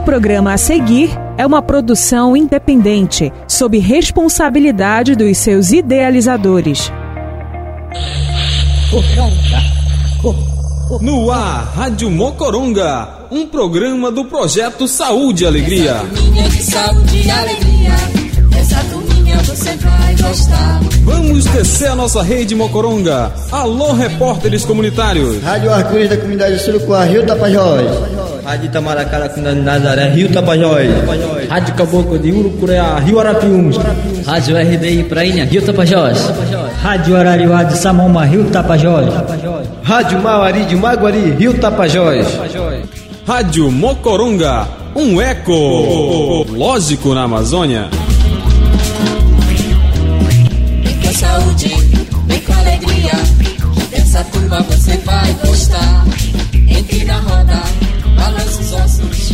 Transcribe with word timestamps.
programa 0.00 0.52
a 0.52 0.58
seguir 0.58 1.10
é 1.36 1.46
uma 1.46 1.62
produção 1.62 2.36
independente, 2.36 3.32
sob 3.46 3.78
responsabilidade 3.78 5.14
dos 5.14 5.38
seus 5.38 5.72
idealizadores. 5.72 6.92
No 11.00 11.30
ar, 11.30 11.72
Rádio 11.74 12.10
Mocoronga, 12.10 13.08
um 13.30 13.46
programa 13.46 14.10
do 14.10 14.24
projeto 14.24 14.88
Saúde 14.88 15.44
e 15.44 15.46
Alegria. 15.46 15.94
Turminha 15.94 16.48
de 16.48 16.62
saúde 16.62 17.22
e 17.24 17.30
alegria, 17.30 17.92
essa 18.58 18.84
turminha 18.90 19.36
você 19.38 19.76
vai 19.76 20.16
gostar. 20.16 20.80
Vamos 21.04 21.44
descer 21.46 21.90
a 21.90 21.94
nossa 21.94 22.22
rede 22.22 22.54
Mocoronga. 22.54 23.32
Alô, 23.52 23.92
repórteres 23.92 24.64
comunitários. 24.64 25.42
Rádio 25.42 25.72
Arco-Íris 25.72 26.10
da 26.10 26.16
comunidade 26.16 26.58
Surucuá, 26.58 27.04
Rio 27.04 27.24
Tapajós. 27.24 28.29
Rádio 28.44 28.66
Itamaracá 28.66 29.30
Nazaré, 29.62 30.08
Rio 30.08 30.32
Tapajós. 30.32 30.88
Rádio 31.48 31.74
Caboclo 31.74 32.18
de 32.18 32.32
Urucureá, 32.32 32.98
Rio 32.98 33.20
Arapiuns. 33.20 33.76
Rádio 34.26 34.56
RDI 34.56 35.04
Prainha, 35.04 35.44
Rio 35.44 35.62
Tapajós. 35.62 36.18
Rádio 36.82 37.16
Arariuá 37.16 37.62
de 37.64 37.76
Samoma, 37.76 38.24
Rio 38.24 38.44
Tapajós. 38.50 39.06
Rádio 39.82 40.20
Mauari 40.22 40.64
de 40.64 40.76
Maguari, 40.76 41.34
Rio 41.38 41.54
Tapajós. 41.54 42.26
Rádio 43.26 43.70
Mocoronga, 43.70 44.66
um 44.96 45.20
eco 45.20 46.44
lógico 46.50 47.14
na 47.14 47.24
Amazônia. 47.24 47.88
Vem 50.82 50.96
com 51.00 51.12
saúde, 51.12 51.68
vem 52.26 52.40
com 52.40 52.52
alegria, 52.52 53.12
que 53.74 53.96
dessa 53.96 54.24
turma 54.24 54.60
você 54.62 54.96
vai 54.98 55.32
gostar. 55.44 56.04
Entre 56.68 57.04
na 57.04 57.18
roda, 57.18 57.62
balança 58.60 58.60
os 58.60 58.72
ossos, 58.72 59.32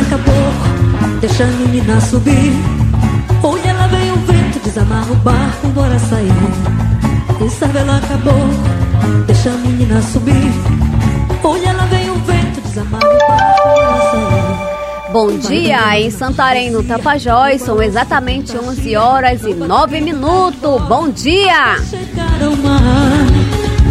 acabou, 0.00 1.20
deixa 1.20 1.44
a 1.44 2.00
subir. 2.00 2.52
Olha, 3.42 3.72
lá 3.74 3.86
vem 3.88 4.10
o 4.12 4.16
vento, 4.16 4.58
desamarra 4.64 5.12
o 5.12 5.16
barco, 5.16 5.68
bora 5.68 5.98
sair. 5.98 6.32
Isabela 7.44 7.96
acabou, 7.98 8.48
deixa 9.26 9.50
a 9.50 9.52
menina 9.54 10.00
subir. 10.02 10.52
Olha, 11.42 11.72
lá 11.72 11.84
vem 11.86 12.10
o 12.10 12.14
vento, 12.14 12.60
desamarra. 12.60 13.04
Bom 15.12 15.38
dia, 15.38 16.00
em 16.00 16.10
Santarém, 16.10 16.70
no 16.70 16.82
Tapajós, 16.82 17.62
são 17.62 17.80
exatamente 17.80 18.56
11 18.56 18.96
horas 18.96 19.42
e 19.44 19.54
9 19.54 20.00
minutos. 20.00 20.82
Bom 20.88 21.08
dia! 21.08 21.78
Chegaram 21.88 22.56
mar, 22.56 22.80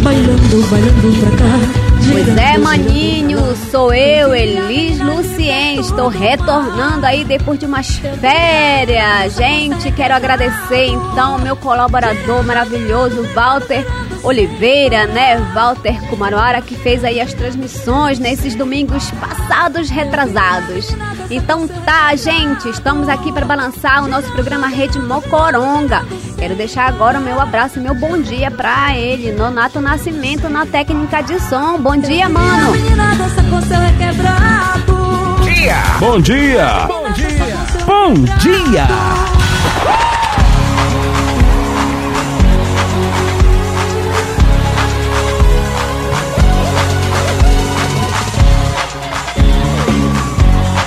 bailando, 0.02 0.62
bailando 0.68 1.20
pra 1.20 1.30
cá. 1.30 1.83
Pois 2.10 2.28
é, 2.36 2.58
maninho, 2.58 3.38
sou 3.70 3.92
eu, 3.92 4.34
Elis 4.34 5.00
Lucien. 5.00 5.80
Estou 5.80 6.08
retornando 6.08 7.06
aí 7.06 7.24
depois 7.24 7.58
de 7.58 7.66
umas 7.66 7.96
férias. 7.96 9.34
Gente, 9.34 9.90
quero 9.92 10.14
agradecer 10.14 10.86
então 10.86 11.38
meu 11.38 11.56
colaborador 11.56 12.44
maravilhoso, 12.44 13.22
Walter 13.34 13.84
Oliveira, 14.22 15.06
né? 15.06 15.36
Walter 15.54 16.00
Kumaruara, 16.08 16.62
que 16.62 16.74
fez 16.74 17.04
aí 17.04 17.20
as 17.20 17.34
transmissões 17.34 18.18
nesses 18.18 18.54
domingos 18.54 19.10
passados 19.12 19.90
retrasados. 19.90 20.88
Então 21.30 21.68
tá, 21.68 22.14
gente, 22.16 22.68
estamos 22.70 23.08
aqui 23.08 23.30
para 23.30 23.44
balançar 23.44 24.02
o 24.02 24.08
nosso 24.08 24.30
programa 24.32 24.66
Rede 24.66 24.98
Mocoronga. 24.98 26.04
Quero 26.36 26.54
deixar 26.54 26.88
agora 26.88 27.18
o 27.18 27.22
meu 27.22 27.40
abraço 27.40 27.78
e 27.78 27.82
meu 27.82 27.94
bom 27.94 28.20
dia 28.20 28.50
pra 28.50 28.96
ele, 28.96 29.32
Nonato 29.32 29.80
Nascimento, 29.80 30.48
na 30.48 30.66
técnica 30.66 31.22
de 31.22 31.40
som. 31.40 31.78
Bom 31.78 31.96
dia, 31.96 32.28
mano! 32.28 32.72
Seu 33.66 33.80
requebrado. 33.80 34.94
Bom 35.98 36.20
dia! 36.20 36.86
Bom 36.86 37.12
dia! 37.12 37.46
Bom 37.86 38.14
dia! 38.38 39.33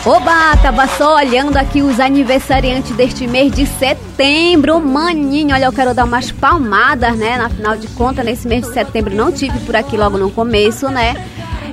Oba, 0.07 0.55
tava 0.61 0.87
só 0.87 1.17
olhando 1.17 1.57
aqui 1.57 1.81
os 1.81 1.99
aniversariantes 1.99 2.95
deste 2.95 3.27
mês 3.27 3.51
de 3.51 3.65
setembro. 3.65 4.79
Maninho, 4.79 5.53
olha, 5.53 5.65
eu 5.65 5.73
quero 5.73 5.93
dar 5.93 6.05
umas 6.05 6.31
palmadas, 6.31 7.17
né? 7.17 7.37
Na 7.37 7.49
final 7.49 7.75
de 7.75 7.87
contas, 7.89 8.23
nesse 8.23 8.47
mês 8.47 8.65
de 8.65 8.73
setembro 8.73 9.13
não 9.13 9.33
tive 9.33 9.59
por 9.65 9.75
aqui 9.75 9.97
logo 9.97 10.17
no 10.17 10.31
começo, 10.31 10.87
né? 10.87 11.13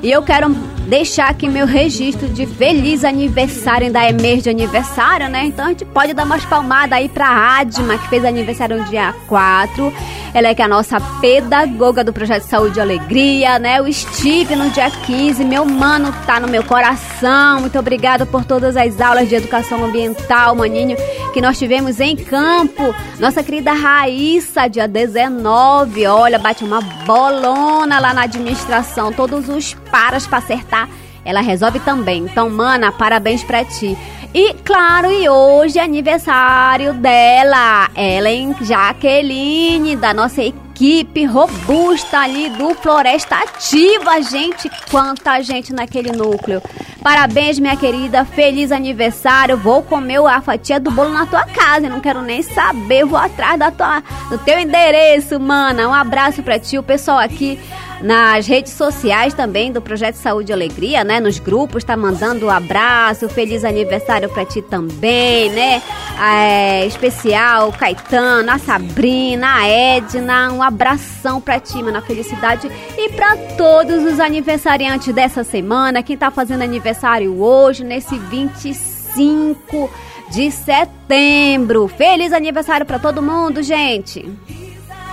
E 0.02 0.10
eu 0.10 0.20
quero 0.20 0.52
deixar 0.94 1.28
aqui 1.28 1.48
meu 1.48 1.66
registro 1.66 2.28
de 2.28 2.46
feliz 2.46 3.02
aniversário, 3.04 3.88
ainda 3.88 4.00
é 4.04 4.12
de 4.12 4.48
aniversário, 4.48 5.28
né? 5.28 5.46
Então 5.46 5.64
a 5.64 5.68
gente 5.70 5.84
pode 5.86 6.14
dar 6.14 6.24
umas 6.24 6.44
palmadas 6.44 6.96
aí 6.96 7.08
pra 7.08 7.58
Adma, 7.58 7.98
que 7.98 8.08
fez 8.08 8.24
aniversário 8.24 8.78
no 8.78 8.84
dia 8.84 9.12
4. 9.26 9.92
Ela 10.32 10.48
é 10.48 10.54
que 10.54 10.62
é 10.62 10.64
a 10.64 10.68
nossa 10.68 11.00
pedagoga 11.20 12.04
do 12.04 12.12
Projeto 12.12 12.42
Saúde 12.42 12.78
e 12.78 12.82
Alegria, 12.82 13.58
né? 13.58 13.80
O 13.80 13.92
Steve 13.92 14.54
no 14.54 14.70
dia 14.70 14.88
15. 14.90 15.44
Meu 15.44 15.64
mano 15.64 16.12
tá 16.26 16.38
no 16.38 16.46
meu 16.46 16.62
coração. 16.62 17.60
Muito 17.60 17.78
obrigada 17.78 18.24
por 18.24 18.44
todas 18.44 18.76
as 18.76 19.00
aulas 19.00 19.28
de 19.28 19.34
educação 19.34 19.84
ambiental, 19.84 20.54
maninho, 20.54 20.96
que 21.32 21.40
nós 21.40 21.56
tivemos 21.56 21.98
em 22.00 22.16
campo. 22.16 22.94
Nossa 23.18 23.42
querida 23.42 23.72
Raíssa, 23.72 24.68
dia 24.68 24.86
19. 24.88 26.06
Olha, 26.06 26.38
bate 26.38 26.64
uma 26.64 26.80
bolona 26.80 28.00
lá 28.00 28.12
na 28.12 28.22
administração. 28.22 29.12
Todos 29.12 29.48
os 29.48 29.74
paras 29.90 30.26
pra 30.26 30.38
acertar. 30.38 30.83
Ela 31.24 31.40
resolve 31.40 31.80
também. 31.80 32.24
Então, 32.24 32.50
mana, 32.50 32.92
parabéns 32.92 33.42
pra 33.42 33.64
ti. 33.64 33.96
E 34.34 34.52
claro, 34.64 35.12
e 35.12 35.28
hoje 35.28 35.78
é 35.78 35.82
aniversário 35.82 36.92
dela, 36.94 37.88
Ellen 37.96 38.54
Jaqueline, 38.60 39.94
da 39.94 40.12
nossa 40.12 40.42
equipe 40.42 41.24
robusta 41.24 42.18
ali 42.18 42.50
do 42.50 42.74
Floresta 42.74 43.36
Ativa. 43.36 44.20
Gente, 44.22 44.68
quanta 44.90 45.40
gente 45.40 45.72
naquele 45.72 46.10
núcleo. 46.10 46.60
Parabéns, 47.00 47.58
minha 47.58 47.76
querida. 47.76 48.24
Feliz 48.24 48.72
aniversário. 48.72 49.56
Vou 49.56 49.82
comer 49.82 50.18
a 50.26 50.40
fatia 50.40 50.80
do 50.80 50.90
bolo 50.90 51.10
na 51.10 51.26
tua 51.26 51.44
casa. 51.44 51.88
Não 51.88 52.00
quero 52.00 52.22
nem 52.22 52.42
saber. 52.42 53.04
Vou 53.04 53.18
atrás 53.18 53.58
da 53.58 53.70
tua, 53.70 54.02
do 54.30 54.38
teu 54.38 54.58
endereço, 54.58 55.38
mana. 55.38 55.86
Um 55.86 55.94
abraço 55.94 56.42
pra 56.42 56.58
ti. 56.58 56.78
O 56.78 56.82
pessoal 56.82 57.18
aqui 57.18 57.60
nas 58.04 58.46
redes 58.46 58.74
sociais 58.74 59.32
também 59.32 59.72
do 59.72 59.80
Projeto 59.80 60.16
Saúde 60.16 60.52
e 60.52 60.54
Alegria, 60.54 61.02
né? 61.02 61.20
Nos 61.20 61.38
grupos, 61.38 61.82
tá 61.82 61.96
mandando 61.96 62.46
um 62.46 62.50
abraço, 62.50 63.30
feliz 63.30 63.64
aniversário 63.64 64.28
pra 64.28 64.44
ti 64.44 64.60
também, 64.60 65.48
né? 65.48 65.82
É, 66.20 66.84
especial, 66.84 67.72
Caetano, 67.72 68.50
a 68.50 68.58
Sabrina, 68.58 69.56
a 69.56 69.66
Edna, 69.66 70.52
um 70.52 70.62
abração 70.62 71.40
pra 71.40 71.58
ti, 71.58 71.82
mano, 71.82 72.02
felicidade. 72.02 72.70
E 72.98 73.08
pra 73.12 73.38
todos 73.56 74.04
os 74.04 74.20
aniversariantes 74.20 75.14
dessa 75.14 75.42
semana, 75.42 76.02
quem 76.02 76.16
tá 76.16 76.30
fazendo 76.30 76.60
aniversário 76.60 77.40
hoje, 77.40 77.82
nesse 77.82 78.18
25 78.18 79.90
de 80.30 80.50
setembro. 80.50 81.88
Feliz 81.88 82.34
aniversário 82.34 82.84
pra 82.84 82.98
todo 82.98 83.22
mundo, 83.22 83.62
gente! 83.62 84.30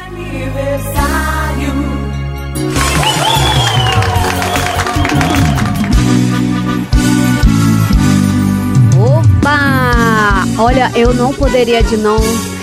Aniversário. 0.07 1.40
Opa! 9.41 10.45
Olha, 10.59 10.91
eu 10.95 11.15
não 11.15 11.33
poderia 11.33 11.81
de 11.81 11.97
não 11.97 12.17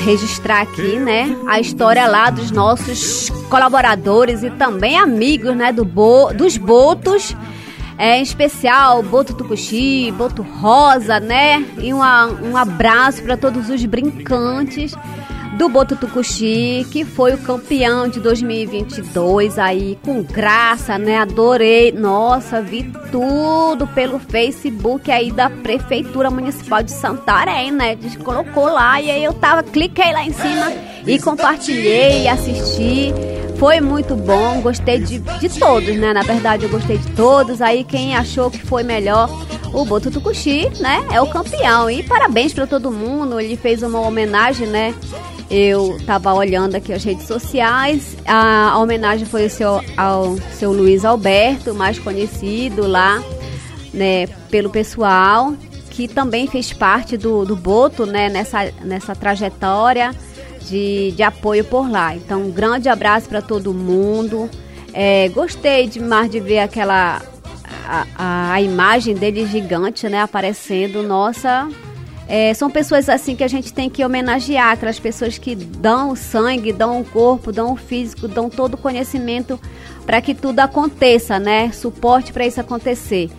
registrar 0.05 0.61
aqui, 0.61 0.97
né, 0.97 1.37
a 1.49 1.59
história 1.59 2.07
lá 2.07 2.31
dos 2.31 2.53
nossos 2.53 3.29
colaboradores 3.51 4.45
e 4.45 4.51
também 4.51 4.97
amigos, 4.97 5.57
né, 5.57 5.73
do 5.73 5.85
Bo, 5.85 6.33
dos 6.33 6.57
Botos. 6.57 7.35
É, 7.99 8.17
em 8.17 8.23
especial, 8.23 9.03
Boto 9.03 9.35
Tucuxi, 9.35 10.13
Boto 10.13 10.43
Rosa, 10.43 11.19
né? 11.19 11.67
E 11.79 11.93
uma, 11.93 12.27
um 12.27 12.57
abraço 12.57 13.25
para 13.25 13.37
todos 13.37 13.69
os 13.69 13.85
brincantes 13.85 14.95
do 15.57 15.69
Boto 15.69 15.97
Tucuxi, 15.97 16.87
que 16.91 17.05
foi 17.05 17.35
o 17.35 17.39
campeão 17.39 18.09
de 18.09 18.21
2022 18.21 19.59
aí, 19.59 19.99
com 20.05 20.23
graça, 20.23 20.99
né? 20.99 21.19
Adorei. 21.19 21.93
Nossa, 21.93 22.61
vi 22.61 22.85
tudo 23.11 23.87
pelo 23.89 24.19
Facebook 24.19 25.11
aí 25.11 25.33
da 25.33 25.49
Prefeitura 25.49 26.31
Municipal 26.31 26.83
de 26.83 26.93
Santarém, 26.93 27.71
né? 27.71 27.97
Colocou 28.25 28.67
lá 28.67 29.01
e 29.01 29.11
aí 29.11 29.25
eu 29.25 29.33
tava, 29.33 29.63
cliquei 29.63 30.13
lá 30.13 30.25
em 30.25 30.33
cima 30.33 30.73
e 31.07 31.19
compartilhei 31.19 32.23
e 32.23 32.29
assisti. 32.29 33.13
Foi 33.59 33.81
muito 33.81 34.15
bom, 34.15 34.61
gostei 34.61 35.01
de, 35.01 35.19
de 35.19 35.49
todos, 35.59 35.97
né? 35.97 36.13
Na 36.13 36.23
verdade, 36.23 36.65
eu 36.65 36.71
gostei 36.71 36.99
de 36.99 37.11
todos. 37.13 37.61
Aí 37.61 37.83
quem 37.83 38.15
achou 38.15 38.51
que 38.51 38.65
foi 38.65 38.85
melhor, 38.85 39.29
o 39.73 39.85
Boto 39.85 40.11
Tucuxi, 40.11 40.71
né? 40.79 41.05
É 41.11 41.21
o 41.21 41.27
campeão. 41.27 41.91
E 41.91 42.05
parabéns 42.05 42.53
para 42.53 42.69
todo 42.69 42.93
mundo. 42.93 43.41
Ele 43.41 43.57
fez 43.57 43.83
uma 43.83 44.01
homenagem, 44.01 44.69
né? 44.69 44.95
Eu 45.51 45.99
tava 46.05 46.35
olhando 46.35 46.75
aqui 46.75 46.93
as 46.93 47.03
redes 47.03 47.27
sociais. 47.27 48.17
A, 48.27 48.71
a 48.71 48.79
homenagem 48.79 49.27
foi 49.27 49.47
o 49.47 49.51
seu, 49.51 49.81
ao 49.97 50.37
seu 50.53 50.73
Luiz 50.73 51.05
Alberto, 51.05 51.75
mais 51.75 51.99
conhecido 51.99 52.87
lá, 52.87 53.23
né, 53.95 54.27
pelo 54.51 54.69
pessoal, 54.69 55.55
que 55.91 56.07
também 56.07 56.47
fez 56.47 56.73
parte 56.73 57.17
do, 57.17 57.47
do 57.47 57.57
Boto, 57.57 58.05
né, 58.05 58.29
nessa, 58.29 58.71
nessa 58.83 59.15
trajetória 59.15 60.15
de, 60.69 61.13
de 61.13 61.23
apoio 61.23 61.65
por 61.65 61.91
lá. 61.91 62.15
Então, 62.15 62.43
um 62.43 62.51
grande 62.51 62.89
abraço 62.89 63.29
para 63.29 63.41
todo 63.41 63.73
mundo. 63.73 64.51
É, 64.93 65.29
gostei 65.31 65.87
demais 65.87 66.31
de 66.31 66.41
ver 66.41 66.59
aquela 66.59 67.23
a, 67.89 68.53
a, 68.53 68.61
imagem 68.61 69.15
dele 69.15 69.47
gigante, 69.47 70.09
né, 70.09 70.21
aparecendo. 70.21 71.03
Nossa, 71.03 71.69
é, 72.29 72.53
são 72.53 72.71
pessoas 72.71 73.09
assim 73.09 73.35
que 73.35 73.43
a 73.43 73.49
gente 73.49 73.73
tem 73.73 73.89
que 73.89 74.05
homenagear, 74.05 74.73
aquelas 74.73 74.99
pessoas 74.99 75.39
que 75.39 75.55
dão 75.55 76.11
o 76.11 76.17
sangue, 76.17 76.73
dão 76.73 77.01
o 77.01 77.05
corpo, 77.05 77.51
dão 77.51 77.73
o 77.73 77.77
físico, 77.77 78.29
dão 78.29 78.51
todo 78.51 78.75
o 78.75 78.77
conhecimento 78.77 79.59
para 80.05 80.21
que 80.21 80.35
tudo 80.35 80.61
aconteça, 80.61 81.39
né? 81.39 81.73
Suporte 81.73 82.31
para 82.31 82.47
isso 82.47 82.61
acontecer. 82.61 83.31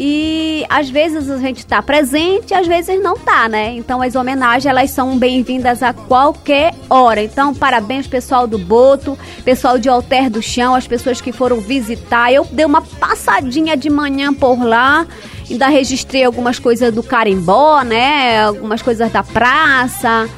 E 0.00 0.64
às 0.70 0.88
vezes 0.88 1.28
a 1.28 1.38
gente 1.38 1.58
está 1.58 1.82
presente, 1.82 2.54
às 2.54 2.68
vezes 2.68 3.02
não 3.02 3.18
tá, 3.18 3.48
né? 3.48 3.74
Então 3.74 4.00
as 4.00 4.14
homenagens 4.14 4.64
elas 4.64 4.90
são 4.90 5.18
bem-vindas 5.18 5.82
a 5.82 5.92
qualquer 5.92 6.72
hora. 6.88 7.20
Então 7.20 7.52
parabéns 7.52 8.06
pessoal 8.06 8.46
do 8.46 8.56
Boto, 8.58 9.18
pessoal 9.44 9.76
de 9.76 9.88
Alter 9.88 10.30
do 10.30 10.40
Chão, 10.40 10.74
as 10.74 10.86
pessoas 10.86 11.20
que 11.20 11.32
foram 11.32 11.60
visitar. 11.60 12.32
Eu 12.32 12.46
dei 12.50 12.64
uma 12.64 12.80
passadinha 12.80 13.76
de 13.76 13.90
manhã 13.90 14.32
por 14.32 14.62
lá. 14.62 15.04
Ainda 15.50 15.68
registrei 15.68 16.24
algumas 16.24 16.58
coisas 16.58 16.92
do 16.94 17.02
carimbó, 17.02 17.82
né? 17.82 18.42
Algumas 18.42 18.82
coisas 18.82 19.10
da 19.10 19.22
praça 19.22 20.28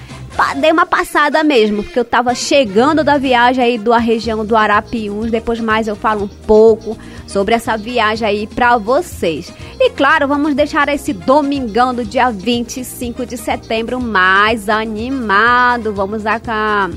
dei 0.57 0.73
uma 0.73 0.87
passada 0.87 1.43
mesmo, 1.43 1.83
porque 1.83 1.99
eu 1.99 2.05
tava 2.05 2.35
chegando 2.35 3.05
da 3.05 3.19
viagem 3.19 3.63
aí 3.63 3.79
da 3.79 3.99
região 3.99 4.45
do 4.45 4.57
Arapiuns. 4.57 5.31
Depois 5.31 5.61
mais 5.61 5.87
eu 5.89 5.97
falo 5.97 6.25
um 6.25 6.29
pouco 6.29 6.97
sobre 7.27 7.55
essa 7.55 7.77
viagem 7.77 8.27
aí 8.27 8.47
pra 8.47 8.79
vocês. 8.79 9.53
E 9.79 9.91
claro, 9.91 10.27
vamos 10.27 10.55
deixar 10.55 10.89
esse 10.89 11.13
domingão 11.13 11.95
do 11.95 12.05
dia 12.05 12.31
25 12.31 13.27
de 13.27 13.37
setembro 13.37 14.01
mais 14.01 14.69
animado. 14.69 15.93
Vamos 15.93 16.25
lá 16.25 16.41
com 16.41 16.51
a, 16.51 16.91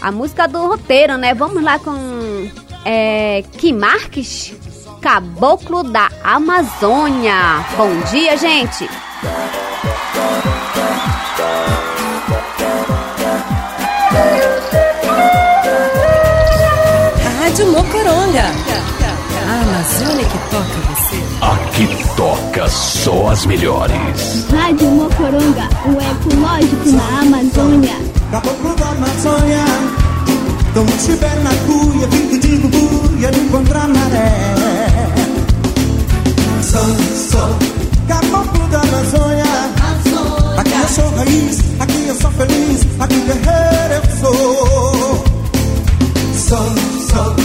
a 0.00 0.12
música 0.12 0.46
do 0.46 0.66
roteiro, 0.66 1.16
né? 1.16 1.34
Vamos 1.34 1.62
lá 1.62 1.78
com 1.78 1.94
é, 2.84 3.42
Kim 3.56 3.74
Marques, 3.74 4.54
Caboclo 5.04 5.82
da 5.82 6.08
Amazônia. 6.24 7.62
Bom 7.76 7.90
dia, 8.10 8.38
gente! 8.38 8.88
Rádio 17.38 17.66
Mocoronga. 17.66 18.44
A 19.46 19.60
Amazônia 19.60 20.24
que 20.24 20.38
toca 20.48 20.64
você. 20.88 21.22
Aqui 21.42 22.16
toca 22.16 22.66
só 22.70 23.28
as 23.28 23.44
melhores. 23.44 24.46
Rádio 24.50 24.88
Mocoronga, 24.88 25.68
o 25.84 26.00
ecológico 26.00 26.88
na 26.92 27.20
Amazônia. 27.20 27.94
Caboclo 28.30 28.74
da 28.76 28.88
Amazônia. 28.88 29.64
Como 30.72 30.88
estiver 30.88 31.36
na 31.40 31.50
cuia, 31.50 32.06
vindo 32.06 32.38
de 32.40 32.56
bubuia, 32.56 33.30
não 33.30 33.44
encontrar 33.44 33.86
maré. 33.86 34.83
Sou, 36.74 37.56
caboclo 38.08 38.66
da 38.66 38.80
Amazônia. 38.80 39.44
Aqui 40.58 40.72
eu 40.72 40.88
sou 40.88 41.08
raiz, 41.14 41.58
aqui 41.78 42.08
eu 42.08 42.14
sou 42.16 42.30
feliz, 42.32 42.80
aqui 42.98 43.20
guerreiro 43.20 43.94
eu 43.94 44.02
sou. 44.20 45.24
Sou, 46.34 47.36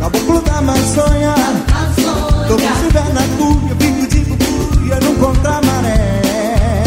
caboclo 0.00 0.40
da 0.40 0.56
Amazônia. 0.56 1.34
Todo 2.48 2.60
se 2.60 2.66
estiver 2.66 3.12
na 3.12 3.20
cuia, 3.36 3.74
vindo 3.78 4.08
de 4.08 4.20
bubuia, 4.20 4.98
não 5.02 5.12
encontrar 5.12 5.62
maré. 5.66 6.84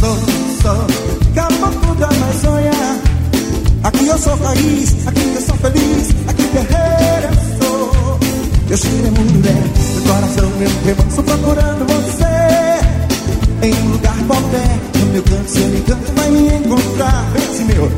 Sou, 0.00 0.16
sou, 0.62 0.86
caboclo 1.34 1.94
da 1.96 2.06
Amazônia. 2.06 2.72
Aqui 3.84 4.06
eu 4.06 4.18
sou 4.18 4.34
raiz, 4.36 5.06
aqui 5.06 5.34
eu 5.34 5.42
sou 5.42 5.56
feliz, 5.58 6.08
aqui 6.26 6.42
guerreiro 6.48 7.28
eu 7.28 7.66
sou. 7.66 8.18
Eu 8.70 8.76
é 8.76 9.10
mulher, 9.10 9.87
coração 10.18 10.50
meu 10.58 10.70
remanso 10.84 11.22
procurando 11.22 11.86
você. 11.86 12.24
Em 13.62 13.74
um 13.74 13.92
lugar 13.92 14.16
qualquer, 14.26 14.80
no 14.98 15.06
meu 15.12 15.22
canto, 15.22 15.50
se 15.50 15.60
eu 15.60 15.68
me 15.68 15.80
canto, 15.82 16.12
vai 16.14 16.30
me 16.30 16.54
encontrar. 16.54 17.30
Vence 17.32 17.64
meu, 17.64 17.92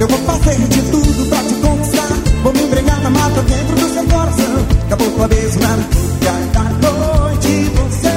eu 0.00 0.08
vou 0.08 0.18
fazer 0.20 0.56
de 0.56 0.82
tudo 0.82 1.28
pra 1.28 1.38
te 1.38 1.54
conquistar. 1.54 2.08
Vou 2.42 2.52
me 2.54 2.62
embrenhar 2.62 3.00
na 3.02 3.10
mata 3.10 3.42
dentro 3.42 3.76
do 3.76 3.92
seu 3.92 4.04
coração. 4.04 4.66
Acabou 4.86 5.24
a 5.24 5.28
beijo 5.28 5.58
na 5.60 5.76
da 6.52 6.62
noite, 6.90 7.70
você. 7.74 8.08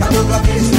Acabou 0.00 0.34
a 0.34 0.38
beijo 0.38 0.71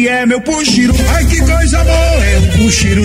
Esse 0.00 0.08
é 0.08 0.24
meu 0.24 0.40
puxirum, 0.40 0.96
ai 1.10 1.26
que 1.26 1.38
coisa 1.42 1.84
boa 1.84 2.24
é 2.24 2.38
o 2.38 2.52
puxirum. 2.56 3.04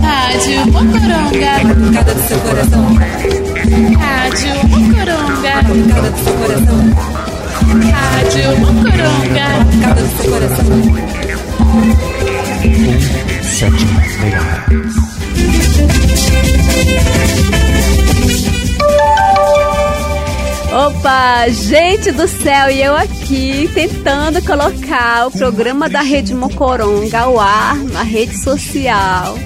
Rádio 0.00 0.66
Mocoronga. 0.66 1.58
Cada 1.92 2.14
do 2.14 2.22
seu 2.28 2.38
coração. 2.38 2.94
Rádio 3.98 4.54
Mocoronga. 4.68 5.54
Cada 5.92 6.08
do 6.08 6.18
seu 6.22 6.34
coração. 6.34 6.82
Rádio 7.90 8.58
Mocoronga. 8.60 9.48
Cada 9.82 10.00
do 10.02 10.08
seu 10.22 10.30
coração. 10.30 10.80
Sete 13.42 13.86
megahertz. 14.20 14.94
Opa, 20.76 21.48
gente 21.48 22.12
do 22.12 22.28
céu, 22.28 22.68
e 22.68 22.82
eu 22.82 22.94
aqui 22.94 23.66
tentando 23.72 24.44
colocar 24.44 25.26
o 25.26 25.30
programa 25.30 25.88
da 25.88 26.02
Rede 26.02 26.34
Mocoronga 26.34 27.20
ao 27.20 27.40
ar 27.40 27.78
na 27.78 28.02
rede 28.02 28.36
social. 28.36 29.38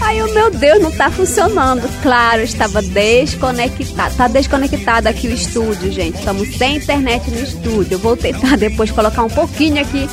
Aí, 0.00 0.22
o 0.22 0.32
meu 0.32 0.48
Deus, 0.52 0.80
não 0.80 0.92
tá 0.92 1.10
funcionando. 1.10 1.90
Claro, 2.02 2.42
estava 2.42 2.80
desconectado. 2.82 4.14
Tá 4.14 4.28
desconectado 4.28 5.08
aqui 5.08 5.26
o 5.26 5.32
estúdio, 5.32 5.90
gente. 5.90 6.20
Estamos 6.20 6.56
sem 6.56 6.76
internet 6.76 7.28
no 7.32 7.42
estúdio. 7.42 7.94
Eu 7.94 7.98
vou 7.98 8.16
tentar 8.16 8.56
depois 8.56 8.92
colocar 8.92 9.24
um 9.24 9.28
pouquinho 9.28 9.82
aqui 9.82 10.08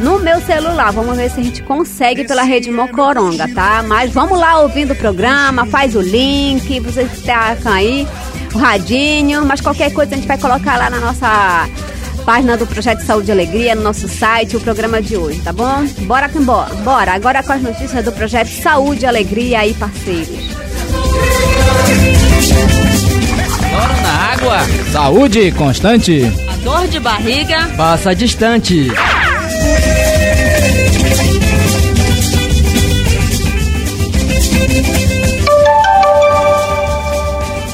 no 0.00 0.18
meu 0.18 0.40
celular. 0.40 0.90
Vamos 0.90 1.16
ver 1.16 1.30
se 1.30 1.38
a 1.38 1.44
gente 1.44 1.62
consegue 1.62 2.24
pela 2.24 2.42
rede 2.42 2.68
Mocoronga, 2.68 3.46
tá? 3.54 3.84
Mas 3.86 4.10
vamos 4.10 4.40
lá 4.40 4.60
ouvindo 4.60 4.92
o 4.92 4.96
programa, 4.96 5.64
faz 5.66 5.94
o 5.94 6.00
link, 6.00 6.80
vocês 6.80 7.22
tacam 7.22 7.72
aí 7.72 8.08
o 8.54 8.58
radinho, 8.58 9.44
mas 9.44 9.60
qualquer 9.60 9.92
coisa 9.92 10.14
a 10.14 10.16
gente 10.16 10.26
vai 10.28 10.38
colocar 10.38 10.76
lá 10.76 10.90
na 10.90 10.98
nossa 10.98 11.68
página 12.24 12.56
do 12.56 12.66
Projeto 12.66 12.98
de 13.00 13.06
Saúde 13.06 13.28
e 13.30 13.32
Alegria, 13.32 13.74
no 13.74 13.82
nosso 13.82 14.08
site, 14.08 14.56
o 14.56 14.60
programa 14.60 15.00
de 15.00 15.16
hoje, 15.16 15.40
tá 15.40 15.52
bom? 15.52 15.84
Bora 16.00 16.28
que 16.28 16.38
bora. 16.40 16.74
Bora, 16.76 17.12
agora 17.14 17.42
com 17.42 17.52
as 17.52 17.62
notícias 17.62 18.04
do 18.04 18.12
Projeto 18.12 18.48
Saúde 18.48 19.04
e 19.04 19.06
Alegria 19.06 19.60
aí, 19.60 19.72
parceiros. 19.74 20.28
Bora 23.70 23.94
na 24.02 24.32
água, 24.32 24.58
saúde 24.92 25.50
constante, 25.52 26.24
A 26.48 26.56
dor 26.64 26.88
de 26.88 27.00
barriga. 27.00 27.68
passa 27.76 28.14
distante. 28.14 28.88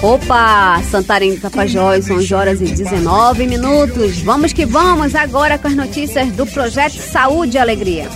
Opa, 0.07 0.81
Santarém 0.89 1.35
do 1.35 1.41
Tapajós, 1.41 2.09
11 2.09 2.33
horas 2.33 2.61
e 2.61 2.65
19 2.65 3.45
minutos. 3.45 4.21
Vamos 4.21 4.53
que 4.53 4.65
vamos 4.65 5.17
agora 5.17 5.59
com 5.59 5.67
as 5.67 5.75
notícias 5.75 6.31
do 6.31 6.47
Projeto 6.47 6.93
Saúde 6.93 7.57
e 7.57 7.59
Alegria. 7.59 8.09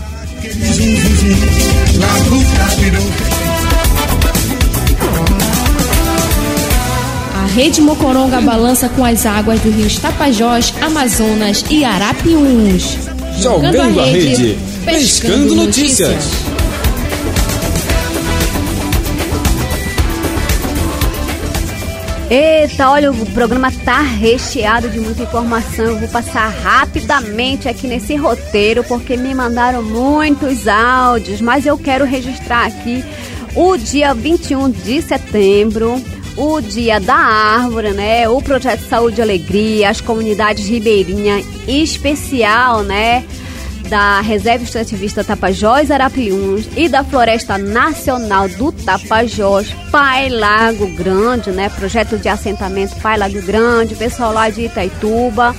A 7.35 7.47
Rede 7.53 7.81
Mocoronga 7.81 8.41
balança 8.41 8.89
com 8.91 9.05
as 9.05 9.27
águas 9.27 9.59
do 9.59 9.71
rio 9.73 9.91
Tapajós, 10.01 10.73
Amazonas 10.81 11.65
e 11.69 11.85
Arapiuns. 11.85 12.99
Jogando 13.41 13.99
a 13.99 14.05
rede, 14.05 14.57
pescando 14.85 15.57
notícias. 15.57 16.50
Eita, 22.31 22.89
olha, 22.89 23.11
o 23.11 23.27
programa 23.33 23.73
tá 23.85 24.01
recheado 24.03 24.89
de 24.89 25.01
muita 25.01 25.25
informação. 25.25 25.87
Eu 25.87 25.99
vou 25.99 26.09
passar 26.09 26.47
rapidamente 26.47 27.69
aqui 27.69 27.89
nesse 27.89 28.15
roteiro 28.15 28.85
porque 28.85 29.17
me 29.17 29.35
mandaram 29.35 29.83
muitos 29.83 30.69
áudios, 30.69 31.41
mas 31.41 31.67
eu 31.67 31.77
quero 31.77 32.05
registrar 32.05 32.67
aqui 32.67 33.05
o 33.57 33.77
dia 33.77 34.15
21 34.15 34.71
de 34.71 35.03
setembro, 35.03 36.01
o 36.37 36.61
dia 36.61 37.01
da 37.01 37.17
árvore, 37.17 37.91
né? 37.91 38.29
O 38.29 38.41
projeto 38.41 38.89
Saúde 38.89 39.19
e 39.19 39.23
Alegria, 39.23 39.91
as 39.91 40.01
comunidades 40.01 40.69
ribeirinhas 40.69 41.45
especial, 41.67 42.85
né? 42.85 43.25
Da 43.91 44.21
Reserva 44.21 44.63
Extrativista 44.63 45.25
Tapajós 45.25 45.91
Arapiuns 45.91 46.69
e 46.77 46.89
da 46.89 47.03
Floresta 47.03 47.59
Nacional 47.59 48.49
do 48.49 48.71
Tapajós, 48.71 49.75
Pai 49.91 50.29
Lago 50.29 50.87
Grande, 50.95 51.51
né? 51.51 51.69
Projeto 51.69 52.17
de 52.17 52.29
assentamento 52.29 52.95
Pai 53.01 53.19
Lago 53.19 53.43
Grande, 53.43 53.97
pessoal 53.97 54.33
lá 54.33 54.49
de 54.49 54.65
Itaituba 54.67 55.57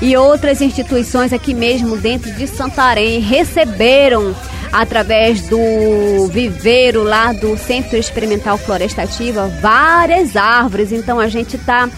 e 0.00 0.16
outras 0.16 0.60
instituições 0.60 1.32
aqui 1.32 1.52
mesmo 1.52 1.96
dentro 1.96 2.32
de 2.32 2.46
Santarém 2.46 3.18
receberam 3.18 4.32
através 4.72 5.42
do 5.42 6.26
viveiro 6.28 7.02
lá 7.02 7.32
do 7.32 7.56
Centro 7.58 7.96
Experimental 7.96 8.56
Floresta 8.56 9.02
Ativa 9.02 9.46
várias 9.60 10.34
árvores. 10.34 10.90
Então 10.90 11.20
a 11.20 11.28
gente 11.28 11.56
está 11.56 11.90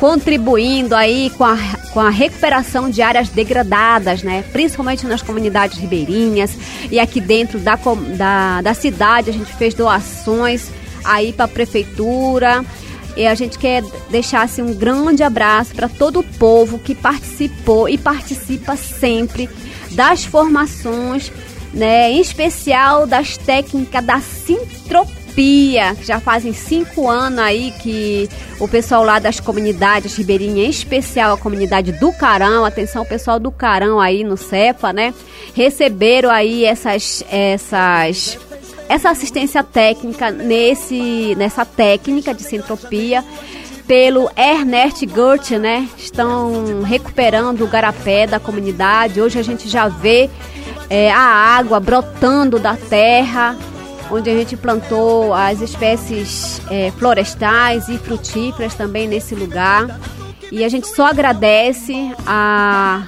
contribuindo 0.00 0.96
aí 0.96 1.30
com 1.36 1.44
a, 1.44 1.56
com 1.92 2.00
a 2.00 2.10
recuperação 2.10 2.90
de 2.90 3.02
áreas 3.02 3.28
degradadas, 3.28 4.22
né? 4.22 4.42
Principalmente 4.50 5.06
nas 5.06 5.22
comunidades 5.22 5.78
ribeirinhas 5.78 6.56
e 6.90 6.98
aqui 6.98 7.20
dentro 7.20 7.58
da, 7.58 7.78
da, 8.16 8.62
da 8.62 8.74
cidade 8.74 9.30
a 9.30 9.32
gente 9.32 9.52
fez 9.54 9.74
doações 9.74 10.70
aí 11.04 11.32
para 11.32 11.44
a 11.44 11.48
prefeitura. 11.48 12.64
E 13.14 13.26
a 13.26 13.34
gente 13.34 13.58
quer 13.58 13.82
deixar 14.10 14.42
assim, 14.42 14.62
um 14.62 14.72
grande 14.72 15.22
abraço 15.22 15.74
para 15.74 15.86
todo 15.86 16.20
o 16.20 16.24
povo 16.24 16.78
que 16.78 16.94
participou 16.94 17.86
e 17.86 17.98
participa 17.98 18.74
sempre 18.74 19.50
das 19.90 20.24
formações, 20.24 21.30
né, 21.72 22.10
em 22.10 22.20
especial 22.20 23.06
das 23.06 23.36
técnicas 23.36 24.04
da 24.04 24.20
sintropia, 24.20 25.96
já 26.02 26.20
fazem 26.20 26.52
cinco 26.52 27.08
anos 27.08 27.38
aí 27.38 27.72
que 27.82 28.28
o 28.60 28.68
pessoal 28.68 29.02
lá 29.02 29.18
das 29.18 29.40
comunidades 29.40 30.14
ribeirinhas, 30.16 30.66
em 30.66 30.70
especial 30.70 31.34
a 31.34 31.38
comunidade 31.38 31.92
do 31.92 32.12
Carão, 32.12 32.64
atenção 32.64 33.04
pessoal 33.04 33.40
do 33.40 33.50
Carão 33.50 33.98
aí 33.98 34.22
no 34.24 34.36
Cefa, 34.36 34.92
né, 34.92 35.14
receberam 35.54 36.30
aí 36.30 36.64
essas 36.64 37.24
essas 37.30 38.38
essa 38.88 39.10
assistência 39.10 39.62
técnica 39.62 40.30
nesse, 40.30 41.34
nessa 41.36 41.64
técnica 41.64 42.34
de 42.34 42.42
sintropia 42.42 43.24
pelo 43.86 44.30
Ernest 44.36 45.04
Gurt, 45.06 45.52
né? 45.52 45.88
Estão 45.96 46.82
recuperando 46.82 47.62
o 47.62 47.66
garapé 47.66 48.26
da 48.26 48.38
comunidade. 48.38 49.20
Hoje 49.20 49.38
a 49.38 49.42
gente 49.42 49.68
já 49.68 49.88
vê 49.88 50.30
é, 50.92 51.10
a 51.10 51.18
água 51.18 51.80
brotando 51.80 52.58
da 52.58 52.76
terra, 52.76 53.56
onde 54.10 54.28
a 54.28 54.34
gente 54.34 54.58
plantou 54.58 55.32
as 55.32 55.62
espécies 55.62 56.60
é, 56.70 56.90
florestais 56.90 57.88
e 57.88 57.96
frutíferas 57.96 58.74
também 58.74 59.08
nesse 59.08 59.34
lugar. 59.34 59.98
E 60.50 60.62
a 60.62 60.68
gente 60.68 60.86
só 60.86 61.06
agradece 61.06 62.14
a, 62.26 63.04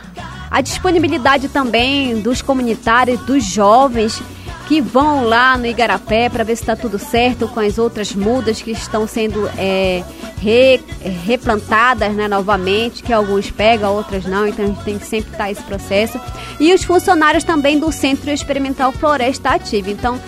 a 0.51 0.61
disponibilidade 0.63 1.51
também 1.51 2.23
dos 2.23 2.41
comunitários, 2.41 3.21
dos 3.27 3.45
jovens 3.45 4.19
que 4.67 4.81
vão 4.81 5.25
lá 5.25 5.59
no 5.59 5.67
Igarapé 5.67 6.29
para 6.29 6.43
ver 6.43 6.57
se 6.57 6.63
está 6.63 6.75
tudo 6.75 6.99
certo 6.99 7.47
com 7.49 7.61
as 7.61 7.79
outras 7.79 8.15
mudas 8.15 8.63
que 8.63 8.71
estão 8.71 9.07
sendo 9.07 9.47
é, 9.59 10.03
re- 10.41 10.81
replantadas 11.27 12.15
né, 12.15 12.27
novamente, 12.29 13.03
que 13.03 13.13
alguns 13.13 13.51
pegam, 13.51 13.95
outras 13.95 14.25
não, 14.25 14.47
então 14.47 14.65
a 14.65 14.69
gente 14.69 14.83
tem 14.83 14.99
que 14.99 15.07
sempre 15.07 15.33
estar 15.33 15.51
esse 15.51 15.63
processo. 15.63 16.19
E 16.59 16.73
os 16.73 16.83
funcionários 16.83 17.45
também 17.45 17.79
do 17.79 17.93
Centro 17.93 18.31
Experimental 18.31 18.91
Floresta 18.93 19.51
Ativa. 19.51 19.91
Então, 19.91 20.19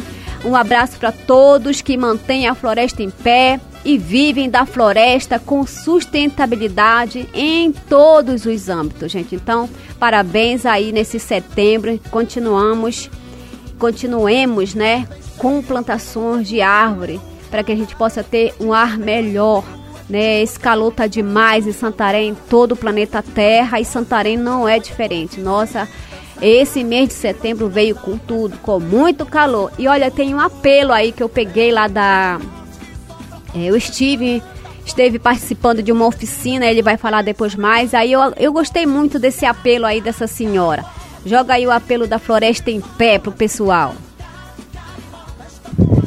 um 0.44 0.54
abraço 0.54 0.98
para 0.98 1.10
todos 1.12 1.80
que 1.80 1.96
mantêm 1.96 2.46
a 2.46 2.54
floresta 2.54 3.02
em 3.02 3.10
pé 3.10 3.58
e 3.84 3.96
vivem 3.96 4.50
da 4.50 4.66
floresta 4.66 5.38
com 5.38 5.64
sustentabilidade 5.66 7.28
em 7.32 7.72
todos 7.72 8.44
os 8.44 8.68
âmbitos, 8.68 9.10
gente. 9.10 9.34
Então, 9.34 9.68
parabéns 9.98 10.66
aí 10.66 10.92
nesse 10.92 11.18
setembro. 11.18 11.98
Continuamos 12.10 13.08
continuemos, 13.78 14.74
né, 14.74 15.06
com 15.38 15.62
plantações 15.62 16.48
de 16.48 16.60
árvore 16.60 17.20
para 17.50 17.62
que 17.62 17.72
a 17.72 17.76
gente 17.76 17.94
possa 17.94 18.22
ter 18.22 18.54
um 18.60 18.72
ar 18.72 18.98
melhor. 18.98 19.64
Né, 20.08 20.40
esse 20.42 20.58
calor 20.58 20.92
tá 20.92 21.06
demais 21.06 21.66
em 21.66 21.72
Santarém, 21.72 22.36
todo 22.48 22.72
o 22.72 22.76
planeta 22.76 23.22
Terra, 23.22 23.80
e 23.80 23.84
Santarém 23.84 24.36
não 24.36 24.68
é 24.68 24.78
diferente. 24.78 25.40
Nossa, 25.40 25.88
esse 26.40 26.84
mês 26.84 27.08
de 27.08 27.14
setembro 27.14 27.68
veio 27.68 27.96
com 27.96 28.16
tudo, 28.16 28.56
com 28.58 28.78
muito 28.78 29.26
calor. 29.26 29.72
E 29.78 29.88
olha, 29.88 30.10
tem 30.10 30.34
um 30.34 30.40
apelo 30.40 30.92
aí 30.92 31.10
que 31.10 31.22
eu 31.22 31.28
peguei 31.28 31.72
lá 31.72 31.88
da. 31.88 32.40
é, 33.54 33.64
eu 33.64 33.76
estive 33.76 34.42
esteve 34.86 35.18
participando 35.18 35.82
de 35.82 35.90
uma 35.90 36.06
oficina, 36.06 36.64
ele 36.64 36.80
vai 36.80 36.96
falar 36.96 37.22
depois 37.22 37.56
mais. 37.56 37.92
Aí 37.92 38.12
eu, 38.12 38.20
eu 38.36 38.52
gostei 38.52 38.86
muito 38.86 39.18
desse 39.18 39.44
apelo 39.44 39.84
aí 39.84 40.00
dessa 40.00 40.28
senhora. 40.28 40.84
Joga 41.26 41.54
aí 41.54 41.66
o 41.66 41.72
apelo 41.72 42.06
da 42.06 42.20
Floresta 42.20 42.70
em 42.70 42.80
pé 42.80 43.18
pro 43.18 43.32
pessoal. 43.32 43.94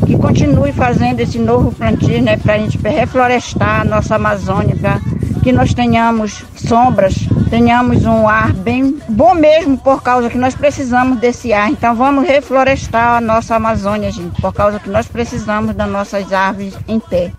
Que 0.05 0.17
continue 0.17 0.71
fazendo 0.71 1.19
esse 1.19 1.37
novo 1.37 1.73
plantio, 1.73 2.21
né, 2.21 2.37
pra 2.37 2.57
gente 2.57 2.77
reflorestar 2.77 3.81
a 3.81 3.83
nossa 3.83 4.15
Amazônia, 4.15 4.77
pra 4.77 5.01
que 5.43 5.51
nós 5.51 5.73
tenhamos 5.73 6.45
sombras, 6.55 7.15
tenhamos 7.49 8.05
um 8.05 8.29
ar 8.29 8.53
bem 8.53 8.97
bom 9.09 9.33
mesmo, 9.33 9.77
por 9.77 10.01
causa 10.01 10.29
que 10.29 10.37
nós 10.37 10.55
precisamos 10.55 11.19
desse 11.19 11.51
ar. 11.51 11.69
Então 11.69 11.93
vamos 11.93 12.25
reflorestar 12.25 13.17
a 13.17 13.21
nossa 13.21 13.57
Amazônia, 13.57 14.11
gente, 14.11 14.41
por 14.41 14.53
causa 14.53 14.79
que 14.79 14.89
nós 14.89 15.05
precisamos 15.05 15.75
das 15.75 15.89
nossas 15.89 16.31
árvores 16.31 16.73
em 16.87 16.97
pé. 16.97 17.33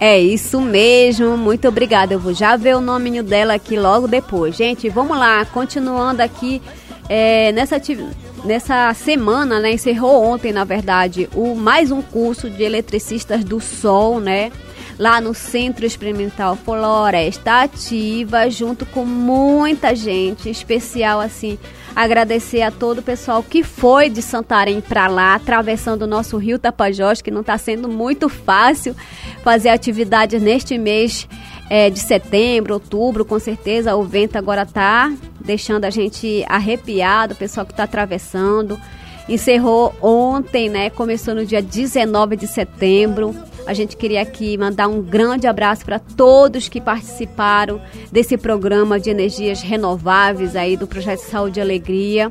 É 0.00 0.18
isso 0.18 0.60
mesmo, 0.60 1.36
muito 1.36 1.66
obrigada. 1.66 2.14
Eu 2.14 2.20
vou 2.20 2.32
já 2.32 2.56
ver 2.56 2.76
o 2.76 2.80
nominho 2.80 3.22
dela 3.24 3.54
aqui 3.54 3.76
logo 3.76 4.06
depois. 4.06 4.56
Gente, 4.56 4.88
vamos 4.88 5.18
lá, 5.18 5.44
continuando 5.46 6.22
aqui 6.22 6.62
é, 7.08 7.50
nessa, 7.50 7.80
nessa 8.44 8.94
semana, 8.94 9.58
né? 9.58 9.72
Encerrou 9.72 10.22
ontem, 10.24 10.52
na 10.52 10.62
verdade, 10.62 11.28
o 11.34 11.54
mais 11.56 11.90
um 11.90 12.00
curso 12.00 12.48
de 12.48 12.62
eletricistas 12.62 13.42
do 13.42 13.60
Sol, 13.60 14.20
né? 14.20 14.52
Lá 14.96 15.20
no 15.20 15.34
Centro 15.34 15.84
Experimental 15.84 16.56
Floresta 16.56 17.62
Ativa, 17.62 18.48
junto 18.50 18.86
com 18.86 19.04
muita 19.04 19.96
gente 19.96 20.48
especial, 20.48 21.20
assim, 21.20 21.58
agradecer 21.98 22.62
a 22.62 22.70
todo 22.70 22.98
o 22.98 23.02
pessoal 23.02 23.42
que 23.42 23.64
foi 23.64 24.08
de 24.08 24.22
Santarém 24.22 24.80
para 24.80 25.08
lá, 25.08 25.34
atravessando 25.34 26.02
o 26.02 26.06
nosso 26.06 26.36
rio 26.36 26.56
Tapajós, 26.56 27.20
que 27.20 27.28
não 27.28 27.40
está 27.40 27.58
sendo 27.58 27.88
muito 27.88 28.28
fácil 28.28 28.94
fazer 29.42 29.70
atividades 29.70 30.40
neste 30.40 30.78
mês 30.78 31.26
é, 31.68 31.90
de 31.90 31.98
setembro, 31.98 32.74
outubro, 32.74 33.24
com 33.24 33.36
certeza 33.40 33.96
o 33.96 34.04
vento 34.04 34.36
agora 34.36 34.62
está 34.62 35.12
deixando 35.40 35.86
a 35.86 35.90
gente 35.90 36.44
arrepiado, 36.48 37.34
o 37.34 37.36
pessoal 37.36 37.66
que 37.66 37.72
está 37.72 37.82
atravessando. 37.82 38.78
Encerrou 39.28 39.92
ontem, 40.00 40.68
né? 40.68 40.90
Começou 40.90 41.34
no 41.34 41.44
dia 41.44 41.60
19 41.60 42.36
de 42.36 42.46
setembro. 42.46 43.34
A 43.68 43.74
gente 43.74 43.98
queria 43.98 44.22
aqui 44.22 44.56
mandar 44.56 44.88
um 44.88 45.02
grande 45.02 45.46
abraço 45.46 45.84
para 45.84 45.98
todos 45.98 46.70
que 46.70 46.80
participaram 46.80 47.78
desse 48.10 48.38
programa 48.38 48.98
de 48.98 49.10
energias 49.10 49.60
renováveis 49.60 50.56
aí 50.56 50.74
do 50.74 50.86
projeto 50.86 51.18
Saúde 51.18 51.60
e 51.60 51.62
Alegria 51.62 52.30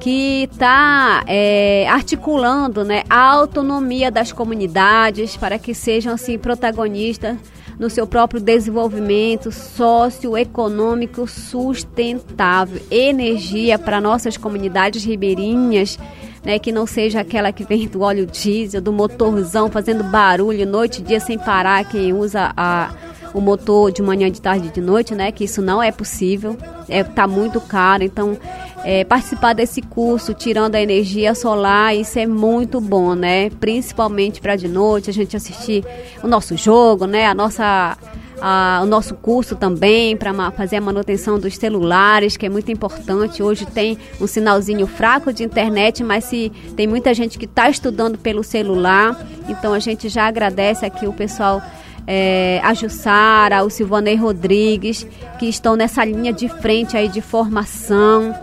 que 0.00 0.48
está 0.52 1.22
é, 1.28 1.86
articulando 1.88 2.84
né, 2.84 3.04
a 3.08 3.20
autonomia 3.20 4.10
das 4.10 4.32
comunidades 4.32 5.36
para 5.36 5.60
que 5.60 5.72
sejam 5.72 6.12
assim 6.12 6.36
protagonistas 6.36 7.36
no 7.78 7.88
seu 7.88 8.04
próprio 8.04 8.40
desenvolvimento 8.40 9.52
socioeconômico 9.52 11.28
sustentável, 11.28 12.82
energia 12.90 13.78
para 13.78 14.00
nossas 14.00 14.36
comunidades 14.36 15.04
ribeirinhas, 15.04 15.98
né, 16.44 16.58
que 16.58 16.70
não 16.70 16.86
seja 16.86 17.20
aquela 17.20 17.52
que 17.52 17.64
vem 17.64 17.88
do 17.88 18.02
óleo 18.02 18.26
diesel, 18.26 18.80
do 18.80 18.92
motorzão 18.92 19.70
fazendo 19.70 20.04
barulho 20.04 20.66
noite 20.66 21.00
e 21.00 21.04
dia 21.04 21.20
sem 21.20 21.38
parar, 21.38 21.84
quem 21.84 22.12
usa 22.12 22.52
a 22.56 22.92
o 23.34 23.40
motor 23.40 23.90
de 23.90 24.00
manhã, 24.00 24.30
de 24.30 24.40
tarde 24.40 24.68
e 24.68 24.70
de 24.70 24.80
noite, 24.80 25.12
né? 25.12 25.32
Que 25.32 25.42
isso 25.42 25.60
não 25.60 25.82
é 25.82 25.90
possível, 25.90 26.56
é, 26.88 27.02
tá 27.02 27.26
muito 27.26 27.60
caro. 27.60 28.04
Então, 28.04 28.38
é, 28.84 29.02
participar 29.02 29.54
desse 29.54 29.82
curso, 29.82 30.32
tirando 30.32 30.76
a 30.76 30.80
energia 30.80 31.34
solar, 31.34 31.96
isso 31.96 32.16
é 32.16 32.26
muito 32.26 32.80
bom, 32.80 33.14
né? 33.14 33.50
Principalmente 33.50 34.40
para 34.40 34.54
de 34.54 34.68
noite, 34.68 35.10
a 35.10 35.12
gente 35.12 35.36
assistir 35.36 35.84
o 36.22 36.28
nosso 36.28 36.56
jogo, 36.56 37.06
né? 37.06 37.26
A 37.26 37.34
nossa 37.34 37.98
a, 38.40 38.80
o 38.82 38.86
nosso 38.86 39.14
curso 39.14 39.56
também 39.56 40.16
para 40.16 40.50
fazer 40.50 40.76
a 40.76 40.80
manutenção 40.80 41.38
dos 41.38 41.56
celulares, 41.56 42.36
que 42.36 42.46
é 42.46 42.48
muito 42.48 42.70
importante. 42.70 43.42
Hoje 43.42 43.66
tem 43.66 43.98
um 44.20 44.26
sinalzinho 44.26 44.86
fraco 44.86 45.32
de 45.32 45.44
internet, 45.44 46.02
mas 46.02 46.24
se 46.24 46.50
tem 46.76 46.86
muita 46.86 47.14
gente 47.14 47.38
que 47.38 47.44
está 47.44 47.68
estudando 47.68 48.18
pelo 48.18 48.42
celular, 48.42 49.16
então 49.48 49.72
a 49.72 49.78
gente 49.78 50.08
já 50.08 50.26
agradece 50.26 50.84
aqui 50.84 51.06
o 51.06 51.12
pessoal 51.12 51.62
é, 52.06 52.60
a 52.62 52.74
Jussara, 52.74 53.64
o 53.64 53.70
Silvanei 53.70 54.16
Rodrigues, 54.16 55.06
que 55.38 55.46
estão 55.46 55.76
nessa 55.76 56.04
linha 56.04 56.32
de 56.32 56.48
frente 56.48 56.96
aí 56.96 57.08
de 57.08 57.20
formação. 57.20 58.34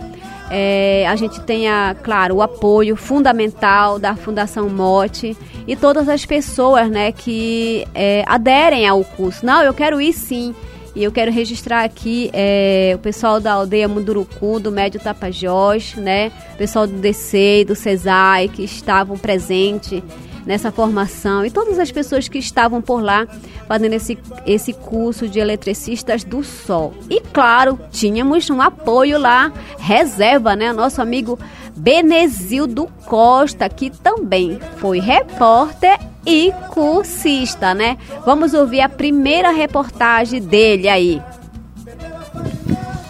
É, 0.49 1.05
a 1.07 1.15
gente 1.15 1.39
tenha, 1.41 1.95
claro, 2.03 2.35
o 2.35 2.41
apoio 2.41 2.95
fundamental 2.95 3.97
da 3.97 4.15
Fundação 4.15 4.67
Mote 4.67 5.37
e 5.67 5.75
todas 5.75 6.09
as 6.09 6.25
pessoas 6.25 6.89
né, 6.89 7.11
que 7.11 7.87
é, 7.93 8.23
aderem 8.27 8.87
ao 8.87 9.03
curso. 9.03 9.45
Não, 9.45 9.61
eu 9.63 9.73
quero 9.73 10.01
ir 10.01 10.13
sim. 10.13 10.55
E 10.93 11.03
eu 11.03 11.11
quero 11.11 11.31
registrar 11.31 11.85
aqui 11.85 12.29
é, 12.33 12.91
o 12.95 12.99
pessoal 12.99 13.39
da 13.39 13.53
aldeia 13.53 13.87
Munduruku, 13.87 14.59
do 14.59 14.73
Médio 14.73 14.99
Tapajós, 14.99 15.95
né? 15.95 16.33
O 16.53 16.57
pessoal 16.57 16.85
do 16.85 16.97
DC 16.97 17.61
e 17.61 17.65
do 17.65 17.75
CESAI 17.75 18.49
que 18.49 18.63
estavam 18.63 19.17
presentes 19.17 20.03
nessa 20.45 20.71
formação 20.71 21.45
e 21.45 21.51
todas 21.51 21.79
as 21.79 21.91
pessoas 21.91 22.27
que 22.27 22.37
estavam 22.37 22.81
por 22.81 23.01
lá 23.01 23.27
fazendo 23.67 23.93
esse, 23.93 24.17
esse 24.45 24.73
curso 24.73 25.29
de 25.29 25.39
eletricistas 25.39 26.23
do 26.23 26.43
Sol. 26.43 26.93
E 27.09 27.21
claro, 27.21 27.79
tínhamos 27.91 28.49
um 28.49 28.61
apoio 28.61 29.17
lá, 29.17 29.51
reserva, 29.77 30.55
né? 30.55 30.73
Nosso 30.73 31.01
amigo 31.01 31.39
Benezildo 31.81 32.87
Costa, 33.07 33.67
que 33.67 33.89
também 33.89 34.59
foi 34.77 34.99
repórter 34.99 35.97
e 36.23 36.53
cursista, 36.69 37.73
né? 37.73 37.97
Vamos 38.23 38.53
ouvir 38.53 38.81
a 38.81 38.87
primeira 38.87 39.49
reportagem 39.49 40.39
dele 40.39 40.87
aí. 40.87 41.19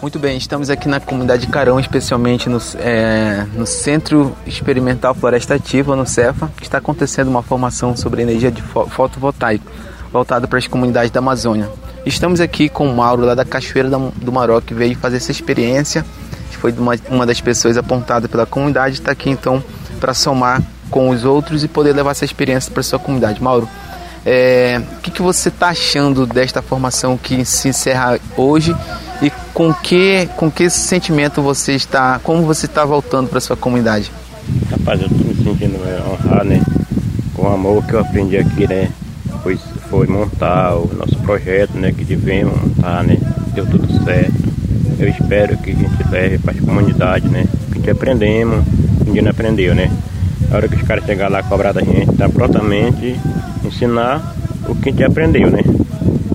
Muito 0.00 0.18
bem, 0.18 0.38
estamos 0.38 0.70
aqui 0.70 0.88
na 0.88 1.00
comunidade 1.00 1.46
Carão, 1.48 1.78
especialmente 1.78 2.48
no, 2.48 2.58
é, 2.78 3.46
no 3.54 3.66
Centro 3.66 4.34
Experimental 4.46 5.14
Floresta 5.14 5.54
Ativa, 5.54 5.94
no 5.94 6.06
CEFA, 6.06 6.50
que 6.56 6.62
está 6.62 6.78
acontecendo 6.78 7.28
uma 7.28 7.42
formação 7.42 7.94
sobre 7.94 8.22
energia 8.22 8.50
de 8.50 8.62
fotovoltaico, 8.62 9.70
voltada 10.10 10.48
para 10.48 10.58
as 10.58 10.66
comunidades 10.66 11.10
da 11.10 11.18
Amazônia. 11.18 11.68
Estamos 12.06 12.40
aqui 12.40 12.70
com 12.70 12.88
o 12.88 12.96
Mauro, 12.96 13.26
lá 13.26 13.34
da 13.34 13.44
Cachoeira 13.44 13.90
do 13.90 14.32
Maró, 14.32 14.62
que 14.62 14.72
veio 14.72 14.96
fazer 14.96 15.18
essa 15.18 15.30
experiência, 15.30 16.06
foi 16.62 16.70
uma, 16.70 16.94
uma 17.10 17.26
das 17.26 17.40
pessoas 17.40 17.76
apontadas 17.76 18.30
pela 18.30 18.46
comunidade, 18.46 18.94
está 18.94 19.10
aqui 19.10 19.28
então 19.28 19.62
para 19.98 20.14
somar 20.14 20.62
com 20.90 21.08
os 21.10 21.24
outros 21.24 21.64
e 21.64 21.68
poder 21.68 21.92
levar 21.92 22.12
essa 22.12 22.24
experiência 22.24 22.70
para 22.70 22.84
sua 22.84 23.00
comunidade. 23.00 23.42
Mauro, 23.42 23.68
é, 24.24 24.80
o 24.98 25.00
que, 25.00 25.10
que 25.10 25.20
você 25.20 25.48
está 25.48 25.70
achando 25.70 26.24
desta 26.24 26.62
formação 26.62 27.18
que 27.18 27.44
se 27.44 27.68
encerra 27.68 28.20
hoje 28.36 28.76
e 29.20 29.32
com 29.52 29.74
que, 29.74 30.28
com 30.36 30.48
que 30.48 30.70
sentimento 30.70 31.42
você 31.42 31.72
está, 31.72 32.20
como 32.22 32.42
você 32.42 32.66
está 32.66 32.84
voltando 32.84 33.28
para 33.28 33.40
sua 33.40 33.56
comunidade? 33.56 34.12
Rapaz, 34.70 35.00
eu 35.00 35.08
estou 35.08 35.26
me 35.26 35.34
sentindo 35.34 35.80
é, 35.84 36.00
honrado, 36.08 36.44
né? 36.44 36.62
Com 37.34 37.42
o 37.42 37.52
amor 37.52 37.84
que 37.84 37.94
eu 37.94 38.00
aprendi 38.00 38.36
aqui, 38.36 38.68
né? 38.68 38.88
Foi, 39.42 39.58
foi 39.90 40.06
montar 40.06 40.76
o 40.76 40.88
nosso 40.94 41.16
projeto, 41.18 41.76
né? 41.76 41.90
Que 41.90 42.04
devemos 42.04 42.54
montar, 42.60 43.02
né? 43.02 43.16
Deu 43.52 43.66
tudo 43.66 44.04
certo. 44.04 44.51
Eu 44.98 45.08
espero 45.08 45.56
que 45.58 45.70
a 45.70 45.74
gente 45.74 46.10
leve 46.10 46.38
para 46.38 46.52
as 46.52 46.60
comunidades, 46.60 47.30
né? 47.30 47.46
Que 47.66 47.72
a 47.72 47.76
gente 47.76 47.90
aprendemos, 47.90 48.64
um 49.06 49.12
dia 49.12 49.22
não 49.22 49.30
aprendeu, 49.30 49.74
né? 49.74 49.90
A 50.50 50.56
hora 50.56 50.68
que 50.68 50.76
os 50.76 50.82
caras 50.82 51.04
chegar 51.04 51.28
lá 51.28 51.42
cobrar 51.42 51.72
da 51.72 51.80
gente, 51.80 52.16
tá 52.16 52.28
prontamente 52.28 53.18
ensinar 53.64 54.34
o 54.68 54.74
que 54.74 54.88
a 54.88 54.92
gente 54.92 55.04
aprendeu, 55.04 55.50
né? 55.50 55.62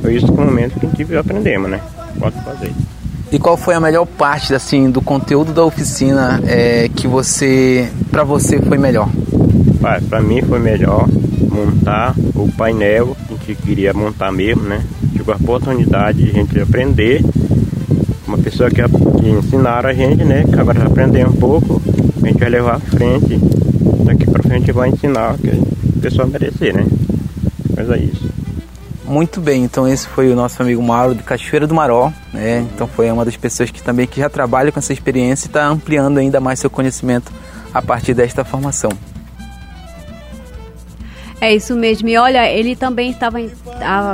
Foi 0.02 0.15
isso 0.15 0.26
que 0.26 0.34
o 0.34 0.45
momento 0.45 0.80
que 0.80 0.86
a 0.86 0.89
gente 0.89 1.15
aprendemos, 1.15 1.69
né? 1.69 1.80
Pode 2.19 2.36
fazer. 2.43 2.71
E 3.32 3.38
qual 3.38 3.58
foi 3.58 3.76
a 3.76 3.80
melhor 3.80 4.06
parte 4.06 4.54
assim 4.54 4.89
do 4.89 5.02
conteúdo 5.02 5.54
da 5.54 5.63
oficina 5.63 6.41
é, 6.45 6.89
que 6.89 7.08
você, 7.08 7.89
para 8.10 8.23
você 8.23 8.60
foi 8.62 8.78
melhor? 8.78 9.10
Para 10.10 10.21
mim 10.21 10.41
foi 10.41 10.60
melhor 10.60 11.08
montar 11.50 12.15
o 12.36 12.52
painel 12.52 13.15
que 13.47 13.52
a 13.52 13.56
gente 13.56 13.65
queria 13.65 13.93
montar 13.93 14.32
mesmo, 14.32 14.63
né? 14.63 14.84
Tive 15.13 15.32
a 15.32 15.36
oportunidade 15.36 16.23
de 16.23 16.30
a 16.30 16.34
gente 16.34 16.60
aprender 16.60 17.23
pessoa 18.49 18.69
que, 18.69 18.81
que 18.81 19.29
ensinaram 19.29 19.89
a 19.89 19.93
gente, 19.93 20.23
né? 20.23 20.45
Que 20.45 20.57
agora 20.57 20.86
aprender 20.86 21.27
um 21.27 21.33
pouco, 21.33 21.81
a 22.23 22.27
gente 22.27 22.39
vai 22.39 22.49
levar 22.49 22.75
à 22.75 22.79
frente. 22.79 23.38
Daqui 24.05 24.25
para 24.25 24.41
frente 24.41 24.71
vai 24.71 24.89
ensinar 24.89 25.33
o 25.33 25.38
que 25.38 25.49
a 25.49 26.01
pessoa 26.01 26.25
merecer, 26.25 26.73
né? 26.73 26.86
Mas 27.75 27.89
é 27.89 27.97
isso. 27.97 28.29
Muito 29.05 29.41
bem, 29.41 29.63
então 29.63 29.86
esse 29.86 30.07
foi 30.07 30.31
o 30.31 30.36
nosso 30.36 30.62
amigo 30.62 30.81
Mauro 30.81 31.13
de 31.13 31.23
Cachoeira 31.23 31.67
do 31.67 31.73
Maró, 31.73 32.12
né? 32.33 32.65
Então 32.73 32.88
foi 32.88 33.12
uma 33.12 33.25
das 33.25 33.36
pessoas 33.36 33.69
que 33.69 33.83
também 33.83 34.07
que 34.07 34.21
já 34.21 34.29
trabalha 34.29 34.71
com 34.71 34.79
essa 34.79 34.93
experiência 34.93 35.45
e 35.45 35.49
está 35.49 35.67
ampliando 35.67 36.17
ainda 36.17 36.39
mais 36.39 36.60
seu 36.60 36.69
conhecimento 36.69 37.31
a 37.73 37.81
partir 37.81 38.13
desta 38.13 38.45
formação. 38.45 38.91
É 41.41 41.53
isso 41.53 41.75
mesmo. 41.75 42.07
E 42.07 42.17
olha, 42.17 42.49
ele 42.49 42.75
também 42.75 43.12
estava 43.12 43.38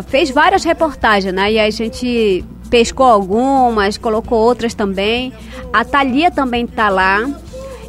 fez 0.07 0.31
várias 0.31 0.63
reportagens, 0.63 1.33
né? 1.33 1.53
E 1.53 1.59
a 1.59 1.69
gente 1.69 2.43
pescou 2.73 3.05
algumas, 3.05 3.99
colocou 3.99 4.39
outras 4.39 4.73
também. 4.73 5.31
A 5.71 5.85
Thalia 5.85 6.31
também 6.31 6.65
está 6.65 6.89
lá. 6.89 7.29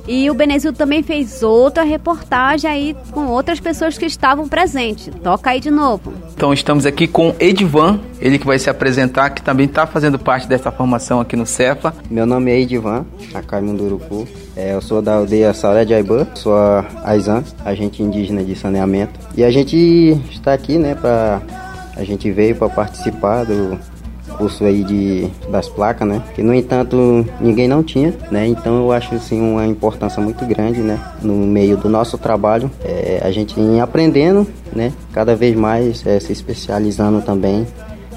E 0.07 0.29
o 0.31 0.35
Benezildo 0.35 0.77
também 0.77 1.03
fez 1.03 1.43
outra 1.43 1.83
reportagem 1.83 2.71
aí 2.71 2.97
com 3.11 3.29
outras 3.29 3.59
pessoas 3.59 3.97
que 3.97 4.05
estavam 4.05 4.47
presentes. 4.47 5.11
Toca 5.23 5.49
aí 5.49 5.59
de 5.59 5.71
novo. 5.71 6.13
Então 6.35 6.53
estamos 6.53 6.85
aqui 6.85 7.07
com 7.07 7.35
Edivan, 7.41 7.99
ele 8.21 8.39
que 8.39 8.45
vai 8.45 8.59
se 8.59 8.69
apresentar, 8.69 9.31
que 9.31 9.41
também 9.41 9.65
está 9.65 9.87
fazendo 9.87 10.19
parte 10.19 10.47
dessa 10.47 10.71
formação 10.71 11.19
aqui 11.19 11.35
no 11.35 11.47
Cefa. 11.47 11.95
Meu 12.11 12.27
nome 12.27 12.51
é 12.53 12.61
Edivan, 12.61 13.07
Acaimundurupu. 13.33 14.29
É, 14.55 14.75
eu 14.75 14.83
sou 14.83 15.01
da 15.01 15.15
aldeia 15.15 15.55
Sauré 15.55 15.87
de 15.87 15.95
Aibã, 15.95 16.27
sou 16.35 16.55
a 16.55 16.85
Aizan, 17.05 17.43
agente 17.65 18.03
indígena 18.03 18.45
de 18.45 18.55
saneamento. 18.55 19.19
E 19.35 19.43
a 19.43 19.51
gente 19.51 20.21
está 20.31 20.53
aqui, 20.53 20.77
né, 20.77 20.95
para 20.95 21.41
a 21.97 22.05
gente 22.05 22.31
veio 22.31 22.55
para 22.55 22.69
participar 22.69 23.45
do 23.45 23.79
curso 24.37 24.65
aí 24.65 24.83
de, 24.85 25.29
das 25.49 25.69
placas, 25.69 26.07
né? 26.07 26.23
Que 26.35 26.43
no 26.43 26.55
entanto 26.55 27.27
ninguém 27.41 27.69
não 27.69 27.83
tinha, 27.83 28.15
né? 28.31 28.47
Então 28.47 28.77
eu 28.77 28.93
acho 28.93 29.15
assim 29.15 29.41
uma 29.41 29.67
importância 29.67 30.23
muito 30.23 30.45
grande, 30.45 30.81
né? 30.81 30.99
No 31.23 31.35
meio 31.35 31.77
do 31.77 31.89
nosso 31.89 32.19
trabalho, 32.19 32.71
é, 32.85 33.21
a 33.23 33.31
gente 33.31 33.55
aprendendo, 33.83 34.47
né? 34.73 34.93
Cada 35.13 35.35
vez 35.35 35.55
mais 35.57 36.07
é, 36.07 36.19
se 36.21 36.33
especializando 36.33 37.23
também, 37.23 37.67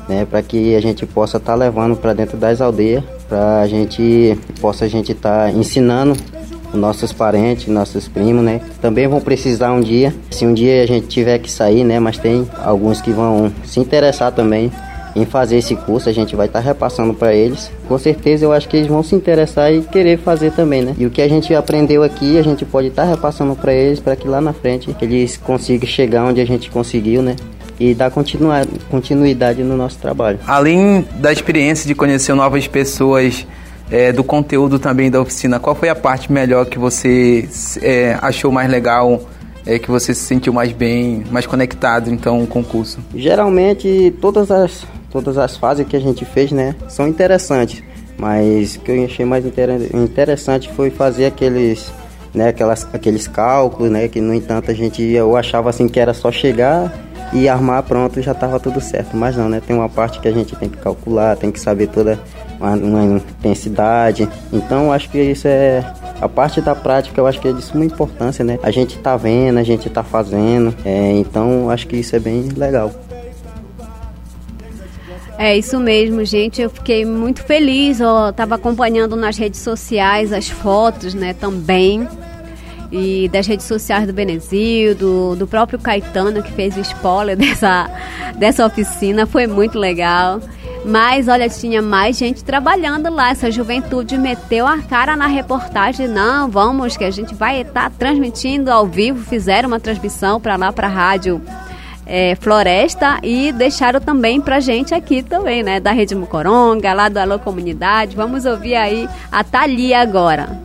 né? 0.08 0.26
Para 0.26 0.42
que 0.42 0.76
a 0.76 0.82
gente 0.82 1.06
possa 1.06 1.38
estar 1.38 1.54
tá 1.54 1.58
levando 1.58 1.96
para 1.96 2.14
dentro 2.14 2.38
das 2.38 2.62
aldeias, 2.62 3.04
para 3.28 3.62
a 3.62 3.68
gente 3.68 4.38
possa 4.60 4.86
a 4.86 4.88
gente 4.88 5.12
estar 5.12 5.46
tá 5.46 5.52
ensinando 5.52 6.16
nossos 6.74 7.14
parentes, 7.14 7.68
nossos 7.68 8.08
primos, 8.08 8.44
né? 8.44 8.62
Também 8.82 9.08
vão 9.08 9.22
precisar 9.22 9.72
um 9.72 9.80
dia. 9.80 10.14
Se 10.30 10.46
um 10.46 10.54
dia 10.54 10.84
a 10.84 10.86
gente 10.86 11.08
tiver 11.08 11.40
que 11.40 11.50
sair, 11.50 11.84
né? 11.84 12.00
Mas 12.00 12.18
tem 12.18 12.48
alguns 12.64 13.02
que 13.02 13.12
vão 13.12 13.52
se 13.64 13.80
interessar 13.80 14.32
também 14.32 14.72
em 15.18 15.26
fazer 15.26 15.58
esse 15.58 15.76
curso, 15.76 16.10
a 16.10 16.14
gente 16.14 16.36
vai 16.36 16.48
estar 16.48 16.60
tá 16.60 16.66
repassando 16.66 17.14
para 17.14 17.34
eles. 17.34 17.72
Com 17.88 17.98
certeza 17.98 18.46
eu 18.46 18.54
acho 18.54 18.70
que 18.70 18.78
eles 18.78 18.88
vão 18.88 19.02
se 19.02 19.16
interessar 19.16 19.74
e 19.74 19.82
querer 19.82 20.18
fazer 20.20 20.52
também, 20.52 20.82
né? 20.82 20.96
E 20.98 21.06
o 21.06 21.10
que 21.10 21.22
a 21.22 21.28
gente 21.28 21.54
aprendeu 21.56 22.04
aqui, 22.04 22.38
a 22.38 22.44
gente 22.44 22.64
pode 22.64 22.88
estar 22.88 23.04
tá 23.04 23.10
repassando 23.10 23.56
para 23.56 23.74
eles 23.74 24.00
para 24.00 24.16
que 24.16 24.28
lá 24.28 24.40
na 24.40 24.54
frente 24.54 24.96
eles 25.02 25.38
consigam 25.38 25.88
chegar 25.88 26.24
onde 26.24 26.40
a 26.40 26.46
gente 26.46 26.70
conseguiu, 26.70 27.22
né? 27.22 27.36
e 27.80 27.94
dar 27.94 28.12
continuidade 28.90 29.64
no 29.64 29.78
nosso 29.78 30.00
trabalho. 30.00 30.40
Além 30.48 31.06
da 31.20 31.32
experiência 31.32 31.88
de 31.88 31.94
conhecer 31.94 32.34
novas 32.34 32.68
pessoas, 32.68 33.46
é, 33.92 34.12
do 34.12 34.24
conteúdo 34.24 34.80
também 34.80 35.10
da 35.10 35.22
oficina, 35.22 35.60
qual 35.60 35.76
foi 35.76 35.90
a 35.90 35.96
parte 35.96 36.32
melhor 36.32 36.66
que 36.66 36.78
você 36.78 37.48
é, 37.82 38.18
achou 38.22 38.52
mais 38.52 38.70
legal? 38.70 39.22
É, 39.66 39.78
que 39.78 39.92
você 39.92 40.14
se 40.14 40.22
sentiu 40.22 40.54
mais 40.54 40.72
bem, 40.72 41.26
mais 41.30 41.46
conectado 41.46 42.10
então 42.10 42.46
com 42.46 42.62
o 42.62 42.64
curso? 42.64 43.00
Geralmente 43.14 44.14
todas 44.22 44.50
as 44.50 44.88
todas 45.22 45.38
as 45.38 45.58
fases 45.58 45.88
que 45.88 45.96
a 45.96 46.00
gente 46.00 46.26
fez, 46.26 46.52
né, 46.52 46.76
são 46.88 47.08
interessantes. 47.08 47.84
Mas 48.18 48.76
o 48.76 48.80
que 48.80 48.92
eu 48.92 49.06
achei 49.06 49.26
mais 49.26 49.46
interessante 49.46 50.72
foi 50.74 50.90
fazer 50.90 51.26
aqueles, 51.26 51.92
né, 52.34 52.50
aquelas, 52.50 52.88
aqueles 52.92 53.28
cálculos, 53.28 53.92
né, 53.92 54.08
que 54.08 54.20
no 54.20 54.34
entanto 54.34 54.72
a 54.72 54.74
gente 54.74 55.04
eu 55.04 55.36
achava 55.36 55.70
assim 55.70 55.88
que 55.88 56.00
era 56.00 56.14
só 56.14 56.32
chegar 56.32 56.92
e 57.34 57.48
armar 57.48 57.84
pronto 57.84 58.22
já 58.22 58.32
estava 58.32 58.60
tudo 58.60 58.82
certo. 58.82 59.16
Mas 59.16 59.36
não, 59.36 59.48
né, 59.48 59.62
tem 59.66 59.76
uma 59.76 59.90
parte 59.90 60.20
que 60.20 60.28
a 60.28 60.32
gente 60.32 60.56
tem 60.56 60.68
que 60.68 60.78
calcular, 60.78 61.36
tem 61.36 61.52
que 61.52 61.60
saber 61.60 61.88
toda 61.88 62.20
uma, 62.60 62.76
uma 62.76 63.04
intensidade. 63.04 64.28
Então 64.52 64.92
acho 64.92 65.10
que 65.10 65.20
isso 65.20 65.48
é 65.48 65.86
a 66.20 66.28
parte 66.28 66.60
da 66.60 66.74
prática, 66.74 67.22
eu 67.22 67.28
acho 67.28 67.40
que 67.40 67.48
é 67.48 67.54
de 67.54 67.62
suma 67.62 67.86
importância, 67.86 68.44
né? 68.44 68.58
A 68.64 68.72
gente 68.72 68.98
tá 68.98 69.16
vendo, 69.16 69.60
a 69.60 69.64
gente 69.64 69.88
tá 69.90 70.02
fazendo, 70.02 70.74
é, 70.84 71.12
então 71.12 71.70
acho 71.70 71.88
que 71.88 71.98
isso 71.98 72.16
é 72.16 72.20
bem 72.20 72.50
legal. 72.56 72.92
É 75.38 75.56
isso 75.56 75.80
mesmo, 75.80 76.26
gente. 76.26 76.62
Eu 76.62 76.70
fiquei 76.70 77.06
muito 77.06 77.44
feliz. 77.44 78.00
Eu 78.00 78.30
estava 78.30 78.56
acompanhando 78.56 79.16
nas 79.16 79.38
redes 79.38 79.60
sociais 79.60 80.34
as 80.34 80.50
fotos, 80.50 81.14
né, 81.14 81.34
também. 81.34 82.08
E 82.92 83.30
das 83.30 83.46
redes 83.46 83.66
sociais 83.66 84.08
do 84.08 84.14
Benezildo, 84.14 85.36
do 85.36 85.46
próprio 85.46 85.78
Caetano, 85.78 86.42
que 86.42 86.52
fez 86.54 86.76
o 86.76 86.80
spoiler 86.80 87.36
dessa, 87.38 87.90
dessa 88.36 88.66
oficina. 88.66 89.28
Foi 89.28 89.46
muito 89.46 89.78
legal. 89.78 90.42
Mas 90.84 91.28
olha, 91.28 91.50
tinha 91.50 91.82
mais 91.82 92.18
gente 92.18 92.44
trabalhando 92.44 93.14
lá. 93.14 93.30
Essa 93.30 93.52
juventude 93.52 94.18
meteu 94.18 94.66
a 94.66 94.80
cara 94.80 95.16
na 95.16 95.28
reportagem. 95.28 96.08
Não, 96.08 96.50
vamos, 96.50 96.98
que 96.98 97.04
a 97.04 97.12
gente 97.12 97.36
vai 97.36 97.62
estar 97.62 97.90
tá 97.90 97.96
transmitindo 97.96 98.72
ao 98.72 98.88
vivo. 98.88 99.24
Fizeram 99.24 99.68
uma 99.68 99.80
transmissão 99.80 100.40
para 100.40 100.56
lá, 100.56 100.72
para 100.72 100.88
a 100.88 100.90
rádio 100.90 101.42
é, 102.08 102.36
Floresta 102.36 103.20
e 103.22 103.52
deixaram 103.52 104.00
também 104.00 104.40
pra 104.40 104.60
gente 104.60 104.94
aqui 104.94 105.22
também, 105.22 105.62
né? 105.62 105.80
Da 105.80 105.92
Rede 105.92 106.16
Mucoronga, 106.16 106.94
lá 106.94 107.10
do 107.10 107.18
Alô 107.18 107.38
Comunidade. 107.38 108.16
Vamos 108.16 108.46
ouvir 108.46 108.76
aí 108.76 109.08
a 109.32 109.44
Thalia 109.44 110.00
agora. 110.00 110.60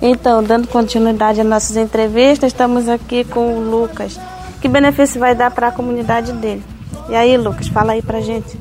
Então, 0.00 0.42
dando 0.42 0.68
continuidade 0.68 1.40
às 1.40 1.46
nossas 1.46 1.76
entrevistas, 1.76 2.52
estamos 2.52 2.88
aqui 2.88 3.24
com 3.24 3.58
o 3.58 3.70
Lucas. 3.70 4.18
Que 4.60 4.68
benefício 4.68 5.18
vai 5.18 5.34
dar 5.34 5.50
para 5.50 5.68
a 5.68 5.72
comunidade 5.72 6.32
dele? 6.32 6.62
E 7.08 7.14
aí, 7.14 7.36
Lucas, 7.36 7.66
fala 7.68 7.92
aí 7.92 8.02
pra 8.02 8.20
gente. 8.20 8.56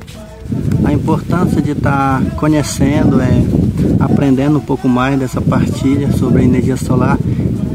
A 0.83 0.91
importância 0.91 1.61
de 1.61 1.71
estar 1.71 2.21
tá 2.21 2.35
conhecendo, 2.37 3.21
é, 3.21 3.27
aprendendo 3.99 4.57
um 4.57 4.61
pouco 4.61 4.87
mais 4.87 5.19
dessa 5.19 5.41
partilha 5.41 6.11
sobre 6.13 6.41
a 6.41 6.45
energia 6.45 6.77
solar 6.77 7.17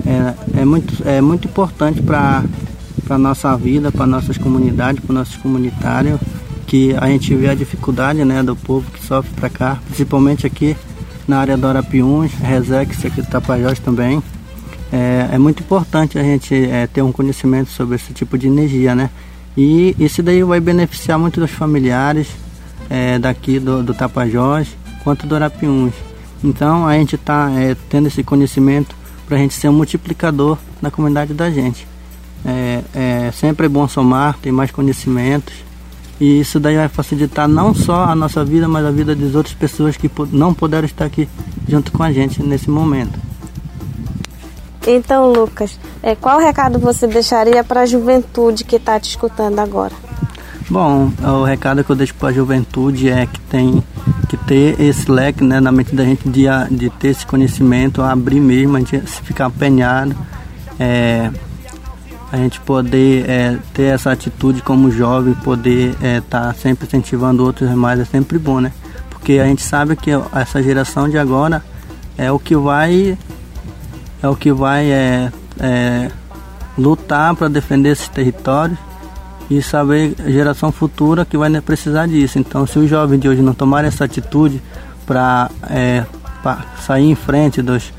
é, 0.06 0.60
é 0.60 0.64
muito, 0.64 1.08
é 1.08 1.20
muito 1.20 1.46
importante 1.46 2.02
para 2.02 2.42
para 3.04 3.18
nossa 3.18 3.56
vida, 3.56 3.90
para 3.90 4.06
nossas 4.06 4.38
comunidades, 4.38 5.04
para 5.04 5.14
nossos 5.14 5.36
comunitários, 5.36 6.20
que 6.66 6.94
a 6.96 7.06
gente 7.08 7.34
vê 7.34 7.48
a 7.48 7.54
dificuldade 7.54 8.24
né, 8.24 8.42
do 8.42 8.56
povo 8.56 8.90
que 8.90 9.04
sofre 9.04 9.30
para 9.34 9.50
cá, 9.50 9.78
principalmente 9.86 10.46
aqui 10.46 10.76
na 11.26 11.38
área 11.38 11.56
do 11.56 11.66
Arapiuns, 11.66 12.32
Resex, 12.32 13.04
aqui 13.04 13.22
do 13.22 13.28
Tapajós 13.28 13.78
também. 13.78 14.22
É, 14.92 15.30
é, 15.32 15.38
muito 15.38 15.62
importante 15.62 16.18
a 16.18 16.22
gente 16.22 16.54
é, 16.54 16.86
ter 16.86 17.02
um 17.02 17.12
conhecimento 17.12 17.70
sobre 17.70 17.96
esse 17.96 18.12
tipo 18.12 18.36
de 18.36 18.46
energia, 18.46 18.94
né? 18.94 19.10
E 19.56 19.94
isso 19.98 20.22
daí 20.22 20.42
vai 20.42 20.60
beneficiar 20.60 21.18
muito 21.18 21.40
dos 21.40 21.50
familiares 21.50 22.28
é, 22.88 23.18
daqui 23.18 23.58
do, 23.58 23.82
do 23.82 23.94
Tapajós, 23.94 24.68
quanto 25.02 25.26
do 25.26 25.34
Arapiuns. 25.34 25.94
Então 26.44 26.86
a 26.86 26.94
gente 26.94 27.14
está 27.14 27.50
é, 27.52 27.76
tendo 27.88 28.08
esse 28.08 28.22
conhecimento 28.22 28.94
para 29.26 29.36
a 29.36 29.40
gente 29.40 29.54
ser 29.54 29.68
um 29.68 29.72
multiplicador 29.72 30.58
na 30.80 30.90
comunidade 30.90 31.32
da 31.32 31.50
gente. 31.50 31.86
É, 32.44 32.82
é 32.94 33.32
sempre 33.32 33.68
bom 33.68 33.86
somar, 33.86 34.38
ter 34.38 34.52
mais 34.52 34.70
conhecimentos. 34.70 35.54
E 36.20 36.40
isso 36.40 36.60
daí 36.60 36.76
vai 36.76 36.88
facilitar 36.88 37.48
não 37.48 37.74
só 37.74 38.04
a 38.04 38.14
nossa 38.14 38.44
vida, 38.44 38.68
mas 38.68 38.84
a 38.84 38.90
vida 38.90 39.14
das 39.14 39.34
outras 39.34 39.54
pessoas 39.54 39.96
que 39.96 40.10
não 40.30 40.54
puderam 40.54 40.86
estar 40.86 41.04
aqui 41.04 41.28
junto 41.68 41.90
com 41.90 42.02
a 42.02 42.12
gente 42.12 42.42
nesse 42.42 42.70
momento. 42.70 43.18
Então, 44.86 45.32
Lucas, 45.32 45.78
é, 46.02 46.14
qual 46.14 46.38
recado 46.38 46.78
você 46.78 47.06
deixaria 47.06 47.62
para 47.62 47.82
a 47.82 47.86
juventude 47.86 48.64
que 48.64 48.76
está 48.76 48.98
te 48.98 49.10
escutando 49.10 49.58
agora? 49.58 49.94
Bom, 50.68 51.12
o 51.22 51.44
recado 51.44 51.84
que 51.84 51.90
eu 51.90 51.96
deixo 51.96 52.14
para 52.14 52.30
a 52.30 52.32
juventude 52.32 53.08
é 53.08 53.26
que 53.26 53.40
tem 53.40 53.82
que 54.28 54.36
ter 54.36 54.80
esse 54.80 55.10
leque 55.10 55.44
né, 55.44 55.60
na 55.60 55.70
mente 55.70 55.94
da 55.94 56.04
gente 56.04 56.28
de, 56.28 56.44
de 56.70 56.88
ter 56.90 57.08
esse 57.08 57.26
conhecimento, 57.26 58.00
abrir 58.00 58.40
mesmo, 58.40 58.76
a 58.76 58.80
gente 58.80 59.00
ficar 59.00 59.46
apenhado. 59.46 60.16
É, 60.80 61.30
a 62.32 62.38
gente 62.38 62.58
poder 62.60 63.28
é, 63.28 63.58
ter 63.74 63.94
essa 63.94 64.10
atitude 64.10 64.62
como 64.62 64.90
jovem, 64.90 65.34
poder 65.34 65.90
estar 65.90 66.06
é, 66.06 66.20
tá 66.22 66.54
sempre 66.54 66.86
incentivando 66.86 67.44
outros 67.44 67.70
mais 67.72 68.00
é 68.00 68.06
sempre 68.06 68.38
bom, 68.38 68.58
né? 68.58 68.72
Porque 69.10 69.34
a 69.34 69.44
gente 69.44 69.62
sabe 69.62 69.94
que 69.94 70.10
essa 70.34 70.62
geração 70.62 71.10
de 71.10 71.18
agora 71.18 71.62
é 72.16 72.32
o 72.32 72.38
que 72.38 72.56
vai 72.56 73.18
é 74.22 74.28
o 74.28 74.34
que 74.34 74.50
vai 74.50 74.90
é, 74.90 75.30
é 75.60 76.10
lutar 76.78 77.36
para 77.36 77.48
defender 77.48 77.90
esses 77.90 78.08
territórios 78.08 78.78
e 79.50 79.60
saber 79.60 80.14
a 80.24 80.30
geração 80.30 80.72
futura 80.72 81.26
que 81.26 81.36
vai 81.36 81.60
precisar 81.60 82.06
disso. 82.06 82.38
Então, 82.38 82.66
se 82.66 82.78
os 82.78 82.88
jovens 82.88 83.20
de 83.20 83.28
hoje 83.28 83.42
não 83.42 83.52
tomarem 83.52 83.88
essa 83.88 84.06
atitude 84.06 84.62
para 85.04 85.50
é, 85.68 86.06
sair 86.80 87.10
em 87.10 87.14
frente 87.14 87.60
dos, 87.60 87.92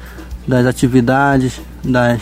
das 0.47 0.65
atividades, 0.65 1.61
das, 1.83 2.21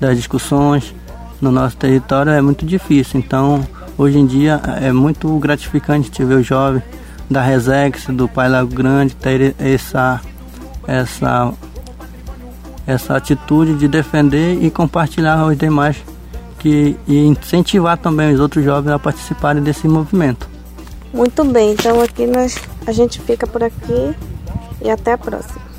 das 0.00 0.16
discussões, 0.16 0.92
no 1.40 1.50
nosso 1.50 1.76
território 1.76 2.32
é 2.32 2.40
muito 2.40 2.64
difícil. 2.64 3.20
Então, 3.20 3.66
hoje 3.96 4.18
em 4.18 4.26
dia 4.26 4.60
é 4.80 4.92
muito 4.92 5.36
gratificante 5.38 6.10
te 6.10 6.24
ver 6.24 6.36
o 6.36 6.42
jovem 6.42 6.82
da 7.30 7.42
Resex, 7.42 8.06
do 8.08 8.28
Pai 8.28 8.48
Lago 8.48 8.72
Grande, 8.74 9.14
ter 9.14 9.54
essa, 9.58 10.20
essa, 10.86 11.52
essa 12.86 13.16
atitude 13.16 13.74
de 13.74 13.88
defender 13.88 14.62
e 14.62 14.70
compartilhar 14.70 15.38
aos 15.38 15.56
demais 15.56 15.96
que, 16.58 16.96
e 17.06 17.26
incentivar 17.26 17.98
também 17.98 18.32
os 18.32 18.40
outros 18.40 18.64
jovens 18.64 18.92
a 18.92 18.98
participarem 18.98 19.62
desse 19.62 19.86
movimento. 19.86 20.48
Muito 21.12 21.44
bem, 21.44 21.72
então 21.72 22.00
aqui 22.02 22.26
nós, 22.26 22.58
a 22.86 22.92
gente 22.92 23.20
fica 23.20 23.46
por 23.46 23.62
aqui 23.62 24.14
e 24.82 24.90
até 24.90 25.12
a 25.12 25.18
próxima. 25.18 25.73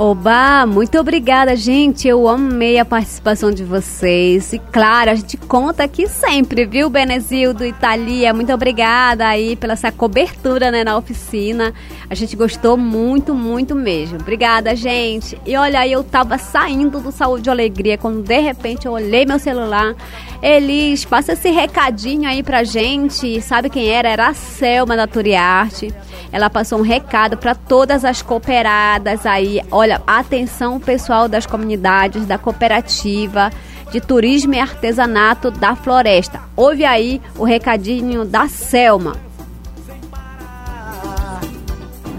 Oba, 0.00 0.64
muito 0.64 0.96
obrigada, 0.96 1.56
gente. 1.56 2.06
Eu 2.06 2.28
amei 2.28 2.78
a 2.78 2.84
participação 2.84 3.50
de 3.50 3.64
vocês. 3.64 4.52
E 4.52 4.60
claro, 4.60 5.10
a 5.10 5.14
gente 5.16 5.36
conta 5.36 5.82
aqui 5.82 6.06
sempre, 6.06 6.64
viu, 6.64 6.88
Benezildo 6.88 7.64
e 7.64 7.72
Thalia? 7.72 8.32
Muito 8.32 8.52
obrigada 8.52 9.26
aí 9.26 9.56
pela 9.56 9.72
essa 9.72 9.90
cobertura 9.90 10.70
né, 10.70 10.84
na 10.84 10.96
oficina. 10.96 11.74
A 12.08 12.14
gente 12.14 12.36
gostou 12.36 12.76
muito, 12.76 13.34
muito 13.34 13.74
mesmo. 13.74 14.20
Obrigada, 14.20 14.76
gente. 14.76 15.36
E 15.44 15.56
olha 15.56 15.84
eu 15.88 16.04
tava 16.04 16.38
saindo 16.38 17.00
do 17.00 17.10
Saúde 17.10 17.48
e 17.48 17.50
Alegria 17.50 17.98
quando 17.98 18.22
de 18.22 18.38
repente 18.38 18.86
eu 18.86 18.92
olhei 18.92 19.26
meu 19.26 19.40
celular. 19.40 19.96
Elis, 20.40 21.04
passa 21.04 21.32
esse 21.32 21.50
recadinho 21.50 22.28
aí 22.28 22.44
pra 22.44 22.62
gente. 22.62 23.40
Sabe 23.42 23.68
quem 23.68 23.88
era? 23.88 24.08
Era 24.08 24.28
a 24.28 24.34
Selma 24.34 24.96
da 24.96 25.08
Turiarte. 25.08 25.92
Ela 26.30 26.50
passou 26.50 26.78
um 26.78 26.82
recado 26.82 27.36
para 27.36 27.54
todas 27.54 28.04
as 28.04 28.22
cooperadas 28.22 29.24
aí. 29.26 29.60
Olha, 29.70 29.87
atenção 30.06 30.78
pessoal 30.78 31.28
das 31.28 31.46
comunidades, 31.46 32.26
da 32.26 32.38
cooperativa 32.38 33.50
de 33.90 34.00
turismo 34.00 34.54
e 34.54 34.60
artesanato 34.60 35.50
da 35.50 35.74
floresta. 35.74 36.40
Ouve 36.54 36.84
aí 36.84 37.20
o 37.36 37.44
recadinho 37.44 38.24
da 38.24 38.48
Selma. 38.48 39.16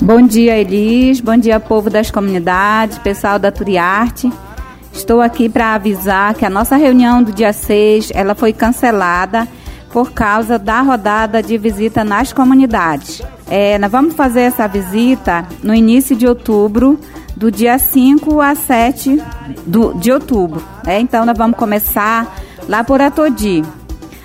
Bom 0.01 0.25
dia, 0.25 0.57
Elis. 0.57 1.19
Bom 1.19 1.37
dia, 1.37 1.59
povo 1.59 1.89
das 1.89 2.09
comunidades, 2.09 2.97
pessoal 2.97 3.37
da 3.37 3.51
Turiarte. 3.51 4.31
Estou 4.93 5.21
aqui 5.21 5.47
para 5.47 5.75
avisar 5.75 6.33
que 6.33 6.45
a 6.45 6.49
nossa 6.49 6.75
reunião 6.75 7.21
do 7.21 7.31
dia 7.31 7.53
6, 7.53 8.11
ela 8.13 8.33
foi 8.33 8.51
cancelada 8.51 9.47
por 9.91 10.11
causa 10.11 10.57
da 10.57 10.81
rodada 10.81 11.41
de 11.43 11.57
visita 11.57 12.03
nas 12.03 12.31
comunidades. 12.31 13.21
É, 13.49 13.79
nós 13.79 13.91
vamos 13.91 14.13
fazer 14.13 14.41
essa 14.41 14.67
visita 14.67 15.47
no 15.63 15.73
início 15.73 16.15
de 16.15 16.27
outubro, 16.27 16.99
do 17.35 17.49
dia 17.49 17.79
5 17.79 18.39
a 18.41 18.53
7 18.53 19.21
do, 19.65 19.93
de 19.95 20.11
outubro. 20.11 20.61
É, 20.85 20.99
então, 20.99 21.25
nós 21.25 21.37
vamos 21.37 21.57
começar 21.57 22.37
lá 22.67 22.83
por 22.83 23.01
Atodi. 23.01 23.63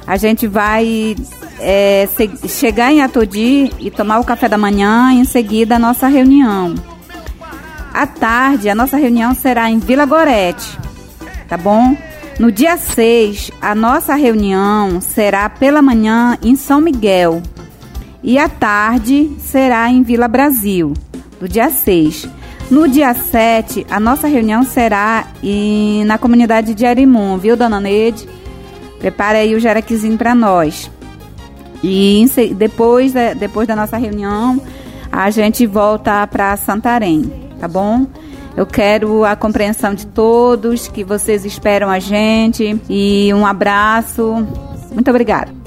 A 0.06 0.16
gente 0.18 0.46
vai 0.46 1.16
é, 1.58 2.06
se, 2.14 2.48
chegar 2.48 2.92
em 2.92 3.00
Atodi 3.00 3.72
e 3.78 3.90
tomar 3.90 4.18
o 4.18 4.24
café 4.24 4.48
da 4.48 4.58
manhã 4.58 5.12
e 5.12 5.20
em 5.20 5.24
seguida 5.24 5.76
a 5.76 5.78
nossa 5.78 6.06
reunião. 6.06 6.74
À 7.94 8.06
tarde, 8.06 8.68
a 8.68 8.74
nossa 8.74 8.96
reunião 8.96 9.34
será 9.34 9.70
em 9.70 9.78
Vila 9.78 10.04
Gorete, 10.04 10.78
tá 11.48 11.56
bom? 11.56 11.96
No 12.40 12.50
dia 12.50 12.76
6, 12.76 13.52
a 13.62 13.74
nossa 13.74 14.16
reunião 14.16 15.00
será 15.00 15.48
pela 15.48 15.80
manhã 15.80 16.36
em 16.42 16.56
São 16.56 16.80
Miguel 16.80 17.40
e 18.24 18.38
à 18.38 18.48
tarde 18.48 19.30
será 19.38 19.88
em 19.90 20.02
Vila 20.02 20.26
Brasil, 20.26 20.94
no 21.38 21.46
dia 21.46 21.68
6. 21.68 22.26
No 22.70 22.88
dia 22.88 23.12
7, 23.12 23.86
a 23.90 24.00
nossa 24.00 24.26
reunião 24.26 24.64
será 24.64 25.26
em, 25.42 26.02
na 26.04 26.16
comunidade 26.16 26.74
de 26.74 26.86
Arimum, 26.86 27.36
viu, 27.36 27.54
dona 27.54 27.78
Neide? 27.78 28.26
Prepare 28.98 29.36
aí 29.36 29.54
o 29.54 29.60
jaraquizinho 29.60 30.16
para 30.16 30.34
nós. 30.34 30.90
E 31.82 32.24
depois, 32.56 33.12
depois 33.38 33.68
da 33.68 33.76
nossa 33.76 33.98
reunião, 33.98 34.58
a 35.12 35.28
gente 35.28 35.66
volta 35.66 36.26
para 36.26 36.56
Santarém, 36.56 37.30
tá 37.60 37.68
bom? 37.68 38.06
Eu 38.56 38.64
quero 38.64 39.26
a 39.26 39.36
compreensão 39.36 39.92
de 39.92 40.06
todos, 40.06 40.88
que 40.88 41.04
vocês 41.04 41.44
esperam 41.44 41.90
a 41.90 41.98
gente 41.98 42.80
e 42.88 43.34
um 43.34 43.44
abraço. 43.44 44.46
Muito 44.90 45.10
obrigada. 45.10 45.63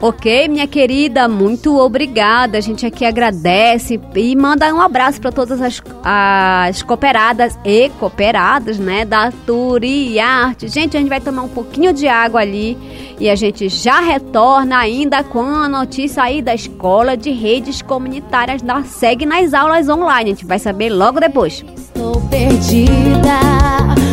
Ok, 0.00 0.46
minha 0.46 0.68
querida, 0.68 1.26
muito 1.26 1.76
obrigada. 1.76 2.56
A 2.56 2.60
gente 2.60 2.86
aqui 2.86 3.04
agradece 3.04 4.00
e 4.14 4.36
manda 4.36 4.72
um 4.72 4.80
abraço 4.80 5.20
para 5.20 5.32
todas 5.32 5.60
as, 5.60 5.82
as 6.04 6.82
cooperadas 6.82 7.58
e 7.64 7.88
cooperadas, 7.98 8.78
né, 8.78 9.04
da 9.04 9.32
Turiarte. 9.44 10.68
Gente, 10.68 10.96
a 10.96 11.00
gente 11.00 11.08
vai 11.08 11.20
tomar 11.20 11.42
um 11.42 11.48
pouquinho 11.48 11.92
de 11.92 12.06
água 12.06 12.40
ali 12.40 12.78
e 13.18 13.28
a 13.28 13.34
gente 13.34 13.68
já 13.68 13.98
retorna 13.98 14.78
ainda 14.78 15.24
com 15.24 15.42
a 15.42 15.68
notícia 15.68 16.22
aí 16.22 16.40
da 16.40 16.54
Escola 16.54 17.16
de 17.16 17.32
Redes 17.32 17.82
Comunitárias 17.82 18.62
da 18.62 18.84
SEG 18.84 19.26
nas 19.26 19.52
aulas 19.52 19.88
online. 19.88 20.30
A 20.30 20.34
gente 20.34 20.46
vai 20.46 20.60
saber 20.60 20.90
logo 20.90 21.18
depois. 21.18 21.64
Estou 21.76 22.20
perdida, 22.28 23.40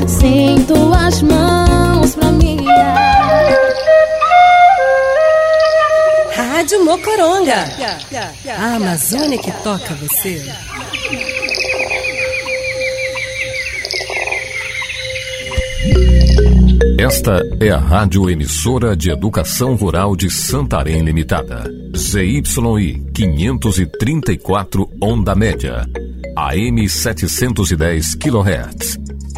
sem 0.07 0.63
tuas 0.63 1.21
mãos 1.21 2.15
pra 2.15 2.31
mim. 2.31 2.65
Rádio 6.65 6.83
Mocoronga. 6.83 7.63
A 8.57 8.75
Amazônia 8.77 9.37
que 9.37 9.51
toca 9.61 9.93
você. 9.93 10.41
Esta 16.97 17.39
é 17.59 17.69
a 17.69 17.77
Rádio 17.77 18.27
Emissora 18.31 18.97
de 18.97 19.11
Educação 19.11 19.75
Rural 19.75 20.15
de 20.15 20.31
Santarém 20.31 21.03
Limitada. 21.03 21.71
ZYI 21.95 22.41
534 23.13 24.89
Onda 24.99 25.35
Média. 25.35 25.87
AM 26.35 26.89
710 26.89 28.15
kHz. 28.15 28.97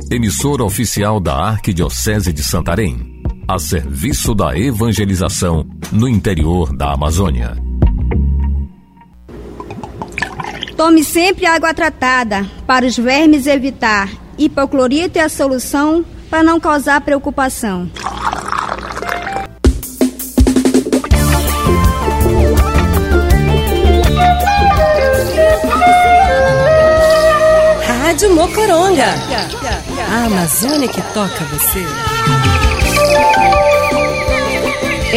Emissora 0.09 0.63
oficial 0.63 1.19
da 1.19 1.35
Arquidiocese 1.35 2.31
de 2.31 2.41
Santarém 2.41 3.16
a 3.47 3.57
serviço 3.57 4.35
da 4.35 4.57
evangelização 4.57 5.65
no 5.91 6.07
interior 6.07 6.75
da 6.75 6.91
Amazônia. 6.91 7.55
Tome 10.75 11.03
sempre 11.03 11.45
água 11.45 11.73
tratada 11.73 12.45
para 12.67 12.85
os 12.85 12.97
vermes 12.97 13.47
evitar. 13.47 14.11
Hipoclorito 14.37 15.17
é 15.17 15.21
a 15.21 15.29
solução 15.29 16.03
para 16.29 16.43
não 16.43 16.59
causar 16.59 16.99
preocupação. 17.01 17.89
Rádio 27.87 28.35
Mocoronga. 28.35 29.07
A 30.11 30.25
Amazônia 30.25 30.87
que 30.89 31.01
toca 31.13 31.45
você. 31.45 32.76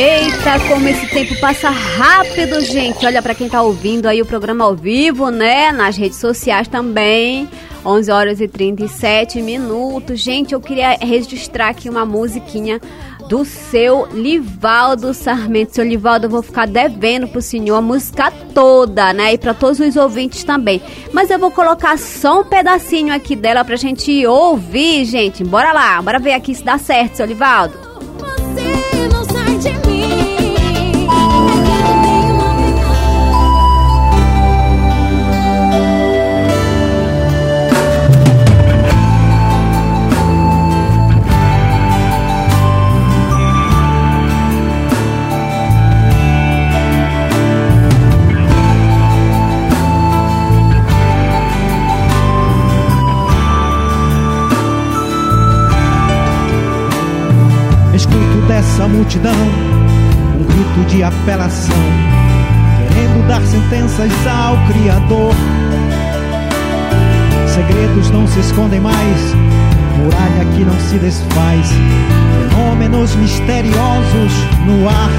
Eita, 0.02 0.58
como 0.66 0.88
esse 0.88 1.06
tempo 1.08 1.38
passa 1.40 1.68
rápido, 1.68 2.58
gente. 2.62 3.04
Olha 3.04 3.20
para 3.20 3.34
quem 3.34 3.50
tá 3.50 3.60
ouvindo 3.60 4.06
aí 4.06 4.22
o 4.22 4.24
programa 4.24 4.64
ao 4.64 4.74
vivo, 4.74 5.28
né? 5.28 5.70
Nas 5.72 5.94
redes 5.94 6.16
sociais 6.16 6.66
também. 6.66 7.46
11 7.84 8.10
horas 8.10 8.40
e 8.40 8.48
37 8.48 9.42
minutos. 9.42 10.18
Gente, 10.18 10.54
eu 10.54 10.60
queria 10.60 10.92
registrar 10.92 11.68
aqui 11.68 11.90
uma 11.90 12.06
musiquinha 12.06 12.80
do 13.28 13.44
seu 13.44 14.06
Livaldo 14.06 15.12
Sarmento. 15.12 15.74
Seu 15.74 15.84
Livaldo, 15.84 16.24
eu 16.24 16.30
vou 16.30 16.42
ficar 16.42 16.66
devendo 16.66 17.28
pro 17.28 17.42
senhor 17.42 17.76
a 17.76 17.82
música 17.82 18.32
toda, 18.54 19.12
né? 19.12 19.34
E 19.34 19.38
para 19.38 19.52
todos 19.52 19.80
os 19.80 19.96
ouvintes 19.96 20.44
também. 20.44 20.80
Mas 21.12 21.28
eu 21.28 21.38
vou 21.38 21.50
colocar 21.50 21.98
só 21.98 22.40
um 22.40 22.44
pedacinho 22.44 23.12
aqui 23.12 23.36
dela 23.36 23.62
pra 23.66 23.76
gente 23.76 24.26
ouvir, 24.26 25.04
gente. 25.04 25.44
Bora 25.44 25.74
lá, 25.74 26.00
bora 26.00 26.18
ver 26.18 26.32
aqui 26.32 26.54
se 26.54 26.64
dá 26.64 26.78
certo, 26.78 27.16
seu 27.16 27.26
Livaldo. 27.26 27.89
Multidão, 58.90 59.32
um 60.38 60.44
grito 60.44 60.88
de 60.88 61.02
apelação, 61.02 61.76
querendo 62.88 63.26
dar 63.28 63.40
sentenças 63.42 64.10
ao 64.26 64.56
Criador. 64.66 65.34
Segredos 67.46 68.10
não 68.10 68.26
se 68.26 68.40
escondem 68.40 68.80
mais, 68.80 69.34
muralha 69.96 70.44
que 70.56 70.64
não 70.64 70.78
se 70.80 70.98
desfaz, 70.98 71.68
fenômenos 72.50 73.14
misteriosos 73.16 74.32
no 74.66 74.88
ar. 74.88 75.10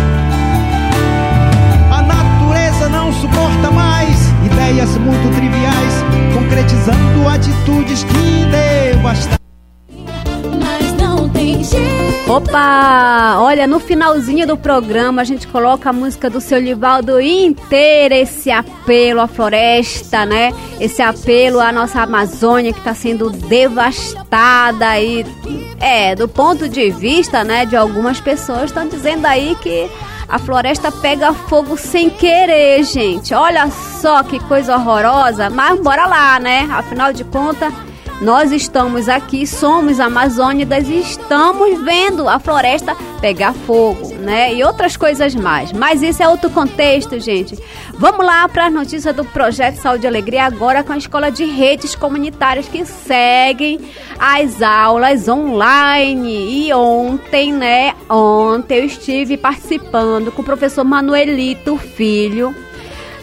A 1.92 2.02
natureza 2.02 2.90
não 2.90 3.12
suporta 3.14 3.72
mais 3.72 4.18
ideias 4.46 4.98
muito 4.98 5.36
triviais, 5.36 6.04
concretizando 6.34 7.28
atitudes 7.28 8.04
que 8.04 8.46
devastam. 8.52 9.40
Opa! 12.32 13.39
Olha, 13.39 13.67
no 13.67 13.78
finalzinho 13.78 14.48
do 14.48 14.56
programa 14.56 15.22
a 15.22 15.26
gente 15.26 15.46
coloca 15.46 15.89
a 15.89 15.94
música 15.94 16.30
do 16.30 16.39
seu 16.39 16.62
Livaldo 16.62 17.20
inteira, 17.20 18.15
esse 18.15 18.50
apelo 18.50 19.20
à 19.20 19.28
floresta, 19.28 20.26
né? 20.26 20.54
Esse 20.80 21.02
apelo 21.02 21.60
à 21.60 21.74
nossa 21.74 22.02
Amazônia 22.02 22.72
que 22.72 22.80
está 22.80 22.94
sendo 22.94 23.30
devastada 23.30 24.88
aí. 24.88 25.26
É, 25.82 26.15
do 26.15 26.26
ponto 26.26 26.70
de 26.70 26.89
vista, 26.89 27.44
né, 27.44 27.65
de 27.65 27.76
algumas 27.76 28.22
pessoas 28.22 28.65
estão 28.65 28.88
dizendo 28.88 29.26
aí 29.26 29.54
que 29.56 29.91
a 30.30 30.39
floresta 30.39 30.89
pega 30.89 31.34
fogo 31.34 31.76
sem 31.76 32.10
querer, 32.10 32.82
gente. 32.86 33.34
Olha 33.34 33.70
só 33.70 34.24
que 34.24 34.39
coisa 34.39 34.78
horrorosa, 34.78 35.50
mas 35.50 35.78
bora 35.82 36.06
lá, 36.06 36.39
né? 36.39 36.65
Afinal 36.72 37.12
de 37.12 37.26
contas, 37.26 37.74
nós 38.22 38.52
estamos 38.52 39.10
aqui, 39.10 39.48
somos 39.48 40.00
amazônidas 40.00 40.88
e 40.88 41.00
estamos 41.00 41.82
vendo 41.82 42.30
a 42.30 42.38
floresta 42.38 42.96
pegar 43.20 43.52
fogo, 43.52 44.14
né? 44.14 44.54
E 44.54 44.64
outras 44.64 44.96
coisas 44.96 45.34
mais. 45.34 45.72
Mas 45.72 46.04
isso 46.04 46.22
é 46.22 46.28
outro 46.28 46.50
contexto, 46.52 47.20
gente. 47.20 47.58
Vamos 47.96 48.24
lá 48.24 48.48
para 48.48 48.68
as 48.68 48.74
notícias 48.74 49.16
do 49.16 49.26
Projeto 49.26 49.78
Saúde 49.78 50.06
e 50.06 50.08
Alegria 50.08 50.44
agora 50.44 50.84
com 50.84 50.94
a 50.94 50.98
Escola 50.98 51.32
de 51.32 51.46
Redes 51.46 51.96
Comunitárias 51.96 52.68
que 52.68 52.86
seguem 52.86 53.80
as 54.20 54.62
aulas 54.62 55.28
online. 55.28 56.68
E 56.68 56.74
ontem, 56.74 57.52
né? 57.52 57.96
Ontem 58.08 58.80
eu 58.80 58.86
estive 58.86 59.36
participando 59.36 60.32
com 60.32 60.44
o 60.44 60.46
professor 60.46 60.84
Manuelito 60.84 61.76
Filho 61.76 62.56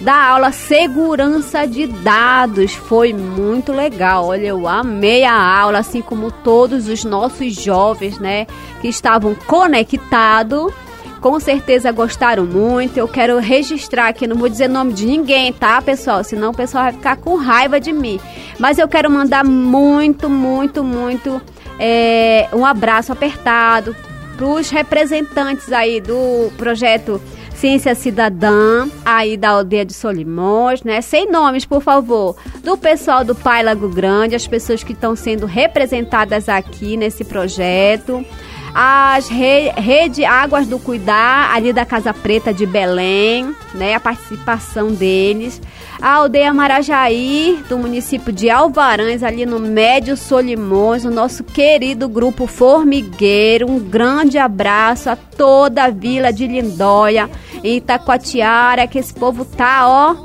da 0.00 0.30
aula 0.30 0.52
Segurança 0.52 1.66
de 1.66 1.86
Dados. 1.86 2.74
Foi 2.74 3.12
muito 3.12 3.72
legal. 3.72 4.26
Olha, 4.26 4.46
eu 4.46 4.68
amei 4.68 5.24
a 5.24 5.34
aula, 5.34 5.78
assim 5.78 6.00
como 6.00 6.30
todos 6.30 6.88
os 6.88 7.04
nossos 7.04 7.54
jovens, 7.54 8.18
né, 8.18 8.46
que 8.80 8.88
estavam 8.88 9.34
conectados. 9.34 10.72
Com 11.20 11.40
certeza 11.40 11.90
gostaram 11.90 12.44
muito. 12.44 12.96
Eu 12.96 13.08
quero 13.08 13.38
registrar 13.38 14.08
aqui, 14.08 14.26
não 14.26 14.36
vou 14.36 14.48
dizer 14.48 14.68
nome 14.68 14.92
de 14.92 15.04
ninguém, 15.04 15.52
tá, 15.52 15.82
pessoal? 15.82 16.22
Senão 16.22 16.50
o 16.50 16.54
pessoal 16.54 16.84
vai 16.84 16.92
ficar 16.92 17.16
com 17.16 17.34
raiva 17.34 17.80
de 17.80 17.92
mim. 17.92 18.20
Mas 18.56 18.78
eu 18.78 18.86
quero 18.86 19.10
mandar 19.10 19.44
muito, 19.44 20.30
muito, 20.30 20.84
muito 20.84 21.42
é, 21.78 22.48
um 22.52 22.64
abraço 22.64 23.12
apertado 23.12 23.96
para 24.36 24.46
os 24.46 24.70
representantes 24.70 25.72
aí 25.72 26.00
do 26.00 26.52
projeto 26.56 27.20
Ciência 27.58 27.92
Cidadã, 27.96 28.86
aí 29.04 29.36
da 29.36 29.50
aldeia 29.50 29.84
de 29.84 29.92
Solimões, 29.92 30.84
né? 30.84 31.00
Sem 31.00 31.28
nomes, 31.28 31.64
por 31.64 31.82
favor. 31.82 32.36
Do 32.62 32.78
pessoal 32.78 33.24
do 33.24 33.34
Pai 33.34 33.64
Lago 33.64 33.88
Grande, 33.88 34.36
as 34.36 34.46
pessoas 34.46 34.84
que 34.84 34.92
estão 34.92 35.16
sendo 35.16 35.44
representadas 35.44 36.48
aqui 36.48 36.96
nesse 36.96 37.24
projeto. 37.24 38.24
As 38.72 39.28
re, 39.28 39.70
Rede 39.70 40.24
Águas 40.24 40.68
do 40.68 40.78
Cuidar, 40.78 41.52
ali 41.52 41.72
da 41.72 41.84
Casa 41.84 42.14
Preta 42.14 42.54
de 42.54 42.64
Belém, 42.64 43.52
né? 43.74 43.94
A 43.94 44.00
participação 44.00 44.92
deles 44.92 45.60
a 46.00 46.14
aldeia 46.14 46.54
Marajaí, 46.54 47.62
do 47.68 47.76
município 47.76 48.32
de 48.32 48.48
Alvarães, 48.48 49.22
ali 49.22 49.44
no 49.44 49.58
Médio 49.58 50.16
Solimões, 50.16 51.04
o 51.04 51.10
nosso 51.10 51.42
querido 51.42 52.08
grupo 52.08 52.46
Formigueiro. 52.46 53.68
Um 53.68 53.80
grande 53.80 54.38
abraço 54.38 55.10
a 55.10 55.16
toda 55.16 55.84
a 55.84 55.90
vila 55.90 56.32
de 56.32 56.46
Lindóia, 56.46 57.28
em 57.64 57.78
Itacoatiara, 57.78 58.86
que 58.86 58.98
esse 58.98 59.12
povo 59.12 59.44
tá, 59.44 59.88
ó, 59.88 60.16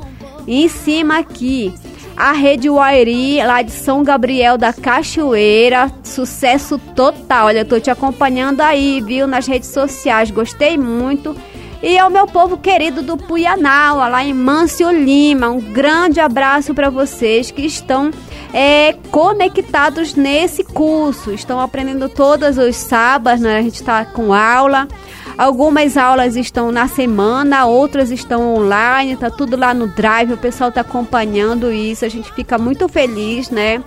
em 0.46 0.68
cima 0.68 1.18
aqui. 1.18 1.74
A 2.16 2.30
Rede 2.30 2.70
Wairi, 2.70 3.38
lá 3.38 3.60
de 3.60 3.72
São 3.72 4.04
Gabriel 4.04 4.56
da 4.56 4.72
Cachoeira, 4.72 5.90
sucesso 6.04 6.78
total. 6.94 7.46
Olha, 7.46 7.58
eu 7.58 7.64
tô 7.64 7.80
te 7.80 7.90
acompanhando 7.90 8.60
aí, 8.60 9.00
viu, 9.00 9.26
nas 9.26 9.48
redes 9.48 9.70
sociais. 9.70 10.30
Gostei 10.30 10.78
muito. 10.78 11.34
E 11.86 11.98
ao 11.98 12.08
meu 12.08 12.26
povo 12.26 12.56
querido 12.56 13.02
do 13.02 13.14
Puianau, 13.14 13.98
lá 13.98 14.24
em 14.24 14.32
Mâncio 14.32 14.90
Lima, 14.90 15.50
um 15.50 15.60
grande 15.60 16.18
abraço 16.18 16.72
para 16.72 16.88
vocês 16.88 17.50
que 17.50 17.60
estão 17.60 18.10
é, 18.54 18.94
conectados 19.10 20.14
nesse 20.14 20.64
curso. 20.64 21.30
Estão 21.30 21.60
aprendendo 21.60 22.08
todos 22.08 22.56
os 22.56 22.74
sábados, 22.74 23.42
né? 23.42 23.58
A 23.58 23.62
gente 23.62 23.74
está 23.74 24.02
com 24.02 24.32
aula. 24.32 24.88
Algumas 25.36 25.96
aulas 25.96 26.36
estão 26.36 26.70
na 26.70 26.86
semana, 26.86 27.66
outras 27.66 28.10
estão 28.10 28.54
online, 28.54 29.16
tá 29.16 29.30
tudo 29.30 29.56
lá 29.56 29.74
no 29.74 29.88
Drive, 29.88 30.32
o 30.32 30.38
pessoal 30.38 30.68
está 30.68 30.82
acompanhando 30.82 31.72
isso, 31.72 32.04
a 32.04 32.08
gente 32.08 32.32
fica 32.32 32.56
muito 32.56 32.88
feliz, 32.88 33.50
né? 33.50 33.82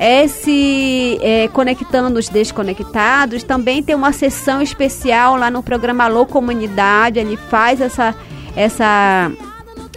Esse 0.00 1.18
é, 1.22 1.46
Conectando 1.48 2.18
os 2.18 2.28
Desconectados 2.28 3.44
também 3.44 3.82
tem 3.82 3.94
uma 3.94 4.12
sessão 4.12 4.60
especial 4.60 5.36
lá 5.36 5.48
no 5.48 5.62
programa 5.62 6.04
Alô 6.04 6.26
Comunidade. 6.26 7.20
Ele 7.20 7.36
faz 7.36 7.80
essa, 7.80 8.12
essa 8.56 9.30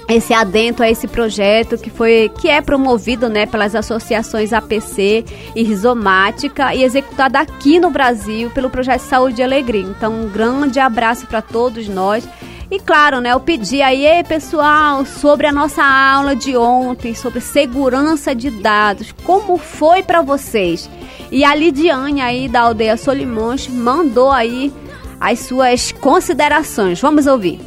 esse 0.07 0.33
adento 0.33 0.83
a 0.83 0.89
esse 0.89 1.07
projeto 1.07 1.77
que 1.77 1.89
foi 1.89 2.31
que 2.39 2.47
é 2.47 2.61
promovido 2.61 3.27
né, 3.27 3.45
pelas 3.45 3.73
associações 3.73 4.53
APC 4.53 5.25
e 5.55 5.63
Rizomática 5.63 6.75
e 6.75 6.83
executado 6.83 7.37
aqui 7.37 7.79
no 7.79 7.89
Brasil 7.89 8.51
pelo 8.51 8.69
projeto 8.69 9.01
Saúde 9.01 9.41
e 9.41 9.43
Alegria. 9.43 9.81
Então, 9.81 10.13
um 10.13 10.29
grande 10.29 10.79
abraço 10.79 11.25
para 11.25 11.41
todos 11.41 11.87
nós. 11.87 12.27
E 12.69 12.79
claro, 12.79 13.19
né, 13.19 13.31
eu 13.31 13.39
pedi 13.39 13.81
aí, 13.81 14.23
pessoal, 14.23 15.05
sobre 15.05 15.47
a 15.47 15.51
nossa 15.51 15.83
aula 15.83 16.35
de 16.35 16.57
ontem, 16.57 17.13
sobre 17.13 17.39
segurança 17.39 18.33
de 18.33 18.49
dados, 18.49 19.13
como 19.23 19.57
foi 19.57 20.01
para 20.01 20.21
vocês? 20.21 20.89
E 21.31 21.43
a 21.43 21.53
Lidiane 21.53 22.21
aí 22.21 22.47
da 22.47 22.61
aldeia 22.61 22.97
Solimões 22.97 23.67
mandou 23.67 24.31
aí 24.31 24.73
as 25.19 25.39
suas 25.39 25.91
considerações. 25.91 26.99
Vamos 26.99 27.27
ouvir. 27.27 27.59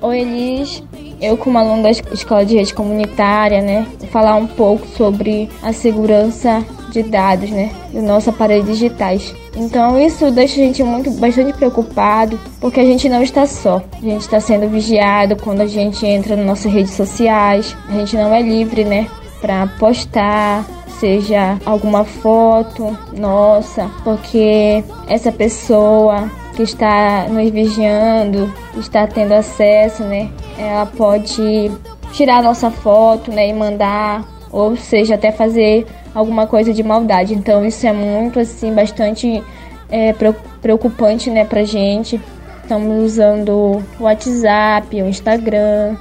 Oi, 0.00 0.20
Elis. 0.20 0.82
Eu, 1.22 1.36
como 1.36 1.56
aluno 1.56 1.84
da 1.84 1.90
Escola 1.90 2.44
de 2.44 2.56
Rede 2.56 2.74
Comunitária, 2.74 3.62
né, 3.62 3.86
falar 4.10 4.34
um 4.34 4.46
pouco 4.48 4.84
sobre 4.88 5.48
a 5.62 5.72
segurança 5.72 6.64
de 6.90 7.04
dados, 7.04 7.48
né, 7.48 7.70
do 7.92 8.02
nosso 8.02 8.30
aparelho 8.30 8.64
digitais. 8.64 9.32
Então 9.54 10.00
isso 10.00 10.32
deixa 10.32 10.60
a 10.60 10.64
gente 10.64 10.82
muito 10.82 11.12
bastante 11.12 11.52
preocupado, 11.52 12.38
porque 12.60 12.80
a 12.80 12.84
gente 12.84 13.08
não 13.08 13.22
está 13.22 13.46
só. 13.46 13.80
A 13.92 14.04
gente 14.04 14.22
está 14.22 14.40
sendo 14.40 14.68
vigiado 14.68 15.36
quando 15.36 15.60
a 15.60 15.66
gente 15.66 16.04
entra 16.04 16.34
nas 16.34 16.44
nossas 16.44 16.72
redes 16.72 16.94
sociais. 16.94 17.76
A 17.88 17.92
gente 17.92 18.16
não 18.16 18.34
é 18.34 18.42
livre, 18.42 18.84
né, 18.84 19.06
para 19.40 19.68
postar, 19.78 20.64
seja 20.98 21.56
alguma 21.64 22.04
foto 22.04 22.96
nossa, 23.16 23.88
porque 24.02 24.82
essa 25.08 25.30
pessoa 25.30 26.28
que 26.56 26.62
está 26.62 27.26
nos 27.28 27.48
vigiando, 27.50 28.52
está 28.76 29.06
tendo 29.06 29.32
acesso, 29.32 30.02
né, 30.04 30.28
ela 30.58 30.86
pode 30.86 31.70
tirar 32.12 32.42
nossa 32.42 32.70
foto, 32.70 33.30
né, 33.30 33.48
e 33.48 33.52
mandar, 33.52 34.24
ou 34.50 34.76
seja, 34.76 35.14
até 35.14 35.32
fazer 35.32 35.86
alguma 36.14 36.46
coisa 36.46 36.72
de 36.72 36.82
maldade. 36.82 37.34
Então 37.34 37.64
isso 37.64 37.86
é 37.86 37.92
muito 37.92 38.38
assim 38.38 38.72
bastante 38.72 39.42
é, 39.90 40.14
preocupante, 40.60 41.30
né, 41.30 41.44
pra 41.44 41.64
gente. 41.64 42.20
Estamos 42.62 43.02
usando 43.04 43.82
o 43.98 44.04
WhatsApp, 44.04 45.02
o 45.02 45.08
Instagram, 45.08 45.96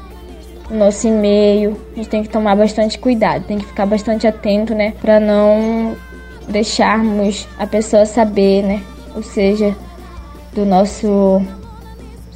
o 0.69 0.73
nosso 0.73 1.07
e-mail. 1.07 1.77
A 1.93 1.95
gente 1.95 2.09
tem 2.09 2.23
que 2.23 2.29
tomar 2.29 2.55
bastante 2.55 2.99
cuidado, 2.99 3.45
tem 3.45 3.57
que 3.57 3.65
ficar 3.65 3.85
bastante 3.85 4.27
atento, 4.27 4.75
né, 4.75 4.93
para 5.01 5.19
não 5.19 5.95
deixarmos 6.47 7.47
a 7.57 7.65
pessoa 7.65 8.05
saber, 8.05 8.63
né, 8.63 8.81
ou 9.15 9.23
seja, 9.23 9.75
do 10.53 10.65
nosso 10.65 11.41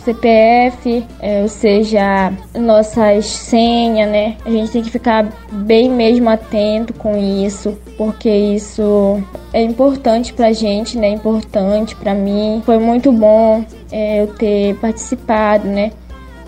CPF, 0.05 1.03
é, 1.19 1.41
ou 1.41 1.47
seja, 1.47 2.31
nossas 2.53 3.25
senhas, 3.25 4.09
né? 4.09 4.37
A 4.45 4.51
gente 4.51 4.71
tem 4.71 4.83
que 4.83 4.91
ficar 4.91 5.27
bem 5.51 5.89
mesmo 5.89 6.29
atento 6.29 6.93
com 6.93 7.17
isso, 7.17 7.77
porque 7.97 8.29
isso 8.29 9.21
é 9.51 9.61
importante 9.63 10.33
pra 10.33 10.53
gente, 10.53 10.97
né? 10.97 11.09
Importante 11.09 11.95
pra 11.95 12.13
mim. 12.13 12.61
Foi 12.65 12.77
muito 12.77 13.11
bom 13.11 13.65
é, 13.91 14.21
eu 14.21 14.27
ter 14.27 14.75
participado, 14.75 15.67
né? 15.67 15.91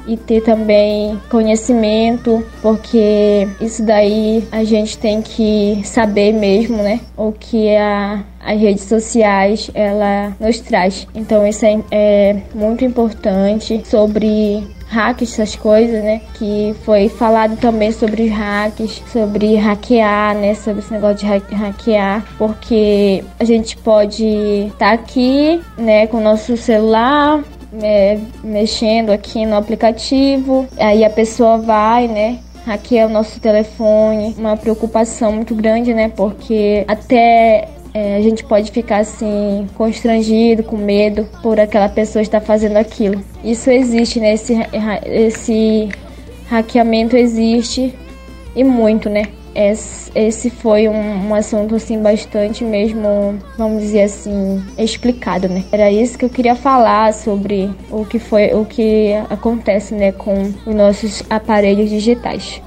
E 0.08 0.15
ter 0.17 0.41
também 0.41 1.20
conhecimento, 1.30 2.46
porque 2.62 3.48
isso 3.60 3.84
daí 3.84 4.48
a 4.52 4.63
gente 4.63 4.98
tem 4.98 5.22
que 5.22 5.82
saber 5.84 6.32
mesmo, 6.32 6.78
né? 6.78 7.02
O 7.15 7.32
que 7.32 7.76
a, 7.76 8.24
as 8.39 8.60
redes 8.60 8.84
sociais 8.84 9.70
ela 9.74 10.36
nos 10.39 10.60
traz. 10.60 11.08
Então 11.13 11.46
isso 11.46 11.65
é, 11.65 11.80
é 11.91 12.41
muito 12.56 12.86
importante 12.86 13.82
sobre 13.86 14.65
hacks, 14.89 15.34
essas 15.34 15.56
coisas, 15.56 16.04
né? 16.04 16.22
Que 16.36 16.74
foi 16.84 17.10
falado 17.10 17.58
também 17.58 17.91
sobre 17.91 18.28
hacks, 18.28 19.02
sobre 19.12 19.56
hackear, 19.56 20.36
né? 20.36 20.54
Sobre 20.54 20.79
esse 20.79 20.92
negócio 20.92 21.17
de 21.17 21.56
hackear, 21.56 22.25
porque 22.38 23.23
a 23.40 23.44
gente 23.44 23.77
pode 23.77 24.25
estar 24.25 24.77
tá 24.77 24.94
aqui, 24.94 25.62
né, 25.77 26.08
com 26.08 26.17
o 26.17 26.21
nosso 26.21 26.56
celular, 26.58 27.44
é, 27.82 28.18
mexendo 28.44 29.12
aqui 29.12 29.46
no 29.46 29.56
aplicativo, 29.56 30.68
aí 30.78 31.04
a 31.04 31.10
pessoa 31.10 31.58
vai, 31.58 32.08
né? 32.08 32.40
Hackeia 32.65 33.08
o 33.08 33.10
nosso 33.10 33.40
telefone, 33.40 34.36
uma 34.38 34.58
preocupação 34.58 35.32
muito 35.32 35.56
grande, 35.56 35.94
né? 35.94 36.10
Porque 36.10 36.84
até 36.88 37.70
é, 37.94 38.18
a 38.18 38.22
gente 38.22 38.44
pode 38.44 38.72
ficar 38.72 38.98
assim, 38.98 39.68
constrangido, 39.76 40.63
com 40.63 40.78
medo 40.78 41.28
por 41.42 41.60
aquela 41.60 41.90
pessoa 41.90 42.22
estar 42.22 42.42
fazendo 42.42 42.78
aquilo. 42.78 43.24
Isso 43.44 43.72
existe, 43.72 44.20
né? 44.20 44.34
Esse, 44.34 44.54
esse 45.06 45.90
hackeamento 46.50 47.15
existe 47.15 47.94
e 48.56 48.63
muito, 48.63 49.10
né? 49.10 49.24
Esse 50.13 50.51
foi 50.51 50.87
um, 50.87 51.29
um 51.29 51.33
assunto 51.33 51.73
assim 51.73 51.99
bastante 51.99 52.63
mesmo, 52.63 53.39
vamos 53.58 53.81
dizer 53.81 54.03
assim, 54.03 54.63
explicado, 54.77 55.49
né? 55.49 55.63
Era 55.71 55.91
isso 55.91 56.15
que 56.15 56.25
eu 56.25 56.29
queria 56.29 56.55
falar 56.55 57.12
sobre 57.12 57.67
o 57.89 58.05
que 58.05 58.19
foi, 58.19 58.53
o 58.53 58.63
que 58.65 59.13
acontece, 59.31 59.95
né, 59.95 60.12
com 60.12 60.53
os 60.63 60.75
nossos 60.75 61.23
aparelhos 61.27 61.89
digitais. 61.89 62.62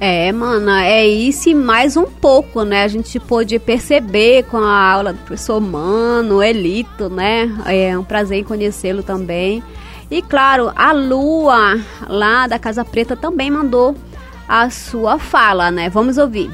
É, 0.00 0.30
mana, 0.30 0.86
é 0.86 1.04
isso 1.04 1.48
e 1.48 1.54
mais 1.54 1.96
um 1.96 2.04
pouco, 2.04 2.62
né? 2.62 2.84
A 2.84 2.88
gente 2.88 3.18
pôde 3.18 3.58
perceber 3.58 4.44
com 4.44 4.58
a 4.58 4.92
aula 4.92 5.12
do 5.12 5.18
professor 5.18 5.60
Mano, 5.60 6.40
Elito, 6.40 7.08
né? 7.08 7.52
É 7.66 7.98
um 7.98 8.04
prazer 8.04 8.38
em 8.38 8.44
conhecê-lo 8.44 9.02
também. 9.02 9.60
E 10.08 10.22
claro, 10.22 10.70
a 10.76 10.92
Lua, 10.92 11.80
lá 12.06 12.46
da 12.46 12.60
Casa 12.60 12.84
Preta, 12.84 13.16
também 13.16 13.50
mandou 13.50 13.96
a 14.48 14.70
sua 14.70 15.18
fala, 15.18 15.70
né? 15.70 15.90
Vamos 15.90 16.16
ouvir. 16.16 16.50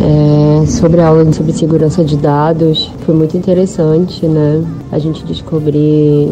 É, 0.00 0.66
sobre 0.66 1.00
a 1.00 1.08
aula 1.08 1.32
sobre 1.32 1.52
segurança 1.52 2.04
de 2.04 2.16
dados, 2.16 2.90
foi 3.06 3.14
muito 3.14 3.36
interessante, 3.36 4.26
né? 4.26 4.62
A 4.90 4.98
gente 4.98 5.24
descobrir 5.24 6.28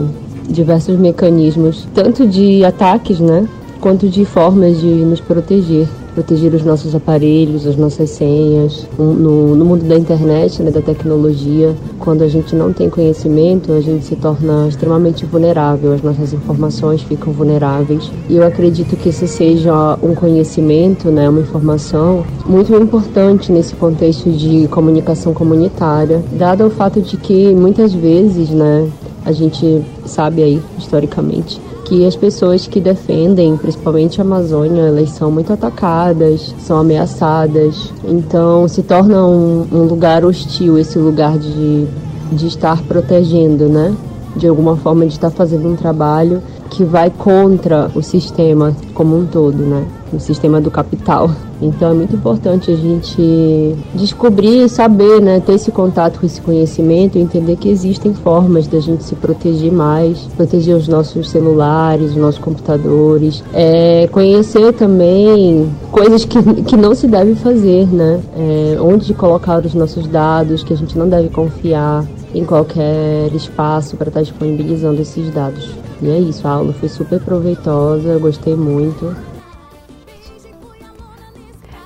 diversos 0.48 0.98
mecanismos, 0.98 1.88
tanto 1.94 2.26
de 2.26 2.64
ataques, 2.64 3.20
né? 3.20 3.48
Quanto 3.80 4.08
de 4.08 4.24
formas 4.24 4.78
de 4.80 4.86
nos 4.86 5.20
proteger 5.20 5.88
proteger 6.14 6.54
os 6.54 6.64
nossos 6.64 6.94
aparelhos, 6.94 7.66
as 7.66 7.76
nossas 7.76 8.10
senhas. 8.10 8.86
No, 8.98 9.54
no 9.54 9.64
mundo 9.64 9.84
da 9.84 9.96
internet, 9.96 10.62
né, 10.62 10.70
da 10.70 10.80
tecnologia, 10.80 11.74
quando 11.98 12.22
a 12.22 12.28
gente 12.28 12.54
não 12.54 12.72
tem 12.72 12.88
conhecimento, 12.88 13.72
a 13.72 13.80
gente 13.80 14.04
se 14.04 14.16
torna 14.16 14.68
extremamente 14.68 15.24
vulnerável, 15.24 15.92
as 15.92 16.02
nossas 16.02 16.32
informações 16.32 17.02
ficam 17.02 17.32
vulneráveis. 17.32 18.10
E 18.28 18.36
eu 18.36 18.46
acredito 18.46 18.96
que 18.96 19.08
esse 19.08 19.26
seja 19.26 19.98
um 20.02 20.14
conhecimento, 20.14 21.10
né, 21.10 21.28
uma 21.28 21.40
informação 21.40 22.24
muito 22.46 22.74
importante 22.74 23.52
nesse 23.52 23.74
contexto 23.74 24.30
de 24.30 24.68
comunicação 24.68 25.32
comunitária, 25.32 26.22
dado 26.32 26.66
o 26.66 26.70
fato 26.70 27.00
de 27.00 27.16
que 27.16 27.54
muitas 27.54 27.92
vezes, 27.92 28.50
né, 28.50 28.88
a 29.24 29.32
gente 29.32 29.82
sabe 30.04 30.42
aí 30.42 30.62
historicamente 30.78 31.60
que 31.90 32.06
as 32.06 32.14
pessoas 32.14 32.68
que 32.68 32.80
defendem, 32.80 33.56
principalmente 33.56 34.20
a 34.20 34.24
Amazônia, 34.24 34.82
elas 34.82 35.10
são 35.10 35.28
muito 35.28 35.52
atacadas, 35.52 36.54
são 36.60 36.78
ameaçadas. 36.78 37.92
Então 38.04 38.68
se 38.68 38.80
torna 38.84 39.26
um, 39.26 39.66
um 39.72 39.82
lugar 39.86 40.24
hostil 40.24 40.78
esse 40.78 40.96
lugar 41.00 41.36
de, 41.36 41.88
de 42.30 42.46
estar 42.46 42.80
protegendo, 42.84 43.68
né? 43.68 43.92
De 44.36 44.46
alguma 44.46 44.76
forma 44.76 45.04
de 45.04 45.14
estar 45.14 45.30
fazendo 45.30 45.66
um 45.66 45.74
trabalho 45.74 46.40
que 46.70 46.84
vai 46.84 47.10
contra 47.10 47.90
o 47.92 48.00
sistema 48.00 48.72
como 48.94 49.18
um 49.18 49.26
todo, 49.26 49.56
né? 49.56 49.84
O 50.12 50.20
sistema 50.20 50.60
do 50.60 50.70
capital. 50.70 51.28
Então 51.60 51.90
é 51.90 51.94
muito 51.94 52.16
importante 52.16 52.70
a 52.70 52.76
gente 52.76 53.76
descobrir, 53.94 54.68
saber, 54.68 55.20
né, 55.20 55.40
ter 55.40 55.54
esse 55.54 55.70
contato 55.70 56.20
com 56.20 56.26
esse 56.26 56.40
conhecimento, 56.40 57.18
entender 57.18 57.56
que 57.56 57.68
existem 57.68 58.14
formas 58.14 58.66
da 58.66 58.80
gente 58.80 59.04
se 59.04 59.14
proteger 59.14 59.72
mais, 59.72 60.18
proteger 60.36 60.76
os 60.76 60.88
nossos 60.88 61.28
celulares, 61.28 62.10
os 62.10 62.16
nossos 62.16 62.40
computadores, 62.40 63.44
é, 63.52 64.08
conhecer 64.10 64.72
também 64.72 65.70
coisas 65.90 66.24
que, 66.24 66.40
que 66.62 66.76
não 66.76 66.94
se 66.94 67.06
deve 67.06 67.34
fazer, 67.34 67.86
né? 67.86 68.20
É, 68.36 68.78
onde 68.80 69.12
colocar 69.12 69.64
os 69.64 69.74
nossos 69.74 70.06
dados, 70.06 70.62
que 70.62 70.72
a 70.72 70.76
gente 70.76 70.96
não 70.96 71.08
deve 71.08 71.28
confiar 71.28 72.04
em 72.34 72.44
qualquer 72.44 73.34
espaço 73.34 73.96
para 73.96 74.08
estar 74.08 74.22
disponibilizando 74.22 75.00
esses 75.00 75.30
dados. 75.30 75.70
E 76.02 76.08
é 76.08 76.18
isso, 76.18 76.46
a 76.46 76.52
aula 76.52 76.72
foi 76.72 76.88
super 76.88 77.20
proveitosa, 77.20 78.08
eu 78.08 78.20
gostei 78.20 78.54
muito. 78.54 79.14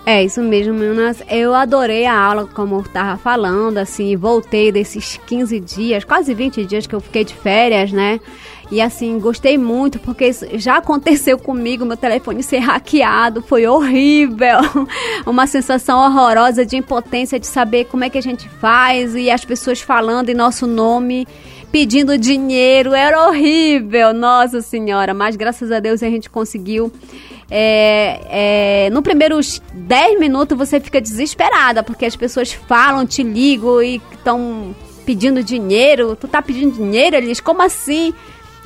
É 0.06 0.22
isso 0.22 0.42
mesmo, 0.42 0.74
meninas. 0.74 1.22
Eu 1.30 1.54
adorei 1.54 2.04
a 2.04 2.14
aula, 2.14 2.46
como 2.46 2.76
eu 2.76 2.80
estava 2.80 3.16
falando, 3.16 3.78
assim, 3.78 4.14
voltei 4.16 4.70
desses 4.70 5.18
15 5.26 5.58
dias, 5.60 6.04
quase 6.04 6.34
20 6.34 6.66
dias 6.66 6.86
que 6.86 6.94
eu 6.94 7.00
fiquei 7.00 7.24
de 7.24 7.34
férias, 7.34 7.90
né? 7.90 8.20
E 8.70 8.82
assim, 8.82 9.18
gostei 9.18 9.56
muito, 9.56 9.98
porque 9.98 10.30
já 10.58 10.76
aconteceu 10.78 11.38
comigo, 11.38 11.86
meu 11.86 11.96
telefone 11.96 12.42
ser 12.42 12.58
hackeado, 12.58 13.40
foi 13.40 13.66
horrível. 13.66 14.58
Uma 15.24 15.46
sensação 15.46 15.98
horrorosa 16.00 16.66
de 16.66 16.76
impotência 16.76 17.40
de 17.40 17.46
saber 17.46 17.86
como 17.86 18.04
é 18.04 18.10
que 18.10 18.18
a 18.18 18.22
gente 18.22 18.46
faz 18.48 19.14
e 19.14 19.30
as 19.30 19.44
pessoas 19.44 19.80
falando 19.80 20.28
em 20.28 20.34
nosso 20.34 20.66
nome 20.66 21.26
pedindo 21.74 22.16
dinheiro, 22.16 22.94
era 22.94 23.26
horrível, 23.26 24.14
nossa 24.14 24.60
senhora, 24.60 25.12
mas 25.12 25.34
graças 25.34 25.72
a 25.72 25.80
Deus 25.80 26.04
a 26.04 26.08
gente 26.08 26.30
conseguiu 26.30 26.92
é, 27.50 28.86
é, 28.86 28.90
no 28.90 29.02
primeiros 29.02 29.60
10 29.72 30.20
minutos 30.20 30.56
você 30.56 30.78
fica 30.78 31.00
desesperada, 31.00 31.82
porque 31.82 32.06
as 32.06 32.14
pessoas 32.14 32.52
falam, 32.52 33.04
te 33.04 33.24
ligam 33.24 33.82
e 33.82 34.00
estão 34.12 34.72
pedindo 35.04 35.42
dinheiro. 35.42 36.14
Tu 36.14 36.28
tá 36.28 36.40
pedindo 36.40 36.76
dinheiro? 36.76 37.16
Eles, 37.16 37.40
como 37.40 37.60
assim? 37.60 38.14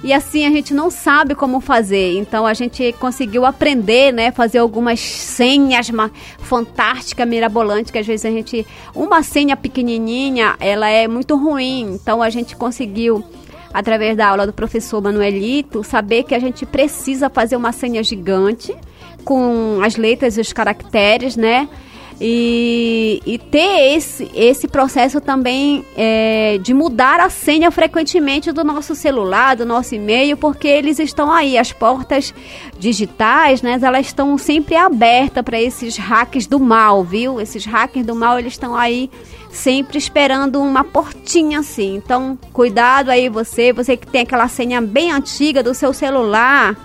E 0.03 0.12
assim 0.12 0.46
a 0.46 0.51
gente 0.51 0.72
não 0.72 0.90
sabe 0.90 1.34
como 1.34 1.61
fazer. 1.61 2.16
Então 2.18 2.46
a 2.46 2.55
gente 2.55 2.94
conseguiu 3.01 3.44
aprender, 3.44 4.12
né? 4.12 4.30
Fazer 4.30 4.59
algumas 4.59 5.01
senhas 5.01 5.90
fantásticas, 6.38 7.26
mirabolantes, 7.26 7.90
que 7.90 7.99
às 7.99 8.07
vezes 8.07 8.24
a 8.24 8.30
gente. 8.30 8.66
Uma 8.94 9.22
senha 9.22 9.57
pequenininha, 9.57 10.57
ela 10.61 10.88
é 10.88 11.09
muito 11.09 11.36
ruim. 11.36 11.94
Então 11.94 12.22
a 12.22 12.30
gente 12.30 12.55
conseguiu 12.55 13.24
através 13.72 14.16
da 14.16 14.28
aula 14.28 14.46
do 14.46 14.53
professor 14.53 15.03
Manuelito, 15.03 15.84
saber 15.84 16.22
que 16.22 16.34
a 16.34 16.38
gente 16.38 16.64
precisa 16.64 17.28
fazer 17.28 17.55
uma 17.55 17.70
senha 17.70 18.03
gigante 18.03 18.74
com 19.24 19.80
as 19.84 19.96
letras 19.96 20.38
e 20.38 20.40
os 20.40 20.53
caracteres, 20.53 21.36
né? 21.36 21.68
E, 22.21 23.23
e 23.25 23.39
ter 23.39 23.95
esse, 23.95 24.29
esse 24.35 24.66
processo 24.66 25.21
também 25.21 25.85
é, 25.97 26.59
de 26.59 26.75
mudar 26.75 27.21
a 27.21 27.31
senha 27.31 27.71
frequentemente 27.71 28.51
do 28.51 28.64
nosso 28.64 28.95
celular, 28.97 29.55
do 29.55 29.64
nosso 29.64 29.95
e-mail, 29.95 30.37
porque 30.37 30.66
eles 30.66 30.99
estão 30.99 31.31
aí, 31.31 31.57
as 31.57 31.73
portas 31.73 32.35
digitais, 32.77 33.62
né? 33.62 33.79
Elas 33.81 34.07
estão 34.07 34.37
sempre 34.37 34.75
abertas 34.75 35.45
para 35.45 35.61
esses 35.61 35.97
hacks 35.97 36.47
do 36.47 36.59
mal, 36.59 37.05
viu? 37.05 37.41
Esses 37.41 37.64
hackers 37.64 38.05
do 38.05 38.16
mal, 38.16 38.37
eles 38.39 38.55
estão 38.55 38.75
aí 38.75 39.09
sempre 39.51 39.97
esperando 39.99 40.61
uma 40.61 40.83
portinha 40.83 41.61
assim. 41.61 41.97
Então, 41.97 42.37
cuidado 42.53 43.11
aí 43.11 43.29
você, 43.29 43.73
você 43.73 43.97
que 43.97 44.07
tem 44.07 44.23
aquela 44.23 44.49
senha 44.49 44.81
bem 44.81 45.12
antiga 45.12 45.62
do 45.62 45.73
seu 45.73 45.93
celular, 45.93 46.77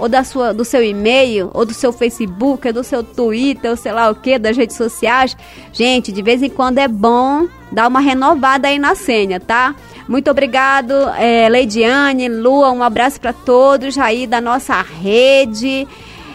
ou 0.00 0.08
da 0.08 0.24
sua, 0.24 0.52
do 0.52 0.64
seu 0.64 0.82
e-mail, 0.82 1.50
ou 1.52 1.64
do 1.64 1.74
seu 1.74 1.92
Facebook, 1.92 2.66
ou 2.66 2.72
do 2.72 2.82
seu 2.82 3.02
Twitter, 3.02 3.70
ou 3.70 3.76
sei 3.76 3.92
lá 3.92 4.10
o 4.10 4.14
que, 4.14 4.38
das 4.38 4.56
redes 4.56 4.76
sociais. 4.76 5.36
Gente, 5.72 6.10
de 6.10 6.22
vez 6.22 6.42
em 6.42 6.48
quando 6.48 6.78
é 6.78 6.88
bom 6.88 7.46
dar 7.70 7.86
uma 7.86 8.00
renovada 8.00 8.66
aí 8.68 8.78
na 8.78 8.94
senha, 8.94 9.38
tá? 9.38 9.74
Muito 10.08 10.30
obrigado, 10.30 10.92
é, 11.16 11.48
Leidiane, 11.48 12.28
Lua, 12.28 12.70
um 12.70 12.82
abraço 12.82 13.20
para 13.20 13.32
todos 13.32 13.96
aí 13.98 14.26
da 14.26 14.40
nossa 14.40 14.80
rede 14.82 15.86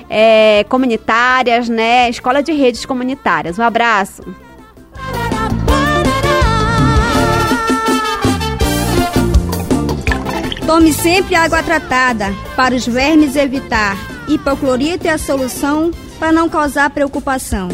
é, 0.09 0.63
comunitárias, 0.70 1.68
né? 1.68 2.09
Escola 2.09 2.41
de 2.41 2.53
Redes 2.53 2.86
Comunitárias. 2.86 3.57
Um 3.59 3.63
abraço. 3.63 4.24
Tome 10.66 10.91
sempre 10.91 11.36
água 11.36 11.61
tratada 11.61 12.34
para 12.55 12.74
os 12.74 12.88
vermes 12.88 13.36
evitar. 13.36 13.95
Hipoclorito 14.28 15.07
é 15.07 15.11
a 15.11 15.18
solução 15.18 15.91
para 16.18 16.32
não 16.32 16.49
causar 16.49 16.89
preocupação. 16.89 17.70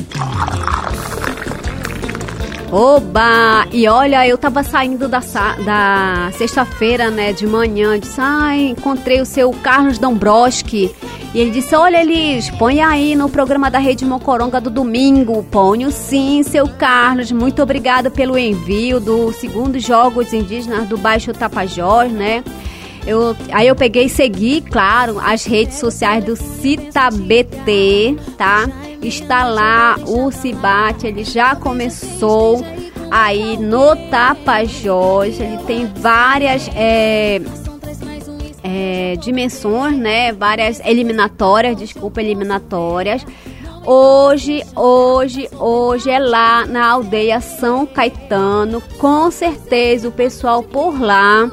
Oba! 2.69 3.65
E 3.71 3.87
olha, 3.87 4.27
eu 4.27 4.37
tava 4.37 4.61
saindo 4.61 5.07
da, 5.07 5.19
da 5.65 6.31
sexta-feira, 6.37 7.09
né, 7.09 7.31
de 7.31 7.47
manhã, 7.47 7.97
disse, 7.97 8.19
ai, 8.19 8.67
encontrei 8.67 9.21
o 9.21 9.25
seu 9.25 9.51
Carlos 9.51 9.97
Dombrowski. 9.97 10.93
E 11.33 11.39
ele 11.39 11.51
disse, 11.51 11.73
olha, 11.73 12.01
Elis, 12.01 12.49
põe 12.51 12.81
aí 12.81 13.15
no 13.15 13.29
programa 13.29 13.71
da 13.71 13.79
Rede 13.79 14.05
Mocoronga 14.05 14.59
do 14.59 14.69
domingo. 14.69 15.43
Ponho 15.43 15.89
sim, 15.91 16.43
seu 16.43 16.67
Carlos. 16.67 17.31
Muito 17.31 17.63
obrigado 17.63 18.11
pelo 18.11 18.37
envio 18.37 18.99
do 18.99 19.31
segundo 19.31 19.79
Jogos 19.79 20.33
Indígenas 20.33 20.89
do 20.89 20.97
Baixo 20.97 21.31
Tapajós, 21.31 22.11
né? 22.11 22.43
Eu, 23.05 23.35
aí 23.51 23.67
eu 23.67 23.75
peguei 23.75 24.05
e 24.05 24.09
segui, 24.09 24.61
claro, 24.61 25.19
as 25.19 25.43
redes 25.43 25.77
sociais 25.77 26.23
do 26.23 26.35
CitaBT, 26.35 28.15
tá? 28.37 28.69
Está 29.01 29.45
lá 29.45 29.97
o 30.05 30.31
Cibate, 30.31 31.07
ele 31.07 31.23
já 31.23 31.55
começou 31.55 32.63
aí 33.09 33.57
no 33.57 33.95
Tapajós, 34.09 35.39
ele 35.39 35.57
tem 35.65 35.87
várias 35.87 36.69
é, 36.75 37.41
é, 38.63 39.15
dimensões, 39.17 39.97
né? 39.97 40.31
Várias 40.31 40.79
eliminatórias, 40.81 41.75
desculpa, 41.75 42.21
eliminatórias. 42.21 43.25
Hoje, 43.83 44.63
hoje, 44.75 45.49
hoje 45.57 46.11
é 46.11 46.19
lá 46.19 46.67
na 46.67 46.87
aldeia 46.87 47.41
São 47.41 47.87
Caetano. 47.87 48.79
Com 48.99 49.31
certeza 49.31 50.07
o 50.07 50.11
pessoal 50.11 50.61
por 50.61 51.01
lá 51.01 51.49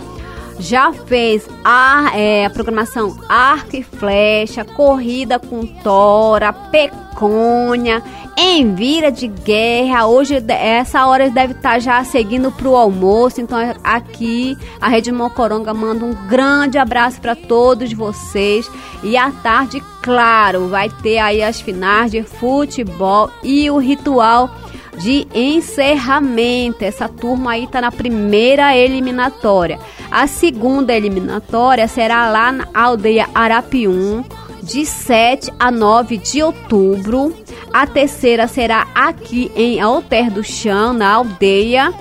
já 0.59 0.93
fez 0.93 1.49
a, 1.65 2.11
é, 2.15 2.47
a 2.47 2.51
programação 2.51 3.17
arco 3.29 3.77
e 3.77 3.83
flecha, 3.83 4.65
corrida 4.65 5.39
com 5.39 5.67
tora, 5.67 6.53
pecônia, 6.53 8.03
em 8.37 8.75
vira 8.75 9.11
de 9.11 9.27
guerra. 9.27 10.07
Hoje, 10.07 10.43
essa 10.49 11.07
hora 11.07 11.29
deve 11.31 11.55
estar 11.55 11.81
já 11.81 12.03
seguindo 12.05 12.53
para 12.53 12.69
o 12.69 12.77
almoço. 12.77 13.41
Então, 13.41 13.59
aqui 13.83 14.57
a 14.81 14.89
Rede 14.89 15.11
Mocoronga 15.11 15.75
manda 15.75 16.05
um 16.05 16.15
grande 16.29 16.79
abraço 16.79 17.21
para 17.21 17.35
todos 17.35 17.93
vocês. 17.93 18.71
E 19.03 19.17
à 19.17 19.31
tarde, 19.31 19.83
claro, 20.03 20.69
vai 20.69 20.89
ter 20.89 21.19
aí 21.19 21.43
as 21.43 21.61
finais 21.61 22.13
de 22.13 22.23
futebol 22.23 23.31
e 23.43 23.71
o 23.71 23.79
ritual 23.79 24.51
de 24.99 25.27
encerramento. 25.35 26.85
Essa 26.85 27.09
turma 27.09 27.53
aí 27.53 27.65
está 27.65 27.81
na 27.81 27.93
primeira 27.93 28.77
eliminatória. 28.77 29.79
A 30.11 30.27
segunda 30.27 30.95
eliminatória 30.95 31.87
será 31.87 32.29
lá 32.31 32.53
na 32.53 32.69
aldeia 32.75 33.29
Arapium, 33.35 34.25
de 34.63 34.85
7 34.85 35.53
a 35.59 35.71
9 35.71 36.19
de 36.19 36.43
outubro. 36.43 37.35
A 37.73 37.87
terceira 37.87 38.49
será 38.49 38.87
aqui 38.95 39.51
em 39.55 39.81
Alter 39.81 40.31
do 40.31 40.43
Chão, 40.43 40.93
na 40.93 41.15
aldeia, 41.15 41.93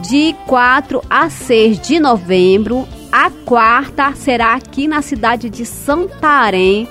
de 0.00 0.34
4 0.46 1.02
a 1.08 1.30
6 1.30 1.80
de 1.80 2.00
novembro. 2.00 2.86
A 3.10 3.30
quarta 3.30 4.12
será 4.14 4.54
aqui 4.54 4.88
na 4.88 5.02
cidade 5.02 5.50
de 5.50 5.64
Santarém, 5.64 6.88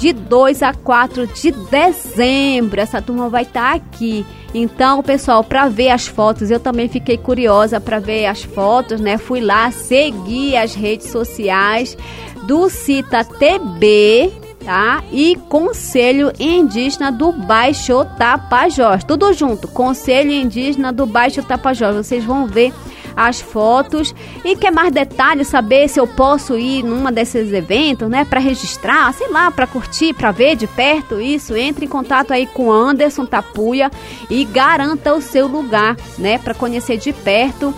de 0.00 0.14
2 0.14 0.62
a 0.62 0.72
4 0.72 1.26
de 1.26 1.50
dezembro. 1.50 2.80
Essa 2.80 3.02
turma 3.02 3.28
vai 3.28 3.42
estar 3.42 3.74
aqui. 3.74 4.24
Então, 4.54 5.02
pessoal, 5.02 5.44
para 5.44 5.68
ver 5.68 5.90
as 5.90 6.06
fotos, 6.06 6.50
eu 6.50 6.58
também 6.58 6.88
fiquei 6.88 7.18
curiosa 7.18 7.78
para 7.78 8.00
ver 8.00 8.24
as 8.24 8.42
fotos, 8.42 8.98
né? 8.98 9.18
Fui 9.18 9.40
lá 9.40 9.70
seguir 9.70 10.56
as 10.56 10.74
redes 10.74 11.08
sociais 11.08 11.96
do 12.44 12.70
Cita 12.70 13.22
TB, 13.22 14.32
tá? 14.64 15.04
E 15.12 15.36
Conselho 15.50 16.32
Indígena 16.40 17.12
do 17.12 17.30
Baixo 17.30 18.04
Tapajós. 18.16 19.04
Tudo 19.04 19.32
junto, 19.34 19.68
Conselho 19.68 20.32
Indígena 20.32 20.90
do 20.90 21.04
Baixo 21.04 21.42
Tapajós. 21.42 21.94
Vocês 21.94 22.24
vão 22.24 22.46
ver 22.46 22.72
as 23.20 23.38
fotos 23.38 24.14
e 24.42 24.56
quer 24.56 24.70
mais 24.70 24.90
detalhes, 24.90 25.48
saber 25.48 25.88
se 25.88 26.00
eu 26.00 26.06
posso 26.06 26.56
ir 26.56 26.82
numa 26.82 27.12
desses 27.12 27.52
eventos, 27.52 28.08
né, 28.08 28.24
para 28.24 28.40
registrar, 28.40 29.12
sei 29.12 29.28
lá, 29.28 29.50
para 29.50 29.66
curtir, 29.66 30.14
para 30.14 30.30
ver 30.30 30.56
de 30.56 30.66
perto 30.66 31.20
isso, 31.20 31.54
entre 31.54 31.84
em 31.84 31.88
contato 31.88 32.32
aí 32.32 32.46
com 32.46 32.72
Anderson 32.72 33.26
Tapuia 33.26 33.90
e 34.30 34.42
garanta 34.44 35.12
o 35.12 35.20
seu 35.20 35.46
lugar, 35.46 35.98
né, 36.16 36.38
para 36.38 36.54
conhecer 36.54 36.96
de 36.96 37.12
perto 37.12 37.74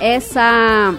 essa 0.00 0.92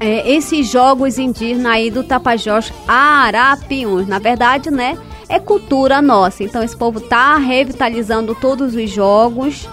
é, 0.00 0.28
esses 0.28 0.68
jogos 0.68 1.16
indígenas 1.16 1.72
aí 1.72 1.90
do 1.90 2.02
Tapajós 2.02 2.72
Arapiuns. 2.88 4.08
Na 4.08 4.18
verdade, 4.18 4.68
né, 4.68 4.96
é 5.28 5.38
cultura 5.38 6.02
nossa. 6.02 6.42
Então 6.42 6.62
esse 6.62 6.76
povo 6.76 7.00
tá 7.00 7.36
revitalizando 7.36 8.34
todos 8.34 8.74
os 8.74 8.90
jogos 8.90 9.68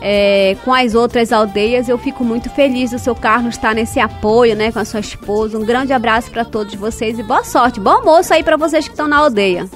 é, 0.00 0.56
com 0.64 0.72
as 0.72 0.94
outras 0.94 1.32
aldeias. 1.32 1.88
Eu 1.88 1.98
fico 1.98 2.24
muito 2.24 2.50
feliz 2.50 2.90
do 2.90 2.98
seu 2.98 3.14
Carlos 3.14 3.54
estar 3.54 3.74
nesse 3.74 4.00
apoio, 4.00 4.56
né, 4.56 4.72
com 4.72 4.78
a 4.78 4.84
sua 4.84 5.00
esposa. 5.00 5.58
Um 5.58 5.64
grande 5.64 5.92
abraço 5.92 6.30
para 6.30 6.44
todos 6.44 6.74
vocês 6.74 7.18
e 7.18 7.22
boa 7.22 7.44
sorte, 7.44 7.80
bom 7.80 7.90
almoço 7.90 8.32
aí 8.32 8.42
para 8.42 8.56
vocês 8.56 8.86
que 8.86 8.94
estão 8.94 9.08
na 9.08 9.18
aldeia. 9.18 9.68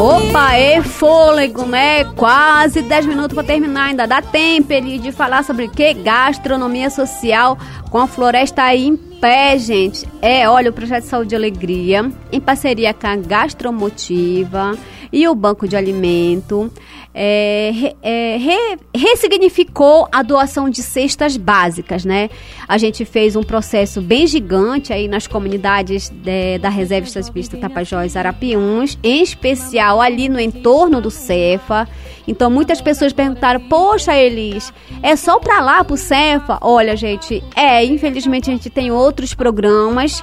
Opa, 0.00 0.56
é 0.56 0.80
fôlego, 0.82 1.66
né? 1.66 2.04
Quase 2.16 2.80
10 2.80 3.04
minutos 3.04 3.34
para 3.34 3.44
terminar. 3.46 3.88
Ainda 3.88 4.06
dá 4.06 4.22
tempo 4.22 4.72
ele 4.72 4.98
de 4.98 5.12
falar 5.12 5.44
sobre 5.44 5.66
o 5.66 5.70
que? 5.70 5.92
Gastronomia 5.92 6.88
social 6.88 7.58
com 7.90 7.98
a 7.98 8.06
floresta 8.06 8.62
aí 8.62 8.86
em 8.86 8.96
pé, 8.96 9.58
gente. 9.58 10.08
É, 10.22 10.48
olha, 10.48 10.70
o 10.70 10.72
Projeto 10.72 11.04
Saúde 11.04 11.34
e 11.34 11.36
Alegria, 11.36 12.10
em 12.32 12.40
parceria 12.40 12.94
com 12.94 13.06
a 13.06 13.16
Gastromotiva 13.16 14.72
e 15.12 15.26
o 15.28 15.34
Banco 15.34 15.66
de 15.66 15.76
Alimento, 15.76 16.70
é, 17.12 17.94
é, 18.02 18.36
re, 18.36 18.78
ressignificou 18.94 20.08
a 20.12 20.22
doação 20.22 20.70
de 20.70 20.82
cestas 20.82 21.36
básicas, 21.36 22.04
né? 22.04 22.30
A 22.68 22.78
gente 22.78 23.04
fez 23.04 23.34
um 23.34 23.42
processo 23.42 24.00
bem 24.00 24.26
gigante 24.26 24.92
aí 24.92 25.08
nas 25.08 25.26
comunidades 25.26 26.08
de, 26.08 26.58
da 26.58 26.68
Reserva 26.68 27.06
Estrategista 27.06 27.56
Tapajós 27.56 28.16
Arapiuns, 28.16 28.96
em 29.02 29.22
especial 29.22 30.00
ali 30.00 30.28
no 30.28 30.38
entorno 30.38 31.00
do 31.00 31.10
Cefa. 31.10 31.88
Então 32.28 32.48
muitas 32.48 32.80
pessoas 32.80 33.12
perguntaram: 33.12 33.60
"Poxa, 33.60 34.16
Elis, 34.16 34.72
é 35.02 35.16
só 35.16 35.40
para 35.40 35.60
lá 35.60 35.82
pro 35.82 35.96
Cefa?" 35.96 36.58
Olha, 36.60 36.96
gente, 36.96 37.42
é, 37.56 37.84
infelizmente 37.84 38.48
a 38.50 38.52
gente 38.52 38.70
tem 38.70 38.92
outros 38.92 39.34
programas 39.34 40.22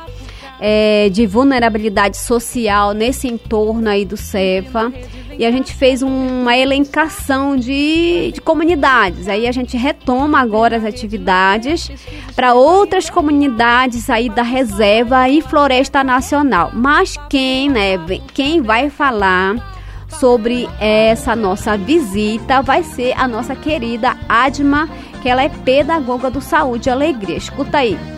é, 0.60 1.10
de 1.10 1.26
vulnerabilidade 1.26 2.18
social 2.18 2.94
nesse 2.94 3.28
entorno 3.28 3.90
aí 3.90 4.06
do 4.06 4.18
Cefa. 4.18 4.92
E 5.38 5.46
a 5.46 5.52
gente 5.52 5.74
fez 5.74 6.02
uma 6.02 6.58
elencação 6.58 7.56
de, 7.56 8.32
de 8.34 8.42
comunidades. 8.42 9.28
Aí 9.28 9.48
a 9.48 9.52
gente 9.52 9.78
retoma 9.78 10.40
agora 10.40 10.78
as 10.78 10.84
atividades 10.84 11.92
para 12.36 12.56
outras 12.56 13.08
comunidades 13.08 14.10
aí 14.10 14.30
da 14.30 14.42
reserva 14.42 15.30
e 15.30 15.42
floresta 15.42 16.04
nacional. 16.04 16.72
Mas 16.74 17.18
quem, 17.30 17.70
né, 17.70 18.00
quem 18.34 18.62
vai 18.62 18.90
falar 18.90 19.76
sobre 20.20 20.68
essa 20.80 21.36
nossa 21.36 21.78
visita 21.78 22.62
vai 22.64 22.82
ser 22.82 23.14
a 23.16 23.28
nossa 23.28 23.56
querida 23.56 24.18
Adma, 24.28 24.90
que 25.22 25.30
ela 25.30 25.44
é 25.44 25.50
pedagoga 25.50 26.32
do 26.32 26.42
Saúde 26.42 26.90
e 26.90 26.92
Alegria. 26.92 27.38
Escuta 27.38 27.78
aí. 27.78 28.17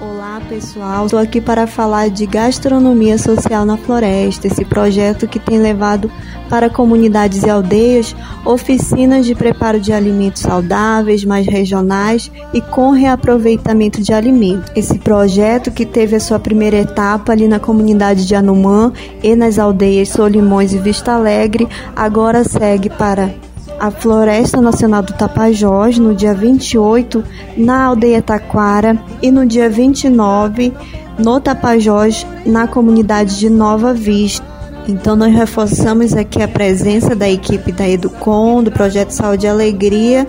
Olá 0.00 0.40
pessoal, 0.48 1.06
estou 1.06 1.18
aqui 1.18 1.40
para 1.40 1.66
falar 1.66 2.08
de 2.08 2.24
gastronomia 2.24 3.18
social 3.18 3.64
na 3.64 3.76
floresta, 3.76 4.46
esse 4.46 4.64
projeto 4.64 5.26
que 5.26 5.40
tem 5.40 5.58
levado 5.58 6.08
para 6.48 6.70
comunidades 6.70 7.42
e 7.42 7.50
aldeias 7.50 8.14
oficinas 8.44 9.26
de 9.26 9.34
preparo 9.34 9.80
de 9.80 9.92
alimentos 9.92 10.42
saudáveis, 10.42 11.24
mais 11.24 11.48
regionais 11.48 12.30
e 12.54 12.60
com 12.60 12.92
reaproveitamento 12.92 14.00
de 14.00 14.12
alimentos. 14.12 14.70
Esse 14.76 15.00
projeto 15.00 15.72
que 15.72 15.84
teve 15.84 16.14
a 16.14 16.20
sua 16.20 16.38
primeira 16.38 16.76
etapa 16.76 17.32
ali 17.32 17.48
na 17.48 17.58
comunidade 17.58 18.24
de 18.24 18.36
Anumã 18.36 18.92
e 19.20 19.34
nas 19.34 19.58
aldeias 19.58 20.10
Solimões 20.10 20.72
e 20.72 20.78
Vista 20.78 21.14
Alegre, 21.14 21.66
agora 21.96 22.44
segue 22.44 22.88
para 22.88 23.34
a 23.78 23.90
Floresta 23.90 24.60
Nacional 24.60 25.02
do 25.02 25.12
Tapajós 25.12 25.98
no 25.98 26.14
dia 26.14 26.34
28 26.34 27.22
na 27.56 27.84
aldeia 27.84 28.20
Taquara 28.20 28.98
e 29.22 29.30
no 29.30 29.46
dia 29.46 29.70
29 29.70 30.72
no 31.18 31.40
Tapajós 31.40 32.26
na 32.46 32.66
comunidade 32.66 33.38
de 33.38 33.50
Nova 33.50 33.92
Vista. 33.92 34.46
Então 34.88 35.14
nós 35.14 35.34
reforçamos 35.34 36.14
aqui 36.14 36.42
a 36.42 36.48
presença 36.48 37.14
da 37.14 37.28
equipe 37.28 37.72
da 37.72 37.86
Educom, 37.86 38.62
do 38.62 38.70
Projeto 38.70 39.10
Saúde 39.10 39.44
e 39.44 39.48
Alegria, 39.48 40.26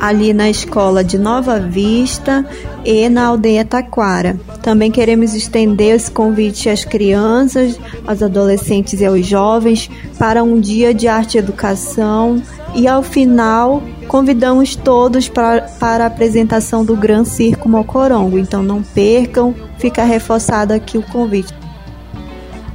ali 0.00 0.32
na 0.32 0.48
escola 0.48 1.02
de 1.02 1.18
Nova 1.18 1.58
Vista 1.58 2.44
e 2.84 3.08
na 3.08 3.26
aldeia 3.26 3.64
Taquara. 3.64 4.38
Também 4.62 4.90
queremos 4.90 5.34
estender 5.34 5.94
esse 5.94 6.10
convite 6.10 6.68
às 6.68 6.84
crianças, 6.84 7.78
aos 8.06 8.22
adolescentes 8.22 9.00
e 9.00 9.06
aos 9.06 9.26
jovens 9.26 9.90
para 10.18 10.42
um 10.42 10.60
dia 10.60 10.92
de 10.92 11.08
arte 11.08 11.36
e 11.36 11.38
educação 11.38 12.42
e 12.76 12.86
ao 12.86 13.02
final, 13.02 13.82
convidamos 14.06 14.76
todos 14.76 15.30
pra, 15.30 15.62
para 15.62 16.04
a 16.04 16.06
apresentação 16.08 16.84
do 16.84 16.94
Gran 16.94 17.24
Circo 17.24 17.70
Mocorongo. 17.70 18.38
Então 18.38 18.62
não 18.62 18.82
percam, 18.82 19.54
fica 19.78 20.04
reforçado 20.04 20.74
aqui 20.74 20.98
o 20.98 21.02
convite. 21.02 21.54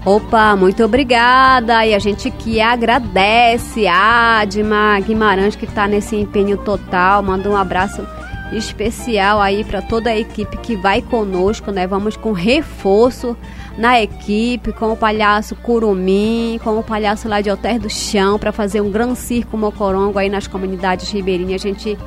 Opa, 0.03 0.55
muito 0.55 0.83
obrigada. 0.83 1.85
E 1.85 1.93
a 1.93 1.99
gente 1.99 2.31
que 2.31 2.59
agradece 2.59 3.85
a 3.85 4.39
Adma 4.39 4.99
Guimarães 4.99 5.55
que 5.55 5.65
está 5.65 5.87
nesse 5.87 6.15
empenho 6.15 6.57
total. 6.57 7.21
Manda 7.21 7.47
um 7.47 7.55
abraço 7.55 8.05
especial 8.51 9.39
aí 9.39 9.63
para 9.63 9.81
toda 9.81 10.09
a 10.09 10.17
equipe 10.17 10.57
que 10.57 10.75
vai 10.75 11.03
conosco, 11.03 11.71
né? 11.71 11.85
Vamos 11.85 12.17
com 12.17 12.31
reforço 12.31 13.37
na 13.77 14.01
equipe, 14.01 14.73
com 14.73 14.91
o 14.91 14.97
palhaço 14.97 15.55
Curumim, 15.55 16.59
com 16.63 16.77
o 16.77 16.83
palhaço 16.83 17.29
lá 17.29 17.39
de 17.39 17.49
Alter 17.49 17.79
do 17.79 17.89
Chão, 17.89 18.39
para 18.39 18.51
fazer 18.51 18.81
um 18.81 18.91
grande 18.91 19.17
circo 19.19 19.55
mocorongo 19.55 20.17
aí 20.17 20.29
nas 20.29 20.47
comunidades 20.47 21.11
ribeirinhas. 21.11 21.63
A 21.63 21.67
gente 21.67 21.97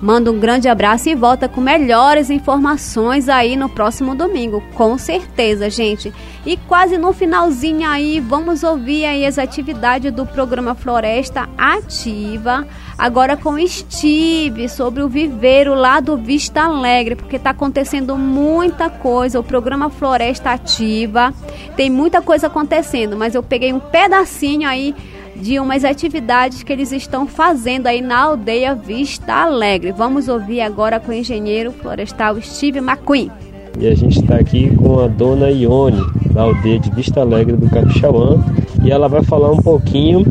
Manda 0.00 0.32
um 0.32 0.40
grande 0.40 0.66
abraço 0.66 1.10
e 1.10 1.14
volta 1.14 1.46
com 1.46 1.60
melhores 1.60 2.30
informações 2.30 3.28
aí 3.28 3.54
no 3.54 3.68
próximo 3.68 4.14
domingo, 4.14 4.62
com 4.74 4.96
certeza, 4.96 5.68
gente. 5.68 6.12
E 6.46 6.56
quase 6.56 6.96
no 6.96 7.12
finalzinho 7.12 7.86
aí, 7.86 8.18
vamos 8.18 8.62
ouvir 8.62 9.04
aí 9.04 9.26
as 9.26 9.38
atividades 9.38 10.10
do 10.10 10.24
programa 10.24 10.74
Floresta 10.74 11.46
Ativa, 11.58 12.66
agora 12.96 13.36
com 13.36 13.58
Steve, 13.66 14.70
sobre 14.70 15.02
o 15.02 15.08
viveiro 15.08 15.74
lá 15.74 16.00
do 16.00 16.16
Vista 16.16 16.62
Alegre, 16.62 17.14
porque 17.14 17.36
está 17.36 17.50
acontecendo 17.50 18.16
muita 18.16 18.88
coisa. 18.88 19.38
O 19.38 19.44
programa 19.44 19.90
Floresta 19.90 20.52
Ativa 20.52 21.34
tem 21.76 21.90
muita 21.90 22.22
coisa 22.22 22.46
acontecendo, 22.46 23.18
mas 23.18 23.34
eu 23.34 23.42
peguei 23.42 23.70
um 23.70 23.80
pedacinho 23.80 24.66
aí 24.66 24.94
de 25.40 25.58
umas 25.58 25.84
atividades 25.84 26.62
que 26.62 26.72
eles 26.72 26.92
estão 26.92 27.26
fazendo 27.26 27.86
aí 27.86 28.02
na 28.02 28.18
aldeia 28.18 28.74
Vista 28.74 29.32
Alegre. 29.32 29.90
Vamos 29.90 30.28
ouvir 30.28 30.60
agora 30.60 31.00
com 31.00 31.10
o 31.10 31.14
engenheiro 31.14 31.72
florestal 31.72 32.40
Steve 32.42 32.78
McQueen. 32.78 33.30
E 33.78 33.86
a 33.86 33.94
gente 33.94 34.20
está 34.20 34.36
aqui 34.36 34.74
com 34.76 35.00
a 35.00 35.08
dona 35.08 35.50
Ione, 35.50 36.02
da 36.32 36.42
aldeia 36.42 36.78
de 36.78 36.90
Vista 36.90 37.20
Alegre 37.20 37.56
do 37.56 37.70
Capixauã, 37.70 38.44
e 38.84 38.90
ela 38.90 39.08
vai 39.08 39.22
falar 39.22 39.50
um 39.50 39.62
pouquinho 39.62 40.26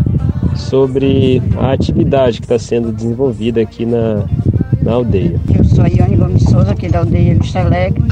sobre 0.55 1.41
a 1.57 1.71
atividade 1.71 2.39
que 2.39 2.45
está 2.45 2.59
sendo 2.59 2.91
desenvolvida 2.91 3.61
aqui 3.61 3.85
na, 3.85 4.25
na 4.83 4.93
aldeia. 4.93 5.39
Eu 5.55 5.63
sou 5.63 5.83
a 5.83 5.87
Ione 5.87 6.17
Gomes 6.17 6.43
Souza, 6.43 6.71
aqui 6.71 6.87
da 6.87 6.99
aldeia 6.99 7.33
Vista 7.35 7.61
Alegre. 7.61 8.03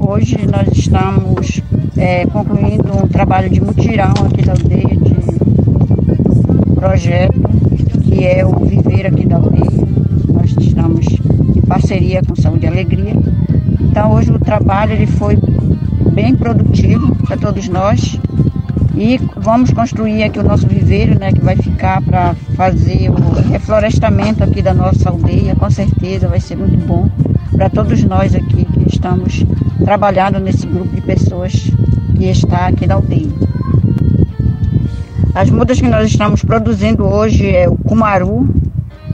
Hoje 0.00 0.36
nós 0.46 0.68
estamos 0.76 1.62
é, 1.96 2.26
concluindo 2.26 2.96
um 2.96 3.08
trabalho 3.08 3.48
de 3.48 3.60
mutirão 3.60 4.12
aqui 4.26 4.44
da 4.44 4.52
aldeia, 4.52 4.96
de 4.96 5.07
projeto, 6.78 7.34
que 8.04 8.24
é 8.24 8.46
o 8.46 8.52
Viver 8.64 9.06
aqui 9.06 9.26
da 9.26 9.36
aldeia. 9.36 9.64
Nós 10.28 10.54
estamos 10.60 11.06
em 11.56 11.60
parceria 11.62 12.22
com 12.22 12.36
Saúde 12.36 12.66
e 12.66 12.68
Alegria. 12.68 13.14
Então 13.80 14.12
hoje 14.12 14.30
o 14.30 14.38
trabalho 14.38 14.92
ele 14.92 15.06
foi 15.06 15.36
bem 16.12 16.36
produtivo 16.36 17.14
para 17.16 17.36
todos 17.36 17.68
nós. 17.68 18.18
E 18.94 19.20
vamos 19.36 19.70
construir 19.72 20.22
aqui 20.22 20.38
o 20.38 20.42
nosso 20.42 20.66
viveiro, 20.66 21.18
né, 21.18 21.32
que 21.32 21.40
vai 21.40 21.56
ficar 21.56 22.00
para 22.02 22.34
fazer 22.56 23.10
o 23.10 23.50
reflorestamento 23.50 24.42
aqui 24.42 24.60
da 24.60 24.74
nossa 24.74 25.08
aldeia, 25.08 25.54
com 25.54 25.70
certeza 25.70 26.26
vai 26.26 26.40
ser 26.40 26.56
muito 26.56 26.76
bom 26.84 27.08
para 27.52 27.68
todos 27.68 28.02
nós 28.04 28.34
aqui 28.34 28.64
que 28.64 28.88
estamos 28.88 29.44
trabalhando 29.84 30.40
nesse 30.40 30.66
grupo 30.66 30.94
de 30.94 31.00
pessoas 31.00 31.70
que 32.16 32.24
está 32.24 32.66
aqui 32.68 32.86
na 32.86 32.94
aldeia. 32.94 33.30
As 35.38 35.50
mudas 35.50 35.80
que 35.80 35.86
nós 35.86 36.10
estamos 36.10 36.42
produzindo 36.42 37.06
hoje 37.06 37.48
é 37.54 37.68
o 37.68 37.76
cumaru, 37.76 38.48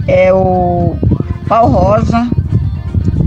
é 0.08 0.32
o 0.32 0.96
pau 1.46 1.68
rosa, 1.68 2.26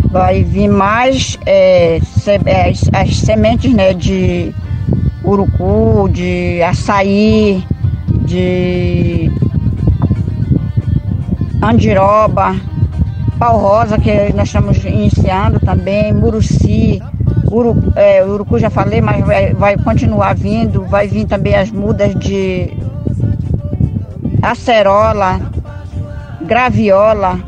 vai 0.09 0.43
vir 0.43 0.67
mais 0.67 1.37
é, 1.45 1.99
as, 1.99 2.89
as 2.91 3.17
sementes 3.17 3.71
né, 3.71 3.93
de 3.93 4.51
urucu, 5.23 6.09
de 6.11 6.59
açaí, 6.63 7.63
de 8.25 9.29
andiroba, 11.61 12.55
pau 13.37 13.59
rosa, 13.59 13.99
que 13.99 14.33
nós 14.33 14.47
estamos 14.47 14.83
iniciando 14.83 15.59
também, 15.59 16.11
muruci, 16.11 16.99
uru, 17.51 17.75
é, 17.95 18.25
urucu 18.25 18.57
já 18.57 18.71
falei, 18.71 19.01
mas 19.01 19.23
vai, 19.23 19.53
vai 19.53 19.77
continuar 19.77 20.33
vindo, 20.33 20.83
vai 20.85 21.07
vir 21.07 21.27
também 21.27 21.53
as 21.53 21.69
mudas 21.69 22.15
de 22.15 22.86
acerola, 24.41 25.39
graviola, 26.41 27.39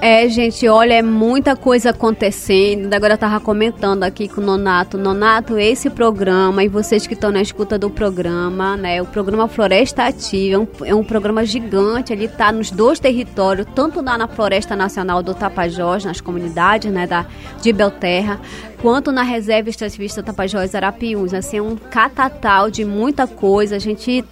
É, 0.00 0.28
gente, 0.28 0.68
olha, 0.68 0.94
é 0.94 1.02
muita 1.02 1.56
coisa 1.56 1.90
acontecendo. 1.90 2.94
Agora 2.94 3.14
eu 3.14 3.18
tava 3.18 3.40
comentando 3.40 4.04
aqui 4.04 4.28
com 4.28 4.40
o 4.40 4.44
Nonato. 4.44 4.96
Nonato, 4.96 5.58
esse 5.58 5.90
programa, 5.90 6.62
e 6.62 6.68
vocês 6.68 7.04
que 7.04 7.14
estão 7.14 7.32
na 7.32 7.42
escuta 7.42 7.76
do 7.76 7.90
programa, 7.90 8.76
né? 8.76 9.02
O 9.02 9.06
programa 9.06 9.48
Floresta 9.48 10.04
Ativa 10.04 10.54
é 10.54 10.58
um, 10.58 10.68
é 10.84 10.94
um 10.94 11.02
programa 11.02 11.44
gigante. 11.44 12.12
Ele 12.12 12.28
tá 12.28 12.52
nos 12.52 12.70
dois 12.70 13.00
territórios, 13.00 13.66
tanto 13.74 14.00
lá 14.00 14.16
na 14.16 14.28
Floresta 14.28 14.76
Nacional 14.76 15.20
do 15.20 15.34
Tapajós, 15.34 16.04
nas 16.04 16.20
comunidades, 16.20 16.92
né? 16.92 17.04
Da, 17.04 17.26
de 17.60 17.72
Belterra, 17.72 18.38
quanto 18.80 19.12
na 19.12 19.22
Reserva 19.22 19.70
Extrativista 19.70 20.22
Tapajós 20.22 20.74
Arapiuns. 20.74 21.34
Assim, 21.34 21.58
é 21.58 21.62
um 21.62 21.76
catatal 21.76 22.70
de 22.70 22.84
muita 22.84 23.26
coisa. 23.26 23.76
A 23.76 23.78
gente 23.78 24.24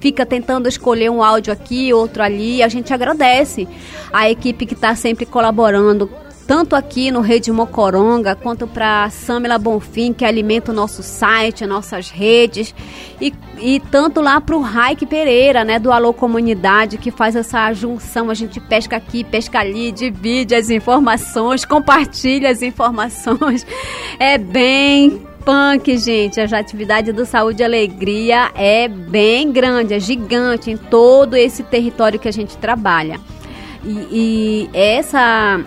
fica 0.00 0.24
tentando 0.24 0.68
escolher 0.68 1.10
um 1.10 1.22
áudio 1.22 1.52
aqui, 1.52 1.92
outro 1.92 2.22
ali. 2.22 2.62
A 2.62 2.68
gente 2.68 2.92
agradece 2.92 3.68
a 4.12 4.30
equipe 4.30 4.66
que 4.66 4.74
está 4.74 4.94
sempre 4.94 5.26
colaborando 5.26 6.10
tanto 6.46 6.74
aqui 6.74 7.10
no 7.10 7.20
Rede 7.20 7.50
Mocoronga, 7.52 8.34
quanto 8.34 8.66
para 8.66 9.08
Samila 9.10 9.58
Bonfim, 9.58 10.12
que 10.12 10.24
alimenta 10.24 10.72
o 10.72 10.74
nosso 10.74 11.02
site, 11.02 11.66
nossas 11.66 12.10
redes, 12.10 12.74
e, 13.20 13.32
e 13.58 13.80
tanto 13.90 14.20
lá 14.20 14.40
para 14.40 14.56
o 14.56 14.60
Raik 14.60 15.06
Pereira, 15.06 15.64
né, 15.64 15.78
do 15.78 15.92
Alô 15.92 16.12
Comunidade, 16.12 16.98
que 16.98 17.10
faz 17.10 17.36
essa 17.36 17.72
junção, 17.72 18.30
a 18.30 18.34
gente 18.34 18.60
pesca 18.60 18.96
aqui, 18.96 19.24
pesca 19.24 19.60
ali, 19.60 19.92
divide 19.92 20.54
as 20.54 20.70
informações, 20.70 21.64
compartilha 21.64 22.50
as 22.50 22.62
informações, 22.62 23.66
é 24.18 24.36
bem 24.38 25.22
punk, 25.44 25.96
gente. 25.96 26.40
A 26.40 26.58
atividade 26.58 27.12
do 27.12 27.26
Saúde 27.26 27.62
e 27.62 27.64
Alegria 27.64 28.50
é 28.54 28.88
bem 28.88 29.52
grande, 29.52 29.94
é 29.94 30.00
gigante 30.00 30.70
em 30.70 30.76
todo 30.76 31.36
esse 31.36 31.62
território 31.62 32.18
que 32.18 32.28
a 32.28 32.32
gente 32.32 32.56
trabalha. 32.56 33.20
E, 33.84 34.68
e 34.70 34.70
essa 34.72 35.60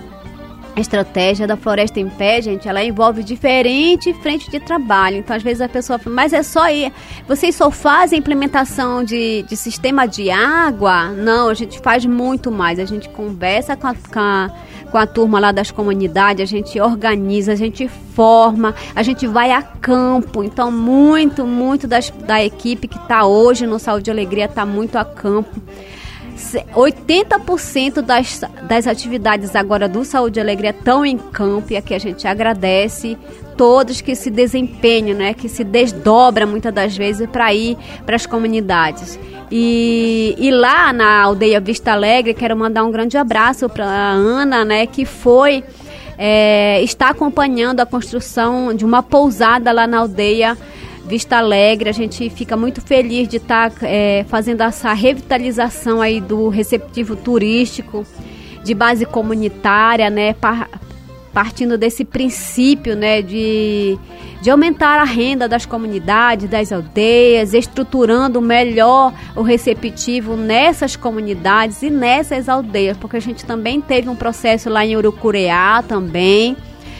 estratégia 0.82 1.48
da 1.48 1.56
Floresta 1.56 2.00
em 2.00 2.10
Pé, 2.10 2.42
gente, 2.42 2.68
ela 2.68 2.84
envolve 2.84 3.24
diferente 3.24 4.14
frente 4.16 4.50
de 4.50 4.60
trabalho. 4.60 5.18
Então, 5.18 5.36
às 5.36 5.42
vezes 5.42 5.62
a 5.62 5.70
pessoa 5.70 5.98
fala, 5.98 6.16
mas 6.16 6.34
é 6.34 6.44
só 6.44 6.70
ir. 6.70 6.92
Vocês 7.28 7.56
só 7.56 7.72
fazem 7.72 8.20
implementação 8.20 9.04
de, 9.04 9.44
de 9.44 9.56
sistema 9.56 10.06
de 10.06 10.30
água? 10.30 11.12
Não, 11.12 11.50
a 11.50 11.54
gente 11.54 11.80
faz 11.80 12.06
muito 12.06 12.52
mais. 12.52 12.80
A 12.80 12.86
gente 12.86 13.08
conversa 13.10 13.76
com 13.76 13.88
a, 13.88 13.94
com 13.94 14.20
a, 14.20 14.52
com 14.92 14.98
a 14.98 15.08
turma 15.08 15.40
lá 15.40 15.52
das 15.52 15.72
comunidades, 15.72 16.44
a 16.44 16.46
gente 16.46 16.80
organiza, 16.80 17.54
a 17.54 17.56
gente 17.56 17.88
forma, 17.88 18.76
a 18.96 19.04
gente 19.04 19.28
vai 19.28 19.52
a 19.52 19.62
campo. 19.62 20.44
Então, 20.44 20.72
muito, 20.72 21.46
muito 21.46 21.88
das, 21.88 22.10
da 22.10 22.44
equipe 22.44 22.88
que 22.88 22.98
está 22.98 23.26
hoje 23.26 23.66
no 23.66 23.80
Saúde 23.80 24.10
e 24.10 24.12
Alegria 24.12 24.46
está 24.46 24.66
muito 24.66 24.98
a 24.98 25.06
campo. 25.06 25.62
80% 26.36 28.02
das, 28.02 28.42
das 28.64 28.88
atividades 28.88 29.56
agora 29.56 29.88
do 29.88 30.04
Saúde 30.04 30.40
e 30.40 30.42
Alegria 30.42 30.72
estão 30.72 31.06
em 31.06 31.18
campo 31.18 31.72
e 31.72 31.78
aqui 31.78 31.94
a 31.94 32.00
gente 32.00 32.28
agradece 32.28 33.18
todos 33.56 34.02
que 34.02 34.16
se 34.16 34.30
desempenham, 34.30 35.18
né, 35.18 35.34
que 35.34 35.48
se 35.48 35.64
desdobram 35.64 36.48
muitas 36.48 36.74
das 36.74 36.96
vezes 36.96 37.28
para 37.30 37.54
ir 37.54 37.78
para 38.06 38.16
as 38.16 38.26
comunidades. 38.26 39.18
E, 39.50 40.36
e 40.38 40.52
lá 40.52 40.92
na 40.92 41.24
aldeia 41.24 41.62
Vista 41.62 41.94
Alegre, 41.94 42.34
quero 42.34 42.58
mandar 42.58 42.84
um 42.84 42.92
grande 42.92 43.18
abraço 43.18 43.70
para 43.70 43.86
a 43.86 44.12
Ana, 44.12 44.66
né, 44.66 44.86
que 44.86 45.06
foi 45.06 45.64
é, 46.18 46.82
está 46.82 47.10
acompanhando 47.10 47.80
a 47.80 47.86
construção 47.86 48.74
de 48.74 48.86
uma 48.86 49.04
pousada 49.04 49.72
lá 49.72 49.86
na 49.86 50.00
aldeia 50.00 50.58
Vista 51.06 51.38
Alegre. 51.38 51.90
A 51.90 51.94
gente 51.94 52.30
fica 52.30 52.58
muito 52.58 52.82
feliz 52.82 53.28
de 53.28 53.38
estar 53.38 53.72
tá, 53.72 53.88
é, 53.88 54.26
fazendo 54.28 54.62
essa 54.62 54.92
revitalização 54.94 56.02
aí 56.02 56.20
do 56.20 56.50
receptivo 56.50 57.16
turístico 57.16 58.06
de 58.64 58.74
base 58.74 59.06
comunitária, 59.06 60.10
né? 60.10 60.34
Par, 60.34 60.68
partindo 61.36 61.78
desse 61.78 62.06
princípio, 62.06 62.96
né, 62.96 63.22
de, 63.22 64.00
de 64.42 64.50
aumentar 64.50 65.02
a 65.02 65.04
renda 65.04 65.50
das 65.50 65.66
comunidades, 65.66 66.50
das 66.50 66.72
aldeias, 66.72 67.54
estruturando 67.54 68.42
melhor 68.42 69.14
o 69.36 69.42
receptivo 69.42 70.38
nessas 70.38 70.96
comunidades 70.96 71.82
e 71.82 71.90
nessas 71.90 72.48
aldeias, 72.48 72.96
porque 72.96 73.18
a 73.18 73.20
gente 73.20 73.44
também 73.44 73.82
teve 73.82 74.08
um 74.08 74.16
processo 74.16 74.70
lá 74.70 74.86
em 74.86 74.96
Urucureá 74.96 75.84
também, 75.86 76.56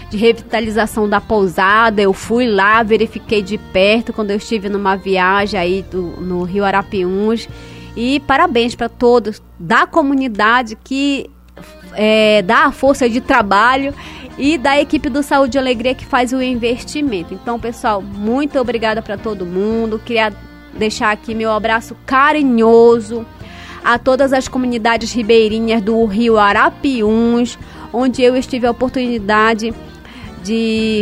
de 0.10 0.18
revitalização 0.18 1.08
da 1.10 1.20
pousada. 1.20 2.02
Eu 2.02 2.14
fui 2.14 2.48
lá, 2.48 2.84
verifiquei 2.84 3.42
de 3.42 3.58
perto 3.58 4.14
quando 4.14 4.32
eu 4.32 4.38
estive 4.38 4.70
numa 4.70 4.96
viagem 4.96 5.60
aí 5.60 5.82
do, 5.84 6.02
no 6.22 6.44
Rio 6.44 6.64
Arapiuns. 6.64 7.48
E 7.96 8.20
parabéns 8.22 8.76
para 8.76 8.90
todos 8.90 9.42
da 9.60 9.88
comunidade 9.88 10.78
que 10.84 11.30
é, 11.94 12.42
dá 12.42 12.66
a 12.66 12.72
força 12.72 13.10
de 13.10 13.22
trabalho 13.22 13.94
e 14.38 14.58
da 14.58 14.80
equipe 14.80 15.10
do 15.10 15.24
Saúde 15.24 15.58
e 15.58 15.60
Alegria 15.60 15.96
que 15.96 16.06
faz 16.06 16.34
o 16.34 16.42
investimento. 16.42 17.34
Então, 17.34 17.60
pessoal, 17.60 18.02
muito 18.02 18.60
obrigada 18.60 19.02
para 19.02 19.18
todo 19.18 19.46
mundo. 19.46 20.00
Queria 20.04 20.34
deixar 20.78 21.12
aqui 21.12 21.34
meu 21.34 21.52
abraço 21.52 21.96
carinhoso 22.06 23.26
a 23.84 23.98
todas 23.98 24.34
as 24.34 24.48
comunidades 24.48 25.14
ribeirinhas 25.14 25.82
do 25.82 26.04
Rio 26.06 26.38
Arapiuns, 26.38 27.58
onde 27.94 28.22
eu 28.22 28.36
estive 28.36 28.68
a 28.68 28.72
oportunidade 28.72 29.72
de 29.72 29.95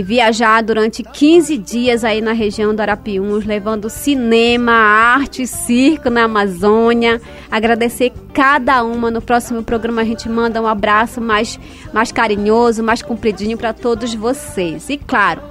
viajar 0.06 0.62
durante 0.62 1.04
15 1.04 1.58
dias 1.58 2.04
aí 2.04 2.22
na 2.22 2.32
região 2.34 2.74
do 2.74 2.80
Arapiuns, 2.80 3.46
levando 3.46 3.90
cinema, 3.90 4.72
arte, 4.72 5.48
circo 5.48 6.10
na 6.10 6.24
Amazônia. 6.24 7.22
Agradecer 7.50 8.12
cada 8.34 8.84
uma. 8.84 9.10
No 9.10 9.22
próximo 9.22 9.64
programa 9.64 10.02
a 10.02 10.06
gente 10.06 10.30
manda 10.30 10.62
um 10.62 10.68
abraço 10.68 11.20
mais, 11.20 11.60
mais 11.92 12.12
carinhoso, 12.12 12.84
mais 12.84 13.02
compridinho 13.02 13.58
para 13.58 13.74
todos 13.74 14.14
vocês. 14.14 14.90
E 14.90 14.98
claro, 14.98 15.42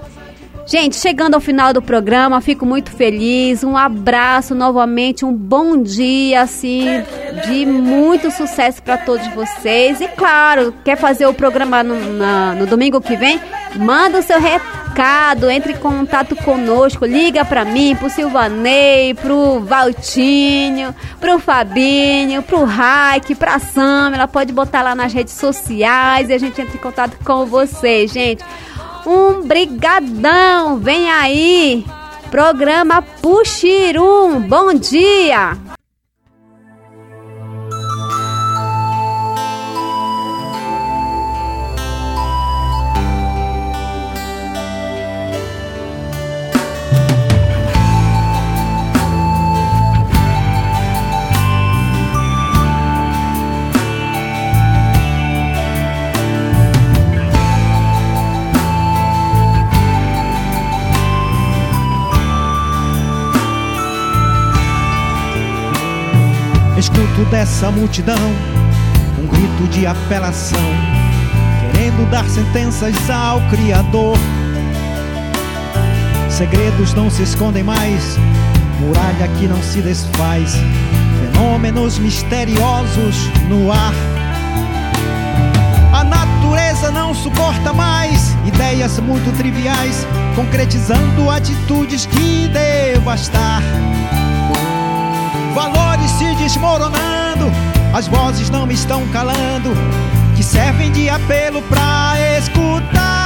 Gente, 0.72 0.96
chegando 0.96 1.34
ao 1.34 1.40
final 1.42 1.74
do 1.74 1.82
programa, 1.82 2.40
fico 2.40 2.64
muito 2.64 2.90
feliz. 2.92 3.62
Um 3.62 3.76
abraço 3.76 4.54
novamente, 4.54 5.22
um 5.22 5.30
bom 5.30 5.76
dia, 5.82 6.40
assim, 6.40 6.86
de 7.46 7.66
muito 7.66 8.30
sucesso 8.30 8.82
para 8.82 8.96
todos 8.96 9.26
vocês. 9.34 10.00
E 10.00 10.08
claro, 10.08 10.72
quer 10.82 10.96
fazer 10.96 11.26
o 11.26 11.34
programa 11.34 11.82
no, 11.82 12.14
na, 12.14 12.54
no 12.54 12.64
domingo 12.64 13.02
que 13.02 13.14
vem? 13.16 13.38
Manda 13.76 14.20
o 14.20 14.22
seu 14.22 14.40
recado, 14.40 15.50
entre 15.50 15.74
em 15.74 15.76
contato 15.76 16.34
conosco, 16.36 17.04
liga 17.04 17.44
para 17.44 17.66
mim, 17.66 17.94
pro 17.94 18.08
Silvanei, 18.08 19.12
pro 19.12 19.60
Valtinho, 19.60 20.94
pro 21.20 21.38
Fabinho, 21.38 22.42
pro 22.42 22.64
Raik, 22.64 23.34
pra 23.34 23.58
Sam. 23.58 24.12
Ela 24.14 24.26
pode 24.26 24.54
botar 24.54 24.80
lá 24.80 24.94
nas 24.94 25.12
redes 25.12 25.34
sociais 25.34 26.30
e 26.30 26.32
a 26.32 26.38
gente 26.38 26.62
entra 26.62 26.74
em 26.74 26.80
contato 26.80 27.18
com 27.22 27.44
vocês, 27.44 28.10
gente. 28.10 28.42
Um 29.04 29.42
brigadão, 29.42 30.78
vem 30.78 31.10
aí, 31.10 31.84
programa 32.30 33.02
Puxirum, 33.02 34.40
bom 34.40 34.72
dia! 34.74 35.58
Dessa 67.42 67.72
multidão 67.72 68.14
um 69.20 69.26
grito 69.26 69.66
de 69.72 69.84
apelação, 69.84 70.60
querendo 71.60 72.08
dar 72.08 72.24
sentenças 72.28 72.94
ao 73.10 73.40
Criador. 73.48 74.16
Segredos 76.30 76.94
não 76.94 77.10
se 77.10 77.24
escondem 77.24 77.64
mais, 77.64 78.16
muralha 78.78 79.26
que 79.40 79.48
não 79.48 79.60
se 79.60 79.82
desfaz, 79.82 80.54
fenômenos 81.18 81.98
misteriosos 81.98 83.16
no 83.48 83.72
ar. 83.72 83.94
A 85.92 86.04
natureza 86.04 86.92
não 86.92 87.12
suporta 87.12 87.72
mais 87.72 88.36
ideias 88.46 89.00
muito 89.00 89.36
triviais, 89.36 90.06
concretizando 90.36 91.28
atitudes 91.28 92.06
de 92.06 92.46
devastar 92.46 93.62
valores 95.52 96.10
se 96.12 96.34
desmoronando, 96.34 97.31
as 97.92 98.08
vozes 98.08 98.48
não 98.50 98.70
estão 98.70 99.06
calando, 99.08 99.70
que 100.34 100.42
servem 100.42 100.90
de 100.90 101.08
apelo 101.08 101.62
pra 101.62 102.14
escutar. 102.38 103.21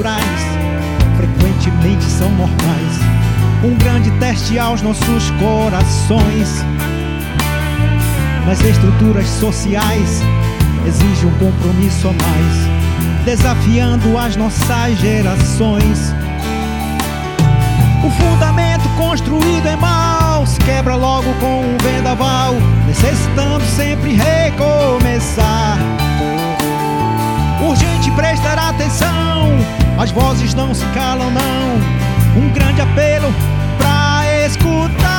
Sobrenaturais 0.00 0.40
frequentemente 1.16 2.04
são 2.04 2.30
normais. 2.30 2.98
Um 3.62 3.76
grande 3.76 4.10
teste 4.12 4.58
aos 4.58 4.80
nossos 4.80 5.30
corações. 5.32 6.64
Nas 8.46 8.60
estruturas 8.62 9.26
sociais 9.28 10.22
exige 10.86 11.26
um 11.26 11.32
compromisso 11.32 12.08
a 12.08 12.12
mais, 12.12 13.24
desafiando 13.24 14.16
as 14.16 14.36
nossas 14.36 14.98
gerações. 14.98 16.14
O 18.02 18.10
fundamento 18.10 18.88
construído 18.96 19.66
em 19.66 19.76
mal 19.76 20.46
se 20.46 20.58
quebra 20.60 20.96
logo 20.96 21.30
com 21.34 21.60
um 21.60 21.76
vendaval, 21.82 22.54
necessitando 22.86 23.64
sempre 23.66 24.14
recomeçar. 24.14 25.78
Urgente 27.62 28.10
prestar 28.12 28.58
atenção, 28.58 29.50
as 30.00 30.10
vozes 30.12 30.54
não 30.54 30.74
se 30.74 30.84
calam 30.94 31.30
não. 31.30 32.42
Um 32.42 32.50
grande 32.52 32.80
apelo 32.80 33.28
pra 33.76 34.46
escutar. 34.46 35.09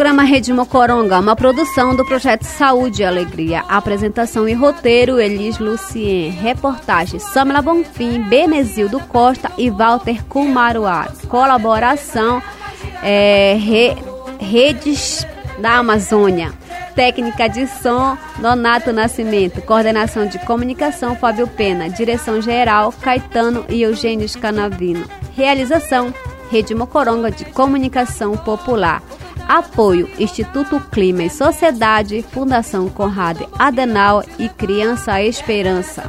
Programa 0.00 0.22
Rede 0.22 0.50
Mocoronga, 0.50 1.20
uma 1.20 1.36
produção 1.36 1.94
do 1.94 2.06
projeto 2.06 2.44
Saúde 2.44 3.02
e 3.02 3.04
Alegria. 3.04 3.62
Apresentação 3.68 4.48
e 4.48 4.54
roteiro, 4.54 5.20
Elis 5.20 5.58
Lucien. 5.58 6.30
Reportagem, 6.30 7.20
Samela 7.20 7.60
Bonfim, 7.60 8.22
Benezildo 8.22 8.98
Costa 9.00 9.52
e 9.58 9.68
Walter 9.68 10.24
Kumaruá. 10.24 11.12
Colaboração, 11.28 12.42
é, 13.02 13.58
Re- 13.60 13.94
Redes 14.38 15.26
da 15.58 15.72
Amazônia. 15.76 16.54
Técnica 16.94 17.46
de 17.46 17.66
som, 17.66 18.16
Donato 18.38 18.94
Nascimento. 18.94 19.60
Coordenação 19.60 20.24
de 20.24 20.38
comunicação, 20.46 21.14
Fábio 21.14 21.46
Pena. 21.46 21.90
Direção 21.90 22.40
geral, 22.40 22.90
Caetano 23.02 23.66
e 23.68 23.82
Eugênio 23.82 24.26
Canavino. 24.40 25.04
Realização, 25.36 26.10
Rede 26.50 26.74
Mocoronga 26.74 27.30
de 27.30 27.44
Comunicação 27.44 28.34
Popular. 28.34 29.02
Apoio 29.50 30.08
Instituto 30.16 30.78
Clima 30.78 31.24
e 31.24 31.28
Sociedade, 31.28 32.22
Fundação 32.22 32.88
Conrado 32.88 33.48
Adenauer 33.58 34.24
e 34.38 34.48
Criança 34.48 35.20
Esperança. 35.20 36.08